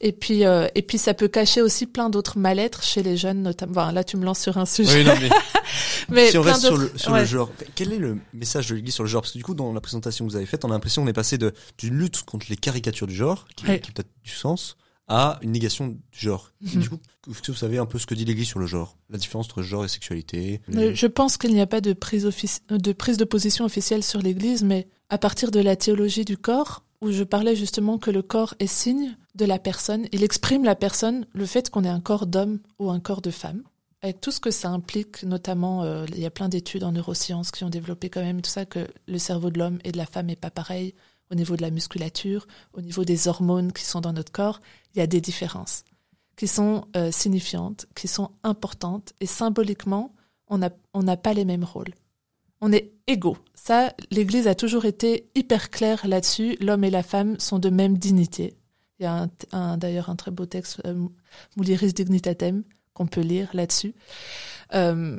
Et 0.00 0.12
puis, 0.12 0.44
euh, 0.44 0.66
et 0.74 0.82
puis 0.82 0.98
ça 0.98 1.14
peut 1.14 1.28
cacher 1.28 1.62
aussi 1.62 1.86
plein 1.86 2.10
d'autres 2.10 2.38
mal-être 2.38 2.82
chez 2.82 3.02
les 3.02 3.16
jeunes, 3.16 3.42
notamment. 3.42 3.72
Enfin, 3.80 3.92
là, 3.92 4.04
tu 4.04 4.16
me 4.16 4.24
lances 4.24 4.40
sur 4.40 4.58
un 4.58 4.66
sujet. 4.66 4.98
Oui, 5.00 5.04
non, 5.04 5.14
mais 5.20 5.28
Mais 6.08 6.30
si 6.30 6.38
on 6.38 6.42
reste 6.42 6.60
sur 6.62 6.76
le, 6.76 6.90
sur 6.96 7.12
ouais. 7.12 7.20
le 7.20 7.24
genre, 7.26 7.50
quel 7.74 7.92
est 7.92 7.98
le 7.98 8.18
message 8.34 8.68
de 8.68 8.74
l'Église 8.74 8.94
sur 8.94 9.04
le 9.04 9.08
genre? 9.08 9.22
Parce 9.22 9.32
que 9.32 9.38
du 9.38 9.44
coup, 9.44 9.54
dans 9.54 9.72
la 9.72 9.80
présentation 9.80 10.26
que 10.26 10.30
vous 10.30 10.36
avez 10.36 10.46
faite, 10.46 10.64
on 10.64 10.68
a 10.70 10.72
l'impression 10.74 11.02
qu'on 11.02 11.08
est 11.08 11.12
passé 11.14 11.38
d'une 11.38 11.94
lutte 11.98 12.22
contre 12.22 12.46
les 12.50 12.56
caricatures 12.56 13.06
du 13.06 13.14
genre, 13.14 13.46
qui, 13.56 13.66
Ouais. 13.66 13.80
qui 13.80 13.90
a 13.90 13.92
peut-être 13.92 14.10
du 14.24 14.32
sens, 14.32 14.76
à 15.08 15.38
une 15.42 15.52
négation 15.52 15.88
du 15.88 15.98
genre. 16.12 16.52
Mhm. 16.60 16.80
Du 16.82 16.88
coup, 16.90 16.98
est-ce 17.30 17.40
que 17.42 17.52
vous 17.52 17.58
savez 17.58 17.78
un 17.78 17.86
peu 17.86 17.98
ce 17.98 18.06
que 18.06 18.14
dit 18.14 18.24
l'Église 18.24 18.48
sur 18.48 18.58
le 18.58 18.66
genre? 18.66 18.96
La 19.10 19.18
différence 19.18 19.46
entre 19.46 19.62
genre 19.62 19.84
et 19.84 19.88
sexualité 19.88 20.60
Euh, 20.74 20.92
Je 20.94 21.06
pense 21.06 21.36
qu'il 21.36 21.52
n'y 21.54 21.60
a 21.60 21.66
pas 21.66 21.80
de 21.80 21.92
prise, 21.92 22.26
offici- 22.26 22.60
de 22.70 22.92
prise 22.92 23.16
de 23.16 23.24
position 23.24 23.64
officielle 23.64 24.02
sur 24.02 24.20
l'Église, 24.20 24.62
mais 24.64 24.88
à 25.08 25.18
partir 25.18 25.50
de 25.50 25.60
la 25.60 25.76
théologie 25.76 26.24
du 26.24 26.36
corps, 26.36 26.84
où 27.02 27.10
je 27.10 27.24
parlais 27.24 27.56
justement 27.56 27.98
que 27.98 28.12
le 28.12 28.22
corps 28.22 28.54
est 28.60 28.68
signe 28.68 29.16
de 29.34 29.44
la 29.44 29.58
personne, 29.58 30.06
il 30.12 30.22
exprime 30.22 30.64
la 30.64 30.76
personne, 30.76 31.26
le 31.32 31.46
fait 31.46 31.68
qu'on 31.68 31.82
ait 31.82 31.88
un 31.88 32.00
corps 32.00 32.26
d'homme 32.26 32.60
ou 32.78 32.90
un 32.90 33.00
corps 33.00 33.20
de 33.20 33.32
femme, 33.32 33.64
avec 34.02 34.20
tout 34.20 34.30
ce 34.30 34.38
que 34.38 34.52
ça 34.52 34.68
implique, 34.68 35.24
notamment, 35.24 35.82
euh, 35.82 36.06
il 36.08 36.20
y 36.20 36.26
a 36.26 36.30
plein 36.30 36.48
d'études 36.48 36.84
en 36.84 36.92
neurosciences 36.92 37.50
qui 37.50 37.64
ont 37.64 37.70
développé 37.70 38.08
quand 38.08 38.22
même 38.22 38.40
tout 38.40 38.50
ça, 38.50 38.66
que 38.66 38.86
le 39.06 39.18
cerveau 39.18 39.50
de 39.50 39.58
l'homme 39.58 39.78
et 39.84 39.90
de 39.90 39.98
la 39.98 40.06
femme 40.06 40.30
est 40.30 40.36
pas 40.36 40.50
pareil 40.50 40.94
au 41.30 41.34
niveau 41.34 41.56
de 41.56 41.62
la 41.62 41.70
musculature, 41.70 42.46
au 42.72 42.80
niveau 42.80 43.04
des 43.04 43.26
hormones 43.26 43.72
qui 43.72 43.84
sont 43.84 44.00
dans 44.00 44.12
notre 44.12 44.32
corps, 44.32 44.60
il 44.94 44.98
y 44.98 45.02
a 45.02 45.06
des 45.08 45.20
différences 45.20 45.84
qui 46.36 46.46
sont 46.46 46.86
euh, 46.96 47.10
signifiantes, 47.10 47.86
qui 47.96 48.06
sont 48.06 48.30
importantes, 48.44 49.12
et 49.20 49.26
symboliquement, 49.26 50.14
on 50.48 50.58
n'a 50.58 51.16
pas 51.16 51.34
les 51.34 51.44
mêmes 51.44 51.64
rôles. 51.64 51.94
On 52.62 52.72
est 52.72 52.92
égaux. 53.08 53.36
Ça, 53.54 53.92
l'Église 54.12 54.46
a 54.46 54.54
toujours 54.54 54.84
été 54.84 55.28
hyper 55.34 55.68
claire 55.68 56.06
là-dessus. 56.06 56.56
L'homme 56.60 56.84
et 56.84 56.90
la 56.90 57.02
femme 57.02 57.38
sont 57.40 57.58
de 57.58 57.68
même 57.68 57.98
dignité. 57.98 58.54
Il 59.00 59.02
y 59.02 59.06
a 59.06 59.28
d'ailleurs 59.76 60.10
un 60.10 60.16
très 60.16 60.30
beau 60.30 60.46
texte, 60.46 60.80
euh, 60.86 61.08
Dignitatem, 61.56 62.62
qu'on 62.94 63.06
peut 63.08 63.20
lire 63.20 63.48
là-dessus, 63.52 63.94
euh, 64.74 65.18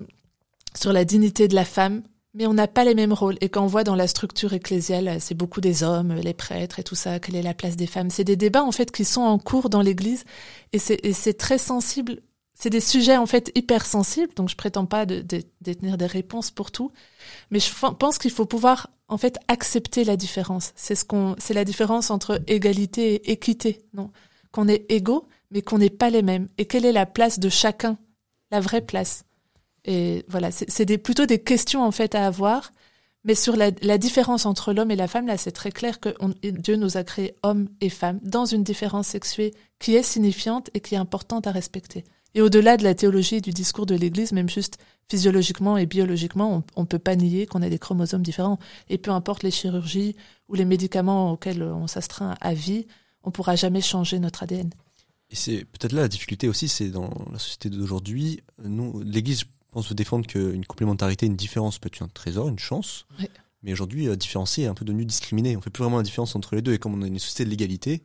sur 0.74 0.94
la 0.94 1.04
dignité 1.04 1.50
de 1.50 1.56
la 1.56 1.66
femme. 1.66 2.04
Mais 2.34 2.48
on 2.48 2.54
n'a 2.54 2.68
pas 2.68 2.86
les 2.86 2.96
mêmes 2.96 3.14
rôles. 3.14 3.36
Et 3.42 3.50
quand 3.50 3.64
on 3.64 3.68
voit 3.68 3.84
dans 3.84 3.96
la 3.96 4.08
structure 4.08 4.54
ecclésiale, 4.54 5.18
c'est 5.20 5.36
beaucoup 5.36 5.60
des 5.60 5.84
hommes, 5.84 6.14
les 6.14 6.34
prêtres 6.34 6.80
et 6.80 6.84
tout 6.84 6.96
ça, 6.96 7.20
quelle 7.20 7.36
est 7.36 7.44
la 7.44 7.54
place 7.54 7.76
des 7.76 7.88
femmes. 7.88 8.10
C'est 8.10 8.24
des 8.24 8.38
débats, 8.38 8.64
en 8.64 8.72
fait, 8.72 8.90
qui 8.90 9.04
sont 9.04 9.22
en 9.22 9.38
cours 9.38 9.70
dans 9.70 9.82
l'Église. 9.82 10.24
Et 10.72 10.80
c'est 10.80 11.38
très 11.38 11.58
sensible. 11.58 12.22
C'est 12.64 12.70
des 12.70 12.80
sujets, 12.80 13.18
en 13.18 13.26
fait, 13.26 13.52
hyper 13.56 13.86
sensibles. 13.86 14.34
Donc, 14.36 14.48
je 14.48 14.56
prétends 14.56 14.86
pas 14.86 15.06
de, 15.06 15.22
détenir 15.60 15.98
des 15.98 16.06
réponses 16.06 16.50
pour 16.50 16.72
tout. 16.72 16.94
Mais 17.52 17.60
je 17.60 17.70
pense 17.92 18.18
qu'il 18.18 18.32
faut 18.32 18.46
pouvoir 18.46 18.90
en 19.10 19.18
fait 19.18 19.38
accepter 19.50 20.06
la 20.06 20.16
différence. 20.16 20.72
C'est 20.78 21.54
la 21.54 21.66
différence 21.66 22.10
entre 22.10 22.42
égalité 22.48 23.16
et 23.16 23.32
équité, 23.34 23.82
non? 23.94 24.12
Qu'on 24.54 24.70
est 24.70 24.86
égaux, 24.88 25.28
mais 25.52 25.62
qu'on 25.62 25.78
n'est 25.78 25.90
pas 25.90 26.10
les 26.10 26.22
mêmes. 26.22 26.48
Et 26.58 26.64
quelle 26.64 26.86
est 26.86 26.94
la 26.94 27.06
place 27.06 27.38
de 27.38 27.50
chacun, 27.50 27.98
la 28.50 28.62
vraie 28.62 28.80
place 28.80 29.26
Et 29.84 30.24
voilà, 30.30 30.50
c'est 30.52 30.98
plutôt 31.00 31.26
des 31.26 31.40
questions 31.40 31.84
en 31.84 31.92
fait 31.92 32.16
à 32.16 32.26
avoir. 32.26 32.72
Mais 33.26 33.36
sur 33.36 33.58
la, 33.58 33.72
différence 33.72 34.46
entre 34.46 34.72
l'homme 34.72 34.92
et 34.92 34.96
la 34.96 35.10
femme, 35.10 35.28
là, 35.28 35.36
c'est 35.36 35.52
très 35.52 35.74
clair 35.74 36.00
que 36.00 36.16
Dieu 36.50 36.78
nous 36.78 36.96
a 36.96 37.04
créés 37.04 37.36
hommes 37.44 37.68
et 37.82 37.90
femmes 37.90 38.22
dans 38.24 38.46
une 38.46 38.64
différence 38.64 39.08
sexuée 39.08 39.54
qui 39.80 39.98
est 39.98 40.04
signifiante 40.04 40.70
et 40.74 40.80
qui 40.80 40.96
est 40.96 40.98
importante 40.98 41.46
à 41.46 41.52
respecter. 41.52 42.06
Et 42.36 42.42
au-delà 42.42 42.78
de 42.78 42.84
la 42.84 42.96
théologie 42.96 43.36
et 43.36 43.42
du 43.42 43.52
discours 43.52 43.86
de 43.86 43.96
l'Église, 43.96 44.32
même 44.32 44.50
juste 44.50 44.78
physiologiquement 45.10 45.78
et 45.78 45.86
biologiquement, 45.86 46.64
on 46.76 46.82
ne 46.82 46.88
peut 46.88 47.00
pas 47.00 47.16
nier 47.16 47.46
qu'on 47.46 47.62
a 47.62 47.70
des 47.70 47.78
chromosomes 47.78 48.24
différents. 48.24 48.58
Et 48.90 48.98
peu 48.98 49.12
importe 49.12 49.44
les 49.44 49.52
chirurgies 49.52 50.16
ou 50.48 50.56
les 50.56 50.66
médicaments 50.66 51.34
auxquels 51.34 51.62
on 51.62 51.88
s'astreint 51.88 52.36
à 52.42 52.54
vie, 52.54 52.88
on 53.24 53.32
pourra 53.32 53.56
jamais 53.56 53.82
changer 53.82 54.20
notre 54.20 54.44
ADN. 54.44 54.72
Et 55.30 55.36
c'est 55.36 55.66
peut-être 55.66 55.94
là 55.94 56.02
la 56.02 56.08
difficulté 56.08 56.48
aussi, 56.48 56.68
c'est 56.68 56.90
dans 56.90 57.12
la 57.32 57.40
société 57.40 57.70
d'aujourd'hui, 57.70 58.42
nous, 58.64 59.02
l'Église, 59.04 59.42
je 59.42 59.46
pense, 59.72 59.90
veut 59.90 59.96
défendre 59.96 60.28
qu'une 60.28 60.66
complémentarité, 60.66 61.26
une 61.26 61.36
différence 61.36 61.80
peut 61.80 61.90
être 61.92 62.02
un 62.02 62.08
trésor, 62.08 62.50
une 62.50 62.60
chance. 62.60 63.06
Mais 63.64 63.72
aujourd'hui, 63.72 64.08
euh, 64.10 64.16
différencier 64.16 64.66
est 64.66 64.68
un 64.68 64.74
peu 64.74 64.86
devenu 64.86 65.06
discriminé. 65.06 65.56
On 65.56 65.62
fait 65.62 65.70
plus 65.70 65.84
vraiment 65.84 65.98
la 65.98 66.04
différence 66.04 66.36
entre 66.36 66.56
les 66.56 66.62
deux. 66.62 66.74
Et 66.74 66.78
comme 66.78 66.94
on 66.94 67.02
a 67.02 67.08
une 67.08 67.18
société 67.18 67.46
de 67.46 67.50
l'égalité, 67.50 68.04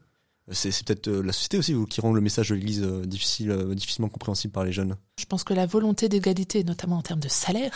c'est 0.52 0.84
peut-être 0.84 1.08
euh, 1.08 1.22
la 1.22 1.32
société 1.32 1.58
aussi 1.58 1.74
qui 1.90 2.00
rend 2.00 2.12
le 2.12 2.20
message 2.20 2.48
de 2.50 2.54
l'Église 2.54 2.82
euh, 2.82 3.04
difficile, 3.04 3.50
euh, 3.50 3.74
difficilement 3.74 4.08
compréhensible 4.08 4.52
par 4.52 4.64
les 4.64 4.72
jeunes. 4.72 4.96
Je 5.18 5.26
pense 5.26 5.44
que 5.44 5.52
la 5.52 5.66
volonté 5.66 6.08
d'égalité, 6.08 6.64
notamment 6.64 6.96
en 6.96 7.02
termes 7.02 7.20
de 7.20 7.28
salaire, 7.28 7.70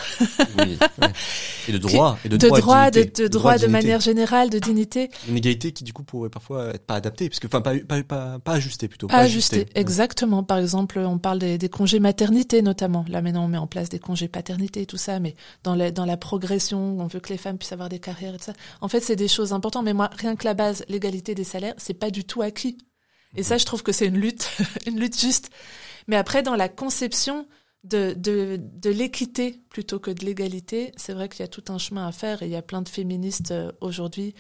oui, 0.59 0.79
et 1.69 1.73
de 1.73 1.79
droit, 1.79 2.19
et 2.25 2.29
de, 2.29 2.37
de 2.37 2.49
droit, 2.49 2.91
de, 2.91 3.03
de, 3.03 3.29
droit, 3.29 3.59
de, 3.59 3.67
manière 3.67 4.01
générale, 4.01 4.49
de 4.49 4.59
dignité. 4.59 5.11
Une 5.29 5.37
égalité 5.37 5.73
qui 5.73 5.85
du 5.85 5.93
coup 5.93 6.05
pourrait 6.05 6.31
parfois 6.31 6.69
être 6.75 6.87
pas 6.87 6.95
adaptée, 6.95 7.29
parce 7.29 7.41
que 7.41 7.47
enfin 7.47 7.61
pas 7.61 7.75
pas 7.79 8.03
pas, 8.03 8.39
pas 8.39 8.53
ajustée 8.53 8.89
plutôt. 8.89 9.09
Pas, 9.09 9.19
ajustée, 9.19 9.67
exactement. 9.75 10.43
Par 10.43 10.59
exemple, 10.59 10.99
on 10.99 11.19
parle 11.19 11.41
des, 11.41 11.59
des, 11.59 11.69
congés 11.69 12.01
maternité 12.01 12.63
notamment. 12.63 13.05
Là 13.09 13.23
maintenant, 13.23 13.45
on 13.45 13.49
met 13.49 13.59
en 13.59 13.67
place 13.67 13.89
des 13.89 13.99
congés 13.99 14.29
paternité 14.29 14.83
et 14.83 14.87
tout 14.87 14.97
ça, 14.97 15.19
mais 15.21 15.35
dans 15.65 15.75
la 15.75 15.91
dans 15.91 16.07
la 16.07 16.17
progression, 16.17 16.99
on 17.01 17.07
veut 17.07 17.21
que 17.21 17.31
les 17.31 17.39
femmes 17.39 17.59
puissent 17.59 17.73
avoir 17.73 17.89
des 17.89 17.99
carrières 17.99 18.35
et 18.35 18.39
tout 18.39 18.45
ça. 18.45 18.55
En 18.81 18.89
fait, 18.89 19.01
c'est 19.01 19.17
des 19.17 19.29
choses 19.29 19.53
importantes. 19.53 19.85
Mais 19.85 19.95
moi, 19.95 20.11
rien 20.17 20.37
que 20.37 20.45
la 20.45 20.55
base, 20.55 20.85
l'égalité 20.89 21.35
des 21.35 21.45
salaires, 21.45 21.75
c'est 21.77 21.95
pas 21.95 22.11
du 22.11 22.25
tout 22.25 22.41
acquis 22.43 22.62
et 23.35 23.43
ça, 23.43 23.59
je 23.59 23.65
trouve 23.65 23.83
que 23.83 23.93
c'est 23.93 24.07
une 24.07 24.19
lutte, 24.19 24.51
une 24.87 24.99
lutte 25.01 25.19
juste. 25.19 25.51
Mais 26.09 26.17
après, 26.17 26.43
dans 26.43 26.57
la 26.57 26.69
conception 26.69 27.47
de, 27.85 28.15
de, 28.17 28.61
de 28.61 28.91
l'équité 28.91 29.61
plutôt 29.71 29.99
que 29.99 30.11
de 30.11 30.25
l'égalité, 30.25 30.93
c'est 30.97 31.13
vrai 31.13 31.29
qu'il 31.29 31.41
y 31.41 31.45
a 31.45 31.49
tout 31.49 31.65
un 31.69 31.79
chemin 31.79 32.07
à 32.07 32.13
faire 32.13 32.43
et 32.43 32.47
il 32.47 32.53
y 32.53 32.57
a 32.57 32.63
plein 32.63 32.83
de 32.83 32.89
féministes 32.89 33.51
euh, 33.51 33.73
aujourd'hui 33.81 34.35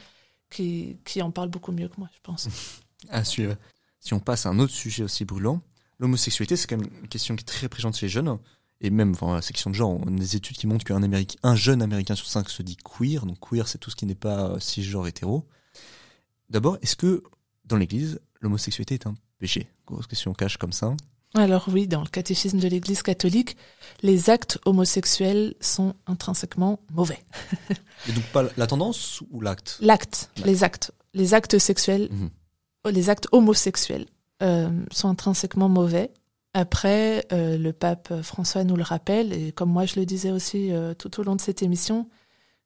qui, 0.51 0.99
qui 1.05 1.23
en 1.23 1.31
parlent 1.31 1.49
beaucoup 1.49 1.73
mieux 1.73 1.89
que 1.89 1.99
moi, 1.99 2.09
je 2.14 2.20
pense. 2.23 2.49
à 3.09 3.25
suivre. 3.25 3.57
Si 4.01 4.14
on 4.14 4.20
passe 4.20 4.47
à 4.47 4.51
un 4.51 4.59
autre 4.59 4.73
sujet 4.73 5.05
aussi 5.05 5.25
brûlant, 5.25 5.62
l'homosexualité, 5.99 6.57
c'est 6.57 6.66
quand 6.66 6.77
même 6.77 6.91
une 7.01 7.09
question 7.09 7.37
qui 7.37 7.43
est 7.43 7.47
très 7.47 7.68
présente 7.68 7.97
chez 7.97 8.07
les 8.07 8.11
jeunes. 8.11 8.39
Et 8.81 8.91
même, 8.91 9.12
enfin, 9.12 9.35
la 9.35 9.43
section 9.43 9.70
de 9.70 9.77
genre, 9.77 9.91
on 9.91 10.16
a 10.16 10.18
des 10.18 10.35
études 10.35 10.57
qui 10.57 10.66
montrent 10.66 10.85
qu'un 10.85 11.57
jeune 11.57 11.83
Américain 11.83 12.16
sur 12.16 12.27
cinq 12.27 12.51
se 12.51 12.62
dit 12.62 12.77
queer. 12.77 13.25
Donc 13.25 13.39
queer, 13.39 13.68
c'est 13.68 13.79
tout 13.79 13.91
ce 13.91 13.97
qui 13.97 14.07
n'est 14.07 14.16
pas 14.16 14.51
euh, 14.51 14.59
cisgenre 14.59 15.07
hétéro. 15.07 15.49
D'abord, 16.51 16.79
est-ce 16.83 16.97
que 16.97 17.23
dans 17.73 17.79
l'Église, 17.79 18.20
l'homosexualité 18.41 18.95
est 18.95 19.07
un 19.07 19.14
péché 19.39 19.66
Grosse 19.87 20.07
question 20.07 20.33
cache 20.35 20.57
comme 20.59 20.73
ça. 20.73 20.95
Alors 21.35 21.66
oui, 21.73 21.89
dans 21.89 22.03
le 22.03 22.09
catéchisme 22.09 22.59
de 22.59 22.68
l'Église 22.68 23.03
catholique, 23.03 23.57
les 24.03 24.29
actes 24.29 24.59
homosexuels 24.66 25.55
sont 25.61 25.95
intrinsèquement 26.07 26.81
mauvais. 26.93 27.18
Et 28.09 28.12
donc 28.12 28.25
pas 28.25 28.45
la 28.57 28.66
tendance 28.66 29.23
ou 29.31 29.41
l'acte? 29.41 29.79
L'acte, 29.81 30.31
les 30.45 30.62
actes. 30.62 30.93
Les 31.14 31.35
actes 31.35 31.59
sexuels, 31.59 32.09
mhm. 32.11 32.31
les 32.93 33.11
actes 33.11 33.29
homosexuels 33.33 34.07
euh, 34.43 34.70
sont 34.91 35.09
intrinsèquement 35.09 35.68
mauvais. 35.68 36.11
Après, 36.55 37.27
euh, 37.33 37.57
le 37.57 37.73
pape 37.73 38.20
François 38.23 38.64
nous 38.64 38.77
le 38.77 38.83
rappelle, 38.83 39.33
et 39.33 39.53
comme 39.53 39.70
moi 39.70 39.87
je 39.87 39.99
le 39.99 40.05
disais 40.05 40.31
aussi 40.31 40.70
euh, 40.70 40.93
tout 40.93 41.18
au 41.18 41.23
long 41.23 41.37
de 41.37 41.41
cette 41.41 41.62
émission, 41.62 42.09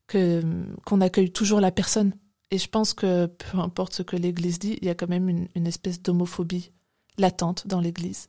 que 0.09 0.43
qu'on 0.85 1.01
accueille 1.01 1.31
toujours 1.31 1.61
la 1.61 1.71
personne 1.71 2.13
et 2.51 2.59
je 2.59 2.69
pense 2.69 2.95
que 2.95 3.27
peu 3.27 3.59
importe 3.59 3.95
ce 3.95 4.03
que 4.03 4.17
l'Église 4.17 4.59
dit, 4.59 4.79
il 4.81 4.87
y 4.87 4.91
a 4.91 4.95
quand 4.95 5.09
même 5.09 5.29
une, 5.29 5.49
une 5.55 5.67
espèce 5.67 6.01
d'homophobie 6.01 6.73
latente 7.19 7.67
dans 7.67 7.81
l'Église. 7.81 8.29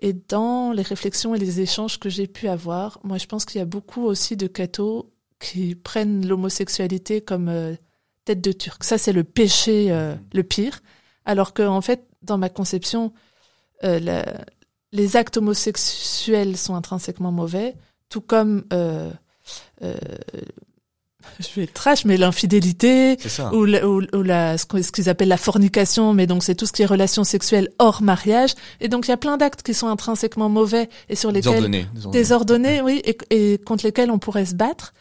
Et 0.00 0.12
dans 0.12 0.72
les 0.72 0.82
réflexions 0.82 1.34
et 1.34 1.38
les 1.38 1.60
échanges 1.60 1.98
que 1.98 2.08
j'ai 2.08 2.26
pu 2.26 2.48
avoir, 2.48 2.98
moi 3.04 3.18
je 3.18 3.26
pense 3.26 3.44
qu'il 3.44 3.58
y 3.58 3.62
a 3.62 3.66
beaucoup 3.66 4.04
aussi 4.04 4.36
de 4.36 4.46
cathos 4.46 5.12
qui 5.38 5.74
prennent 5.74 6.26
l'homosexualité 6.26 7.20
comme 7.20 7.48
euh, 7.48 7.74
tête 8.24 8.40
de 8.40 8.52
turc. 8.52 8.82
Ça 8.84 8.98
c'est 8.98 9.12
le 9.12 9.24
péché 9.24 9.90
euh, 9.90 10.14
le 10.32 10.42
pire. 10.42 10.80
Alors 11.24 11.52
que 11.52 11.62
en 11.62 11.80
fait, 11.80 12.06
dans 12.22 12.38
ma 12.38 12.48
conception, 12.48 13.12
euh, 13.84 13.98
la, 14.00 14.24
les 14.92 15.16
actes 15.16 15.36
homosexuels 15.36 16.56
sont 16.56 16.74
intrinsèquement 16.74 17.32
mauvais, 17.32 17.76
tout 18.08 18.22
comme 18.22 18.64
je 21.38 21.60
vais 21.60 21.66
trash, 21.66 22.04
mais 22.04 22.16
l'infidélité 22.16 23.16
ou, 23.52 23.64
la, 23.64 23.86
ou, 23.86 24.00
la, 24.22 24.58
ce 24.58 24.66
qu'ils 24.66 25.08
appellent 25.08 25.28
la 25.28 25.36
fornication, 25.36 26.12
mais 26.12 26.26
donc 26.26 26.42
c'est 26.42 26.54
tout 26.54 26.66
ce 26.66 26.72
qui 26.72 26.82
est 26.82 26.86
relation 26.86 27.24
sexuelle 27.24 27.70
hors 27.78 28.02
mariage. 28.02 28.54
Et 28.80 28.88
donc 28.88 29.06
il 29.06 29.10
y 29.10 29.14
a 29.14 29.16
plein 29.16 29.36
d'actes 29.36 29.62
qui 29.62 29.74
sont 29.74 29.88
intrinsèquement 29.88 30.48
mauvais 30.48 30.88
et 31.08 31.16
sur 31.16 31.32
lesquels 31.32 31.70
désordonnés, 31.70 31.86
désordonnés, 32.12 32.82
oui, 32.82 33.02
et, 33.04 33.16
et, 33.30 33.58
contre 33.58 33.84
lesquels 33.84 34.10
on 34.10 34.18
pourrait 34.18 34.46
se 34.46 34.54
battre 34.54 34.92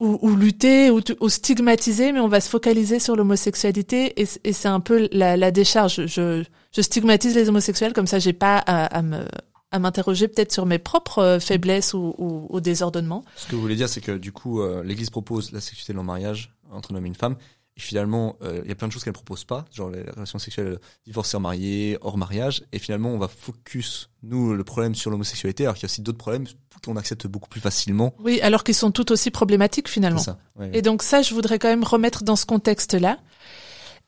ou, 0.00 0.18
ou 0.20 0.34
lutter 0.34 0.90
ou, 0.90 1.00
ou, 1.20 1.28
stigmatiser, 1.28 2.12
mais 2.12 2.20
on 2.20 2.28
va 2.28 2.40
se 2.40 2.48
focaliser 2.48 2.98
sur 2.98 3.14
l'homosexualité 3.14 4.20
et, 4.20 4.26
et 4.44 4.52
c'est 4.52 4.68
un 4.68 4.80
peu 4.80 5.08
la, 5.12 5.36
la 5.36 5.50
décharge. 5.50 6.06
Je, 6.06 6.42
je 6.74 6.80
stigmatise 6.82 7.34
les 7.34 7.48
homosexuels 7.48 7.92
comme 7.92 8.06
ça, 8.06 8.18
j'ai 8.18 8.32
pas 8.32 8.58
à, 8.58 8.86
à 8.86 9.02
me 9.02 9.24
à 9.72 9.78
m'interroger 9.78 10.28
peut-être 10.28 10.52
sur 10.52 10.66
mes 10.66 10.78
propres 10.78 11.18
euh, 11.18 11.40
faiblesses 11.40 11.94
ou, 11.94 12.14
ou, 12.18 12.46
ou, 12.50 12.60
désordonnements. 12.60 13.24
Ce 13.36 13.46
que 13.46 13.56
vous 13.56 13.62
voulez 13.62 13.74
dire, 13.74 13.88
c'est 13.88 14.02
que 14.02 14.12
du 14.12 14.30
coup, 14.30 14.60
euh, 14.60 14.84
l'Église 14.84 15.10
propose 15.10 15.50
la 15.52 15.60
sexualité 15.60 15.94
dans 15.94 16.02
le 16.02 16.06
mariage 16.06 16.54
entre 16.70 16.92
un 16.92 16.96
homme 16.96 17.06
et 17.06 17.08
une 17.08 17.14
femme. 17.14 17.36
Et 17.76 17.80
finalement, 17.80 18.36
euh, 18.42 18.60
il 18.64 18.68
y 18.68 18.72
a 18.72 18.74
plein 18.74 18.86
de 18.86 18.92
choses 18.92 19.02
qu'elle 19.02 19.14
propose 19.14 19.44
pas, 19.44 19.64
genre 19.72 19.88
les 19.88 20.02
relations 20.02 20.38
sexuelles 20.38 20.78
divorcées 21.06 21.38
en 21.38 21.40
marié, 21.40 21.96
hors 22.02 22.18
mariage. 22.18 22.64
Et 22.72 22.78
finalement, 22.78 23.08
on 23.08 23.18
va 23.18 23.28
focus, 23.28 24.10
nous, 24.22 24.52
le 24.52 24.62
problème 24.62 24.94
sur 24.94 25.10
l'homosexualité, 25.10 25.64
alors 25.64 25.74
qu'il 25.74 25.84
y 25.84 25.86
a 25.86 25.90
aussi 25.90 26.02
d'autres 26.02 26.18
problèmes 26.18 26.46
qu'on 26.84 26.96
accepte 26.96 27.26
beaucoup 27.26 27.48
plus 27.48 27.60
facilement. 27.60 28.14
Oui, 28.18 28.40
alors 28.42 28.64
qu'ils 28.64 28.74
sont 28.74 28.90
tout 28.90 29.10
aussi 29.10 29.30
problématiques 29.30 29.88
finalement. 29.88 30.18
Ça, 30.18 30.38
Et 30.72 30.82
donc 30.82 31.02
ça, 31.02 31.22
je 31.22 31.32
voudrais 31.32 31.58
quand 31.58 31.68
même 31.68 31.84
remettre 31.84 32.24
dans 32.24 32.36
ce 32.36 32.44
contexte-là. 32.44 33.18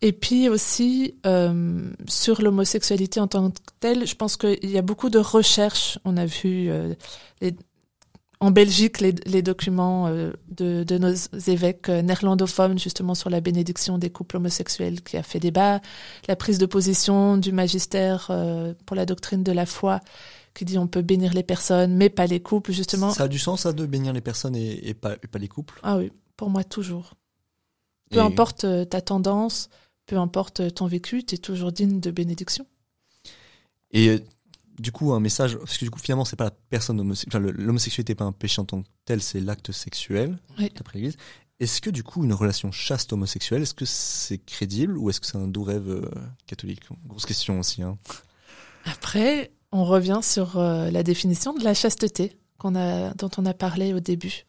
Et 0.04 0.12
puis 0.12 0.50
aussi 0.50 1.14
euh, 1.24 1.90
sur 2.06 2.42
l'homosexualité 2.42 3.20
en 3.20 3.26
tant 3.26 3.50
que 3.50 3.56
telle, 3.80 4.06
je 4.06 4.14
pense 4.14 4.36
qu'il 4.36 4.70
y 4.70 4.76
a 4.76 4.82
beaucoup 4.82 5.08
de 5.08 5.18
recherches. 5.18 5.98
On 6.04 6.18
a 6.18 6.26
vu 6.26 6.68
euh, 6.68 6.92
les, 7.40 7.56
en 8.38 8.50
Belgique 8.50 9.00
les, 9.00 9.14
les 9.24 9.40
documents 9.40 10.06
euh, 10.08 10.30
de, 10.50 10.84
de, 10.84 10.98
nos 10.98 11.14
évêques 11.46 11.88
néerlandophones 11.88 12.78
justement 12.78 13.14
sur 13.14 13.30
la 13.30 13.40
bénédiction 13.40 13.96
des 13.96 14.10
couples 14.10 14.36
homosexuels 14.36 15.00
qui 15.00 15.16
a 15.16 15.22
fait 15.22 15.40
débat, 15.40 15.80
la 16.28 16.36
prise 16.36 16.58
de 16.58 16.66
position 16.66 17.38
du 17.38 17.52
magistère 17.52 18.30
pour 18.84 18.96
la 18.96 19.06
doctrine 19.06 19.42
de 19.42 19.52
la 19.52 19.64
foi 19.64 20.00
qui 20.52 20.66
dit 20.66 20.76
on 20.76 20.86
peut 20.86 21.00
bénir 21.00 21.32
les 21.32 21.42
personnes 21.42 21.96
mais 21.96 22.10
pas 22.10 22.26
les 22.26 22.40
couples 22.40 22.72
justement. 22.72 23.10
Ça 23.10 23.24
a 23.24 23.28
du 23.28 23.38
sens 23.38 23.62
ça 23.62 23.72
de 23.72 23.86
bénir 23.86 24.12
les 24.12 24.20
personnes 24.20 24.54
et, 24.54 24.86
et, 24.86 24.92
pas, 24.92 25.14
et 25.22 25.28
pas 25.28 25.38
les 25.38 25.48
couples? 25.48 25.80
Ah 25.82 25.96
oui, 25.96 26.12
pour 26.36 26.50
moi 26.50 26.62
toujours. 26.62 27.14
Peu 28.10 28.20
importe 28.20 28.66
ta 28.90 29.00
tendance, 29.00 29.70
peu 30.06 30.18
importe 30.18 30.74
ton 30.74 30.86
vécu, 30.86 31.24
tu 31.24 31.34
es 31.34 31.38
toujours 31.38 31.72
digne 31.72 32.00
de 32.00 32.10
bénédiction. 32.10 32.66
Et 33.90 34.08
euh, 34.08 34.18
du 34.78 34.92
coup, 34.92 35.12
un 35.12 35.20
message, 35.20 35.56
parce 35.56 35.78
que 35.78 35.84
du 35.84 35.90
coup, 35.90 36.00
finalement, 36.00 36.24
c'est 36.24 36.36
pas 36.36 36.44
la 36.44 36.50
personne 36.70 37.00
homosexuelle, 37.00 37.42
l'homosexualité 37.42 38.12
n'est 38.12 38.16
pas 38.16 38.24
un 38.24 38.32
péché 38.32 38.60
en 38.60 38.64
tant 38.64 38.82
que 38.82 38.88
tel, 39.04 39.22
c'est 39.22 39.40
l'acte 39.40 39.72
sexuel, 39.72 40.38
d'après 40.58 40.98
l'Église. 40.98 41.16
Est-ce 41.60 41.80
que 41.80 41.90
du 41.90 42.02
coup, 42.02 42.24
une 42.24 42.32
relation 42.32 42.72
chaste 42.72 43.12
homosexuelle, 43.12 43.62
est-ce 43.62 43.74
que 43.74 43.84
c'est 43.84 44.38
crédible 44.38 44.98
ou 44.98 45.08
est-ce 45.08 45.20
que 45.20 45.26
c'est 45.26 45.38
un 45.38 45.46
doux 45.46 45.62
rêve 45.62 45.88
euh, 45.88 46.10
catholique? 46.46 46.82
Grosse 47.06 47.26
question 47.26 47.60
aussi. 47.60 47.82
Hein. 47.82 47.96
Après, 48.84 49.52
on 49.70 49.84
revient 49.84 50.20
sur 50.22 50.58
euh, 50.58 50.90
la 50.90 51.04
définition 51.04 51.54
de 51.54 51.62
la 51.62 51.74
chasteté 51.74 52.36
qu'on 52.58 52.74
a, 52.74 53.14
dont 53.14 53.30
on 53.38 53.46
a 53.46 53.54
parlé 53.54 53.94
au 53.94 54.00
début. 54.00 54.44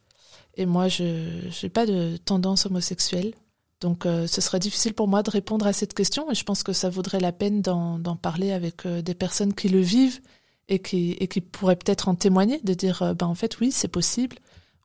Et 0.57 0.65
moi, 0.65 0.87
je 0.87 1.63
n'ai 1.63 1.69
pas 1.69 1.85
de 1.85 2.17
tendance 2.17 2.65
homosexuelle. 2.65 3.33
Donc 3.81 4.05
euh, 4.05 4.27
ce 4.27 4.41
serait 4.41 4.59
difficile 4.59 4.93
pour 4.93 5.07
moi 5.07 5.23
de 5.23 5.29
répondre 5.29 5.67
à 5.67 5.73
cette 5.73 5.93
question 5.93 6.31
et 6.31 6.35
je 6.35 6.43
pense 6.43 6.63
que 6.63 6.73
ça 6.73 6.89
vaudrait 6.89 7.19
la 7.19 7.31
peine 7.31 7.61
d'en 7.61 8.17
parler 8.21 8.51
avec 8.51 8.85
euh, 8.85 9.01
des 9.01 9.13
personnes 9.13 9.53
qui 9.53 9.69
le 9.69 9.81
vivent 9.81 10.21
et 10.69 10.79
qui, 10.79 11.11
et 11.19 11.27
qui 11.27 11.41
pourraient 11.41 11.75
peut-être 11.75 12.07
en 12.07 12.15
témoigner, 12.15 12.59
de 12.63 12.73
dire 12.73 13.01
euh, 13.01 13.13
ben 13.13 13.27
en 13.27 13.35
fait 13.35 13.59
oui 13.59 13.71
c'est 13.71 13.89
possible 13.89 14.37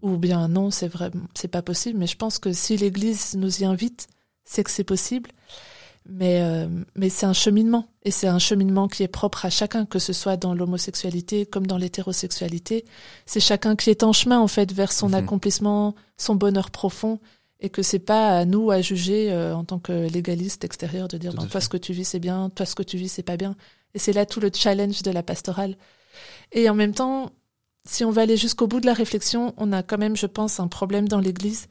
ou 0.03 0.17
bien 0.17 0.49
non 0.49 0.71
c'est 0.71 0.89
vrai 0.89 1.11
c'est 1.35 1.49
pas 1.49 1.63
possible. 1.63 1.99
Mais 1.99 2.07
je 2.07 2.17
pense 2.17 2.39
que 2.39 2.53
si 2.53 2.77
l'Église 2.77 3.37
nous 3.37 3.63
y 3.63 3.65
invite, 3.65 4.09
c'est 4.45 4.65
que 4.65 4.71
c'est 4.71 4.85
possible. 4.85 5.31
Mais 6.09 6.43
mais 6.97 7.11
c'est 7.11 7.27
un 7.27 7.35
cheminement 7.35 7.87
et 8.05 8.11
c'est 8.11 8.27
un 8.27 8.39
cheminement 8.39 8.89
qui 8.89 9.03
est 9.03 9.09
propre 9.09 9.45
à 9.45 9.51
chacun, 9.51 9.85
que 9.85 9.99
ce 9.99 10.15
soit 10.15 10.39
dans 10.39 10.55
l'homosexualité 10.55 11.45
comme 11.45 11.67
dans 11.67 11.77
l'hétérosexualité. 11.77 12.87
C'est 13.27 13.39
chacun 13.39 13.77
qui 13.77 13.91
est 13.91 14.03
en 14.03 14.15
chemin 14.15 14.41
en 14.41 14.49
fait 14.49 14.73
vers 14.73 14.93
son 14.93 15.11
mmh 15.11 15.15
accomplissement, 15.15 15.95
son 16.17 16.35
bonheur 16.35 16.71
profond 16.71 17.21
et 17.61 17.71
que 17.71 17.83
c'est 17.83 17.99
pas 17.99 18.39
à 18.39 18.45
nous 18.45 18.71
à 18.71 18.81
juger 18.81 19.31
euh, 19.31 19.55
en 19.55 19.65
tant 19.65 19.79
que 19.79 20.09
légaliste 20.09 20.65
extérieur 20.65 21.09
de 21.09 21.19
dire 21.19 21.35
non, 21.35 21.47
toi 21.47 21.61
ce 21.61 21.69
que 21.69 21.77
tu 21.77 21.93
vis 21.93 22.05
c'est 22.05 22.19
bien, 22.19 22.51
toi 22.51 22.67
ce 22.67 22.75
que 22.75 22.83
tu 22.83 22.97
vis 22.97 23.09
c'est 23.09 23.23
pas 23.23 23.37
bien. 23.37 23.55
Et 23.95 23.99
c'est 23.99 24.13
là 24.13 24.27
tout 24.27 24.41
le 24.41 24.51
challenge 24.55 25.03
de 25.03 25.11
la 25.11 25.23
pastorale. 25.23 25.77
Et 26.53 26.69
en 26.71 26.75
même 26.75 26.95
temps, 26.95 27.33
si 27.85 28.05
on 28.05 28.11
va 28.11 28.23
aller 28.23 28.37
jusqu'au 28.37 28.67
bout 28.67 28.81
de 28.81 28.87
la 28.87 28.93
réflexion, 28.93 29.55
on 29.57 29.73
a 29.73 29.83
quand 29.83 29.99
même, 29.99 30.17
je 30.17 30.27
pense, 30.27 30.61
un 30.61 30.69
problème 30.69 31.09
dans 31.09 31.19
l'Église 31.19 31.67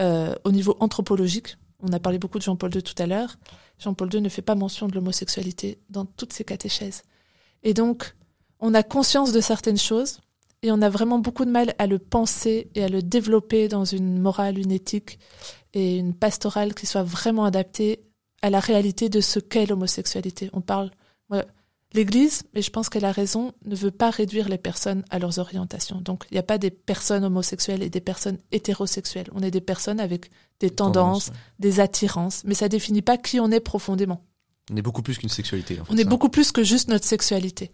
euh, 0.00 0.34
au 0.44 0.52
niveau 0.52 0.76
anthropologique. 0.80 1.56
On 1.80 1.92
a 1.92 2.00
parlé 2.00 2.18
beaucoup 2.18 2.38
de 2.38 2.42
Jean-Paul 2.42 2.74
II 2.74 2.82
tout 2.82 3.00
à 3.00 3.06
l'heure. 3.06 3.36
Jean-Paul 3.78 4.12
II 4.12 4.20
ne 4.20 4.28
fait 4.28 4.42
pas 4.42 4.54
mention 4.54 4.88
de 4.88 4.94
l'homosexualité 4.94 5.78
dans 5.90 6.04
toutes 6.04 6.32
ses 6.32 6.44
catéchèses. 6.44 7.02
Et 7.62 7.74
donc, 7.74 8.16
on 8.58 8.74
a 8.74 8.82
conscience 8.82 9.32
de 9.32 9.40
certaines 9.40 9.78
choses 9.78 10.20
et 10.62 10.70
on 10.72 10.82
a 10.82 10.88
vraiment 10.88 11.18
beaucoup 11.18 11.44
de 11.44 11.50
mal 11.50 11.74
à 11.78 11.86
le 11.86 11.98
penser 11.98 12.70
et 12.74 12.84
à 12.84 12.88
le 12.88 13.02
développer 13.02 13.68
dans 13.68 13.84
une 13.84 14.18
morale, 14.18 14.58
une 14.58 14.72
éthique 14.72 15.18
et 15.72 15.96
une 15.96 16.14
pastorale 16.14 16.74
qui 16.74 16.86
soit 16.86 17.02
vraiment 17.02 17.44
adaptée 17.44 18.00
à 18.42 18.50
la 18.50 18.60
réalité 18.60 19.08
de 19.08 19.20
ce 19.20 19.38
qu'est 19.38 19.66
l'homosexualité. 19.66 20.50
On 20.52 20.60
parle, 20.60 20.90
l'Église, 21.92 22.42
et 22.54 22.62
je 22.62 22.70
pense 22.70 22.88
qu'elle 22.88 23.04
a 23.04 23.12
raison, 23.12 23.52
ne 23.64 23.74
veut 23.74 23.90
pas 23.90 24.10
réduire 24.10 24.48
les 24.48 24.58
personnes 24.58 25.04
à 25.10 25.18
leurs 25.18 25.38
orientations. 25.38 26.00
Donc, 26.00 26.24
il 26.30 26.34
n'y 26.34 26.38
a 26.38 26.44
pas 26.44 26.58
des 26.58 26.70
personnes 26.70 27.24
homosexuelles 27.24 27.82
et 27.82 27.90
des 27.90 28.00
personnes 28.00 28.38
hétérosexuelles. 28.52 29.28
On 29.34 29.40
est 29.40 29.50
des 29.50 29.60
personnes 29.60 30.00
avec 30.00 30.30
des 30.60 30.70
tendances, 30.70 31.32
des 31.58 31.80
attirances, 31.80 32.42
mais 32.44 32.54
ça 32.54 32.68
définit 32.68 33.02
pas 33.02 33.18
qui 33.18 33.40
on 33.40 33.50
est 33.50 33.60
profondément. 33.60 34.22
On 34.72 34.76
est 34.76 34.82
beaucoup 34.82 35.02
plus 35.02 35.18
qu'une 35.18 35.28
sexualité. 35.28 35.80
en 35.80 35.84
fait, 35.84 35.92
On 35.92 35.96
est 35.96 36.04
ça. 36.04 36.08
beaucoup 36.08 36.28
plus 36.28 36.52
que 36.52 36.62
juste 36.62 36.88
notre 36.88 37.04
sexualité. 37.04 37.72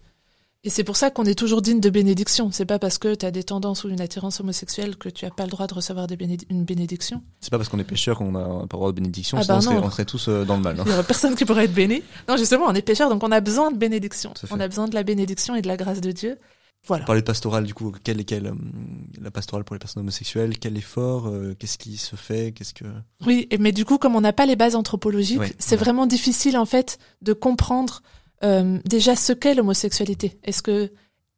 Et 0.63 0.69
c'est 0.69 0.83
pour 0.83 0.97
ça 0.97 1.11
qu'on 1.11 1.23
est 1.25 1.35
toujours 1.37 1.61
digne 1.61 1.79
de 1.79 1.89
bénédiction. 1.89 2.51
C'est 2.51 2.65
pas 2.65 2.79
parce 2.79 2.97
que 2.97 3.15
tu 3.15 3.25
as 3.25 3.31
des 3.31 3.43
tendances 3.43 3.83
ou 3.83 3.89
une 3.89 4.01
attirance 4.01 4.39
homosexuelle 4.39 4.97
que 4.97 5.07
tu 5.07 5.25
as 5.25 5.29
pas 5.29 5.43
le 5.43 5.49
droit 5.51 5.67
de 5.67 5.73
recevoir 5.73 6.07
des 6.07 6.17
une 6.49 6.65
bénédiction. 6.65 7.21
C'est 7.39 7.51
pas 7.51 7.57
parce 7.57 7.69
qu'on 7.69 7.79
est 7.79 7.83
pécheur 7.85 8.17
qu'on 8.17 8.35
a 8.35 8.43
pas 8.43 8.61
le 8.63 8.67
droit 8.67 8.91
de 8.91 8.95
bénédiction, 8.95 9.37
Ah 9.39 9.43
sinon 9.43 9.53
bah 9.55 9.59
on, 9.85 9.89
serait, 9.91 10.03
on 10.03 10.05
tous 10.05 10.27
euh, 10.27 10.45
dans 10.45 10.57
le 10.57 10.63
mal. 10.63 10.79
hein. 10.79 10.83
Il 10.85 10.91
y 10.91 10.93
aurait 10.93 11.03
personne 11.03 11.35
qui 11.35 11.45
pourrait 11.45 11.65
être 11.65 11.73
béni. 11.73 12.01
Non, 12.27 12.37
justement, 12.37 12.65
on 12.67 12.73
est 12.73 12.81
pécheur, 12.81 13.09
donc 13.09 13.23
on 13.23 13.31
a 13.31 13.39
besoin 13.39 13.71
de 13.71 13.77
bénédiction. 13.77 14.33
On 14.51 14.59
a 14.59 14.67
besoin 14.67 14.87
de 14.87 14.95
la 14.95 15.03
bénédiction 15.03 15.55
et 15.55 15.61
de 15.61 15.67
la 15.67 15.77
grâce 15.77 16.01
de 16.01 16.11
Dieu. 16.11 16.37
Voilà. 16.85 17.05
Parler 17.05 17.21
de 17.21 17.25
pastorale, 17.25 17.65
du 17.65 17.73
coup, 17.73 17.91
quel 18.03 18.19
est 18.19 18.31
euh, 18.31 18.51
la 19.21 19.31
pastorale 19.31 19.63
pour 19.65 19.73
les 19.75 19.79
personnes 19.79 20.01
homosexuelles, 20.01 20.57
quel 20.57 20.77
effort, 20.77 21.27
euh, 21.27 21.53
qu'est-ce 21.59 21.77
qui 21.77 21.97
se 21.97 22.15
fait, 22.15 22.51
qu'est-ce 22.53 22.73
que... 22.73 22.85
Oui, 23.25 23.47
mais 23.59 23.71
du 23.73 23.83
coup, 23.83 23.97
comme 23.97 24.15
on 24.15 24.21
n'a 24.21 24.31
pas 24.33 24.45
les 24.45 24.55
bases 24.55 24.75
anthropologiques, 24.75 25.39
Ouais, 25.39 25.53
c'est 25.59 25.75
ouais. 25.75 25.77
vraiment 25.83 26.05
difficile 26.07 26.57
en 26.57 26.65
fait 26.65 26.97
de 27.21 27.33
comprendre 27.33 28.01
euh, 28.43 28.79
déjà 28.85 29.15
ce 29.15 29.33
qu'est 29.33 29.55
l'homosexualité. 29.55 30.39
Est-ce 30.43 30.61
que 30.61 30.91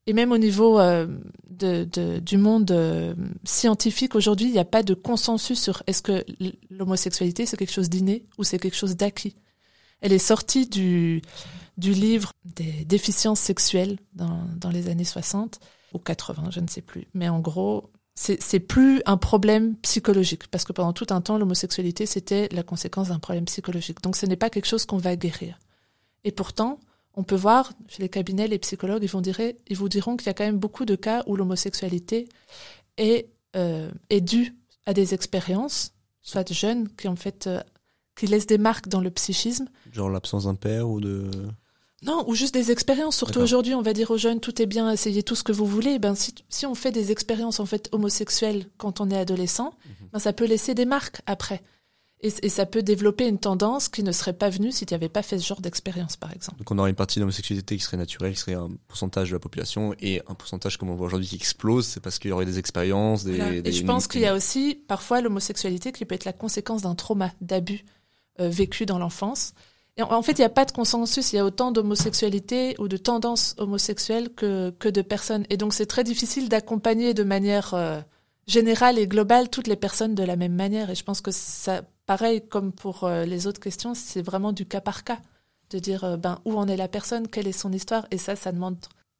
et 0.08 0.14
même 0.14 0.32
au 0.32 0.38
niveau 0.40 0.80
euh, 0.80 1.08
de, 1.50 1.84
de- 1.84 2.20
du 2.20 2.38
monde 2.38 2.72
euh, 2.72 3.14
scientifique 3.44 4.16
aujourd'hui, 4.16 4.48
il 4.48 4.52
n'y 4.54 4.58
a 4.60 4.66
pas 4.66 4.82
de 4.82 4.96
consensus 4.96 5.62
sur 5.62 5.84
est-ce 5.86 6.02
que 6.02 6.26
l'homosexualité 6.72 7.46
c'est 7.46 7.58
quelque 7.58 7.72
chose 7.74 7.90
d'inné 7.90 8.26
ou 8.38 8.44
c'est 8.44 8.58
quelque 8.60 8.78
chose 8.78 8.96
d'acquis? 8.96 9.36
Elle 10.02 10.14
est 10.14 10.18
sortie 10.20 10.68
du 10.68 11.22
du 11.78 11.94
livre 11.94 12.32
des 12.44 12.84
déficiences 12.86 13.40
sexuelles 13.40 14.00
dans, 14.14 14.44
dans 14.58 14.70
les 14.70 14.90
années 14.90 15.06
60 15.06 15.60
ou 15.94 16.00
80, 16.00 16.50
je 16.52 16.60
ne 16.60 16.68
sais 16.68 16.82
plus. 16.82 17.08
Mais 17.14 17.30
en 17.30 17.40
gros, 17.40 17.90
c'est 18.16 18.60
plus 18.60 19.02
un 19.06 19.16
problème 19.16 19.78
psychologique 19.78 20.48
parce 20.48 20.66
que 20.66 20.74
pendant 20.74 20.92
tout 20.92 21.08
un 21.12 21.22
temps 21.22 21.38
l'homosexualité 21.38 22.06
c'était 22.06 22.50
la 22.52 22.64
conséquence 22.64 23.08
d'un 23.10 23.20
problème 23.20 23.46
psychologique 23.46 24.02
donc 24.02 24.18
ce 24.18 24.26
n'est 24.26 24.36
pas 24.36 24.50
quelque 24.50 24.66
chose 24.68 24.86
qu'on 24.86 24.98
va 24.98 25.16
guérir 25.16 25.58
et 26.26 26.32
pourtant 26.34 26.82
on 27.20 27.24
peut 27.24 27.36
voir 27.36 27.74
chez 27.90 28.02
les 28.02 28.08
cabinets 28.08 28.48
les 28.48 28.60
psychologues 28.60 29.04
ils 29.04 29.10
vont 29.10 29.20
dire 29.20 29.40
ils 29.42 29.78
vous 29.78 29.90
diront 29.90 30.16
qu'il 30.16 30.28
y 30.28 30.30
a 30.30 30.34
quand 30.34 30.46
même 30.46 30.58
beaucoup 30.58 30.86
de 30.86 30.96
cas 30.96 31.22
où 31.28 31.36
l'homosexualité 31.36 32.30
est 32.98 33.28
euh, 33.58 33.92
est 34.10 34.22
due 34.22 34.56
à 34.86 34.94
des 34.94 35.14
expériences 35.14 35.92
soit 36.22 36.46
de 36.48 36.54
jeunes 36.54 36.88
qui 36.96 37.10
en 37.10 37.18
fait 37.18 37.48
euh, 37.48 37.62
qui 38.16 38.28
laissent 38.28 38.48
des 38.48 38.58
marques 38.58 38.88
dans 38.88 39.02
le 39.02 39.12
psychisme 39.12 39.68
Genre 39.92 40.10
l'absence 40.10 40.46
d'un 40.46 40.56
père 40.56 40.90
ou 40.90 41.02
de... 41.02 41.30
non, 42.04 42.24
ou 42.28 42.36
juste 42.36 42.54
des 42.54 42.70
expériences. 42.70 43.16
Surtout 43.16 43.40
aujourd'hui, 43.40 43.74
on 43.76 43.82
va 43.82 43.94
dire 43.94 44.12
aux 44.12 44.18
jeunes, 44.18 44.42
tout 44.42 44.62
est 44.62 44.66
bien, 44.66 44.92
essayez 44.92 45.24
tout 45.24 45.36
ce 45.36 45.44
que 45.44 45.54
vous 45.54 45.66
voulez. 45.66 46.00
Ben, 46.00 46.16
si, 46.16 46.36
si 46.50 46.66
on 46.66 46.76
fait 46.76 46.92
des 46.92 47.14
expériences 47.14 47.62
en 47.62 47.66
fait 47.66 47.88
homosexuelles 47.94 48.66
quand 48.78 49.00
on 49.00 49.10
est 49.10 49.18
adolescent, 49.18 49.74
ben, 50.12 50.20
ça 50.20 50.34
peut 50.34 50.46
laisser 50.46 50.74
des 50.76 50.84
marques 50.86 51.22
après. 51.28 51.62
Et, 52.22 52.34
et 52.44 52.50
ça 52.50 52.66
peut 52.66 52.84
développer 52.84 53.28
une 53.28 53.40
tendance 53.40 53.88
qui 53.88 54.04
ne 54.04 54.12
serait 54.12 54.34
pas 54.34 54.50
venue 54.50 54.74
si 54.74 54.86
tu 54.86 54.94
n'avais 54.94 55.08
pas 55.08 55.22
fait 55.24 55.38
ce 55.40 55.46
genre 55.48 55.62
d'expérience, 55.62 56.18
par 56.18 56.34
exemple. 56.34 56.58
Donc 56.58 56.70
on 56.70 56.78
aurait 56.78 56.90
une 56.90 56.96
partie 56.98 57.20
d'homosexualité 57.20 57.78
qui 57.78 57.84
serait 57.84 57.96
naturelle, 57.96 58.34
qui 58.34 58.40
serait 58.40 58.56
un 58.56 58.70
pourcentage 58.90 59.30
de 59.30 59.36
la 59.36 59.40
population, 59.40 59.96
et 60.02 60.22
un 60.28 60.34
pourcentage, 60.34 60.78
comme 60.78 60.90
on 60.90 60.96
voit 60.96 61.08
aujourd'hui, 61.08 61.30
qui 61.30 61.36
explose, 61.36 61.86
c'est 61.86 62.02
parce 62.02 62.20
qu'il 62.20 62.30
y 62.30 62.34
aurait 62.34 62.46
des 62.46 62.60
expériences, 62.60 63.24
des... 63.24 63.38
Voilà. 63.38 63.62
des- 63.62 63.70
Et 63.70 63.72
je 63.72 63.86
pense 63.86 64.08
qu'il 64.08 64.20
y 64.20 64.26
a 64.26 64.34
aussi 64.36 64.76
parfois 64.88 65.22
l'homosexualité 65.22 65.94
qui 65.94 66.04
peut 66.04 66.16
être 66.16 66.26
la 66.26 66.34
conséquence 66.34 66.82
d'un 66.82 66.96
trauma, 66.96 67.32
d'abus 67.40 67.86
euh, 68.42 68.50
vécu 68.50 68.86
dans 68.86 69.00
l'enfance. 69.00 69.54
Et 69.96 70.02
en, 70.04 70.12
en 70.12 70.22
fait, 70.22 70.34
il 70.34 70.40
n'y 70.42 70.46
a 70.46 70.50
pas 70.50 70.66
de 70.66 70.72
consensus. 70.74 71.32
Il 71.32 71.38
y 71.38 71.40
a 71.40 71.46
autant 71.46 71.72
d'homosexualité 71.72 72.76
ou 72.80 72.88
de 72.90 72.98
tendances 72.98 73.56
homosexuelles 73.58 74.30
que, 74.34 74.72
que 74.72 74.90
de 74.90 75.02
personnes. 75.02 75.46
Et 75.50 75.56
donc, 75.58 75.74
c'est 75.74 75.86
très 75.86 76.04
difficile 76.04 76.50
d'accompagner 76.50 77.14
de 77.14 77.24
manière 77.24 77.74
euh, 77.74 78.00
générale 78.48 78.98
et 79.00 79.08
globale 79.08 79.50
toutes 79.50 79.68
les 79.68 79.76
personnes 79.76 80.16
de 80.16 80.24
la 80.24 80.36
même 80.36 80.56
manière. 80.56 80.90
Et 80.90 80.96
je 80.96 81.04
pense 81.04 81.22
que 81.22 81.32
ça, 81.32 81.82
pareil 82.10 82.42
comme 82.42 82.72
pour 82.72 83.04
euh, 83.04 83.24
les 83.24 83.46
autres 83.46 83.60
questions, 83.60 83.94
c'est 83.94 84.24
vraiment 84.24 84.52
du 84.52 84.66
cas 84.66 84.82
par 84.82 85.04
cas. 85.04 85.20
De 85.70 85.78
dire 85.78 86.04
euh, 86.04 86.18
ben, 86.18 86.42
où 86.44 86.58
en 86.58 86.68
est 86.68 86.76
la 86.76 86.88
personne, 86.88 87.28
quelle 87.28 87.48
est 87.48 87.52
son 87.52 87.72
histoire. 87.72 88.08
Et 88.10 88.18
ça, 88.18 88.36
ça 88.36 88.52
demande, 88.52 88.78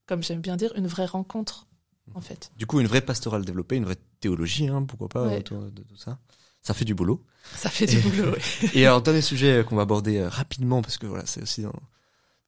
comme 0.08 0.24
j'aime 0.24 0.42
bien 0.42 0.58
dire, 0.58 0.74
une 0.76 0.88
vraie 0.88 1.06
rencontre, 1.06 1.68
en 2.16 2.22
fait. 2.22 2.52
Du 2.58 2.66
coup, 2.66 2.80
une 2.80 2.88
vraie 2.88 3.02
pastorale 3.02 3.46
développée, 3.46 3.76
une 3.76 3.86
vraie 3.86 4.00
théologie, 4.20 4.68
hein, 4.70 4.82
pourquoi 4.82 5.08
pas, 5.08 5.28
Ouais. 5.28 5.38
autour 5.38 5.62
de 5.66 5.84
tout 5.84 5.98
ça. 5.98 6.18
Ça 6.64 6.74
fait 6.74 6.84
du 6.84 6.96
boulot. 6.96 7.24
Ça 7.56 7.70
fait 7.70 7.86
du 7.86 8.00
boulot, 8.00 8.34
oui. 8.64 8.70
Et 8.74 8.88
alors, 8.88 9.04
dernier 9.04 9.22
sujet 9.22 9.64
qu'on 9.70 9.76
va 9.76 9.84
aborder 9.84 10.18
euh, 10.18 10.28
rapidement, 10.28 10.82
parce 10.82 10.98
que 10.98 11.06
voilà, 11.06 11.28
c'est 11.28 11.44
aussi 11.44 11.62
dans, 11.62 11.80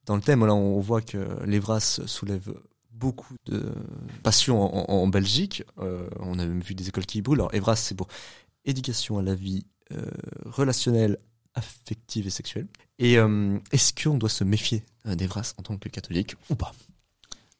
dans 0.08 0.16
le 0.16 0.24
thème, 0.24 0.44
là, 0.44 0.56
on 0.56 0.80
voit 0.80 1.02
que 1.04 1.20
l'Evras 1.46 2.02
soulève 2.08 2.52
beaucoup 2.90 3.36
de 3.46 3.72
passion 4.24 4.90
en, 4.90 5.08
Belgique. 5.08 5.64
Euh, 5.78 6.10
on 6.20 6.40
a 6.40 6.46
même 6.48 6.62
vu 6.62 6.74
des 6.74 6.90
écoles 6.90 7.06
qui 7.06 7.22
brûlent. 7.22 7.42
Alors, 7.42 7.54
Evras, 7.54 7.76
c'est 7.76 7.94
pour 7.94 8.08
éducation 8.66 9.20
à 9.20 9.22
la 9.22 9.36
vie 9.36 9.66
relationnelle, 10.46 11.18
affective 11.56 12.28
et 12.28 12.32
sexuelle. 12.32 12.68
Et 13.00 13.18
euh, 13.18 13.58
est-ce 13.72 13.94
qu'on 13.94 14.18
doit 14.18 14.30
se 14.30 14.44
méfier 14.44 14.84
euh, 15.08 15.16
d'Evras 15.16 15.54
en 15.58 15.64
tant 15.64 15.78
que 15.78 15.90
catholique 15.90 16.36
ou 16.50 16.56
pas? 16.56 16.72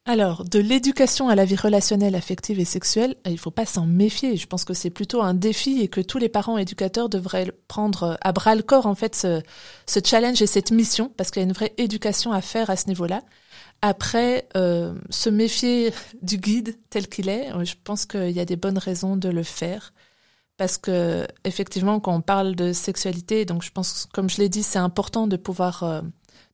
Alors, 0.04 0.44
de 0.44 0.58
l'éducation 0.58 1.28
à 1.28 1.36
la 1.36 1.44
vie 1.44 1.54
relationnelle, 1.54 2.16
affective 2.16 2.58
et 2.58 2.64
sexuelle, 2.64 3.14
il 3.24 3.38
faut 3.38 3.52
pas 3.52 3.66
s'en 3.66 3.86
méfier. 3.86 4.36
Je 4.36 4.48
pense 4.48 4.64
que 4.64 4.74
c'est 4.74 4.90
plutôt 4.90 5.22
un 5.22 5.32
défi 5.32 5.80
et 5.80 5.86
que 5.86 6.00
tous 6.00 6.18
les 6.18 6.28
parents 6.28 6.58
éducateurs 6.58 7.08
devraient 7.08 7.52
prendre 7.68 8.18
à 8.20 8.32
bras 8.32 8.56
le 8.56 8.62
corps, 8.62 8.86
en 8.86 8.96
fait, 8.96 9.14
ce, 9.14 10.00
challenge 10.04 10.42
et 10.42 10.48
cette 10.48 10.72
mission, 10.72 11.12
parce 11.16 11.30
qu'il 11.30 11.40
y 11.40 11.44
a 11.44 11.46
une 11.46 11.52
vraie 11.52 11.72
éducation 11.78 12.32
à 12.32 12.40
faire 12.40 12.68
à 12.68 12.74
ce 12.74 12.88
niveau-là. 12.88 13.22
Après, 13.80 14.48
euh, 14.56 14.92
se 15.10 15.30
méfier 15.30 15.92
du 16.22 16.38
guide 16.38 16.76
tel 16.90 17.06
qu'il 17.06 17.28
est, 17.28 17.52
euh, 17.52 17.64
je 17.64 17.74
pense 17.84 18.04
qu'il 18.04 18.30
y 18.30 18.40
a 18.40 18.44
des 18.44 18.56
bonnes 18.56 18.78
raisons 18.78 19.16
de 19.16 19.28
le 19.28 19.44
faire. 19.44 19.92
Parce 20.62 20.78
que, 20.78 21.26
effectivement, 21.42 21.98
quand 21.98 22.14
on 22.14 22.20
parle 22.20 22.54
de 22.54 22.72
sexualité, 22.72 23.44
donc 23.44 23.64
je 23.64 23.72
pense, 23.72 24.06
comme 24.12 24.30
je 24.30 24.36
l'ai 24.36 24.48
dit, 24.48 24.62
c'est 24.62 24.78
important 24.78 25.26
de 25.26 25.36
pouvoir 25.36 25.82
euh, 25.82 26.02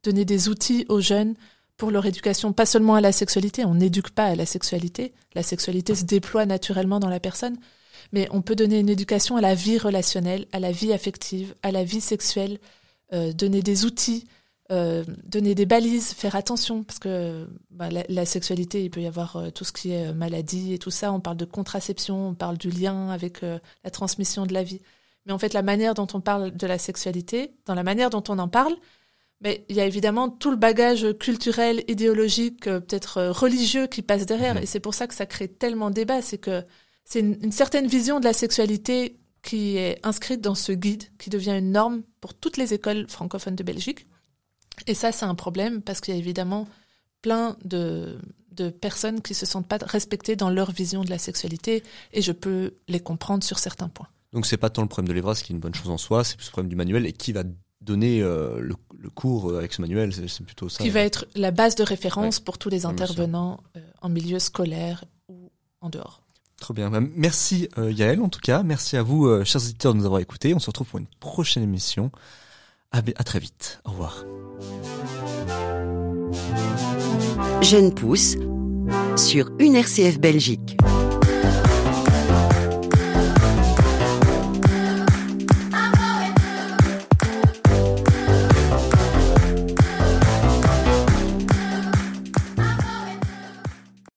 donner 0.03 0.25
des 0.25 0.49
outils 0.49 0.87
aux 0.89 1.03
jeunes 1.03 1.35
pour 1.77 1.91
leur 1.91 2.07
éducation, 2.07 2.55
pas 2.55 2.65
seulement 2.65 2.95
à 2.95 3.03
la 3.03 3.13
sexualité, 3.13 3.67
on 3.67 3.75
n'éduque 3.75 4.09
pas 4.09 4.25
à 4.25 4.35
la 4.35 4.47
sexualité, 4.47 5.13
la 5.35 5.43
sexualité 5.43 5.95
se 5.95 6.05
déploie 6.05 6.47
naturellement 6.47 7.01
dans 7.01 7.11
la 7.11 7.21
personne, 7.21 7.59
mais 8.13 8.27
on 8.31 8.41
peut 8.41 8.57
donner 8.57 8.79
une 8.79 8.89
éducation 8.89 9.37
à 9.37 9.43
la 9.43 9.55
vie 9.55 9.77
relationnelle, 9.77 10.47
à 10.53 10.59
la 10.59 10.73
vie 10.73 10.95
affective, 10.95 11.55
à 11.63 11.71
la 11.71 11.85
vie 11.85 12.01
sexuelle, 12.01 12.61
euh, 13.13 13.35
donner 13.35 13.61
des 13.61 13.85
outils, 13.85 14.27
euh, 14.71 15.05
donner 15.25 15.55
des 15.55 15.67
balises, 15.67 16.13
faire 16.13 16.37
attention, 16.37 16.83
parce 16.83 16.99
que 16.99 17.49
bah, 17.71 17.89
la, 17.91 18.05
la 18.09 18.27
sexualité, 18.27 18.85
il 18.85 18.91
peut 18.91 19.01
y 19.01 19.07
avoir 19.07 19.37
euh, 19.37 19.51
tout 19.51 19.65
ce 19.65 19.73
qui 19.73 19.93
est 19.93 20.09
euh, 20.09 20.13
maladie 20.13 20.75
et 20.75 20.79
tout 20.79 20.91
ça, 20.91 21.13
on 21.13 21.21
parle 21.21 21.39
de 21.39 21.47
contraception, 21.47 22.29
on 22.29 22.35
parle 22.35 22.59
du 22.59 22.71
lien 22.71 23.09
avec 23.09 23.43
euh, 23.43 23.59
la 23.85 23.91
transmission 23.91 24.45
de 24.45 24.53
la 24.53 24.63
vie. 24.63 24.81
Mais 25.25 25.33
en 25.33 25.39
fait, 25.39 25.55
la 25.55 25.63
manière 25.63 25.95
dont 25.95 26.07
on 26.13 26.21
parle 26.21 26.51
de 26.55 26.67
la 26.67 26.79
sexualité, 26.79 27.55
dans 27.65 27.75
la 27.75 27.83
manière 27.83 28.11
dont 28.11 28.23
on 28.29 28.39
en 28.39 28.49
parle, 28.49 28.75
mais 29.41 29.65
il 29.69 29.77
y 29.77 29.81
a 29.81 29.87
évidemment 29.87 30.29
tout 30.29 30.51
le 30.51 30.57
bagage 30.57 31.07
culturel, 31.19 31.85
idéologique, 31.87 32.65
peut-être 32.65 33.29
religieux 33.29 33.87
qui 33.87 34.03
passe 34.03 34.27
derrière. 34.27 34.57
Mhm. 34.57 34.63
Et 34.65 34.67
c'est 34.67 34.81
pour 34.81 34.95
ça 34.95 35.07
que 35.07 35.15
ça 35.15 35.27
crée 35.27 35.49
tellement 35.49 35.91
de 35.91 35.95
débats. 35.95 36.23
C'est 36.23 36.39
que 36.39 36.65
c'est 37.05 37.21
une, 37.21 37.39
une 37.43 37.53
certaine 37.53 37.87
vision 37.87 38.21
de 38.21 38.25
la 38.25 38.33
sexualité 38.33 39.19
qui 39.43 39.77
est 39.77 40.05
inscrite 40.05 40.41
dans 40.41 40.57
ce 40.57 40.73
guide, 40.73 41.05
qui 41.19 41.31
devient 41.31 41.57
une 41.57 41.73
norme 41.73 42.03
pour 42.21 42.35
toutes 42.35 42.57
les 42.57 42.75
écoles 42.75 43.07
francophones 43.09 43.55
de 43.57 43.63
Belgique. 43.63 44.07
Et 44.87 44.95
ça, 44.95 45.13
c'est 45.13 45.25
un 45.25 45.35
problème 45.35 45.83
parce 45.83 46.01
qu'il 46.01 46.15
y 46.15 46.17
a 46.17 46.21
évidemment 46.21 46.67
plein 47.23 47.57
de, 47.65 48.19
personnes 48.81 49.23
qui 49.23 49.35
se 49.35 49.47
sentent 49.47 49.69
pas 49.69 49.79
respectées 49.81 50.35
dans 50.35 50.51
leur 50.51 50.73
vision 50.73 51.05
de 51.05 51.11
la 51.11 51.19
sexualité 51.19 51.85
et 52.13 52.23
je 52.23 52.33
peux 52.33 52.75
les 52.89 52.99
comprendre 52.99 53.45
sur 53.45 53.59
certains 53.59 53.89
points. 53.89 54.09
Donc 54.33 54.47
c'est 54.47 54.57
pas 54.57 54.69
tant 54.69 54.83
le 54.83 54.89
problème 54.89 55.09
de 55.09 55.15
l'Evra, 55.15 55.37
ce 55.37 55.45
qui 55.45 55.53
est 55.53 55.55
une 55.55 55.61
bonne 55.61 55.75
chose 55.75 55.91
en 55.91 55.97
soi, 55.97 56.25
c'est 56.25 56.37
plus 56.37 56.47
le 56.47 56.51
problème 56.51 56.69
du 56.69 56.75
manuel 56.75 57.07
et 57.07 57.13
qui 57.13 57.33
va 57.33 57.45
donner 57.81 58.21
euh, 58.21 58.61
le, 58.61 58.75
cours 59.11 59.51
euh, 59.51 59.59
avec 59.59 59.73
ce 59.73 59.81
manuel, 59.81 60.13
c'est 60.13 60.45
plutôt 60.45 60.69
ça. 60.69 60.83
Qui 60.83 60.91
va 60.91 61.01
hein. 61.01 61.05
être 61.05 61.27
la 61.37 61.53
base 61.53 61.77
de 61.77 61.85
référence 61.85 62.41
pour 62.41 62.59
tous 62.59 62.69
les 62.69 62.85
intervenants 62.85 63.61
euh, 63.77 63.81
en 64.03 64.09
milieu 64.09 64.41
scolaire 64.41 65.05
ou 65.29 65.53
en 65.81 65.89
dehors. 65.89 66.23
Trop 66.61 66.75
bien. 66.75 66.91
Bah, 66.91 67.01
merci 67.01 67.69
euh, 67.79 67.93
Yael 67.93 68.21
en 68.21 68.29
tout 68.29 68.41
cas. 68.41 68.65
Merci 68.65 68.97
à 68.97 69.05
vous, 69.05 69.45
chers 69.45 69.63
auditeurs, 69.63 69.95
de 69.95 69.99
nous 69.99 70.05
avoir 70.05 70.21
écoutés. 70.21 70.53
On 70.53 70.59
se 70.59 70.67
retrouve 70.67 70.89
pour 70.89 70.99
une 70.99 71.07
prochaine 71.21 71.63
émission. 71.63 72.11
Ah, 72.91 73.03
à, 73.17 73.25
très 73.25 73.39
vite. 73.39 73.81
Au 73.85 73.91
revoir. 73.91 74.25
Jeune 77.63 77.93
pousse 77.95 78.37
sur 79.17 79.51
une 79.59 79.77
RCF 79.77 80.19
Belgique. 80.19 80.77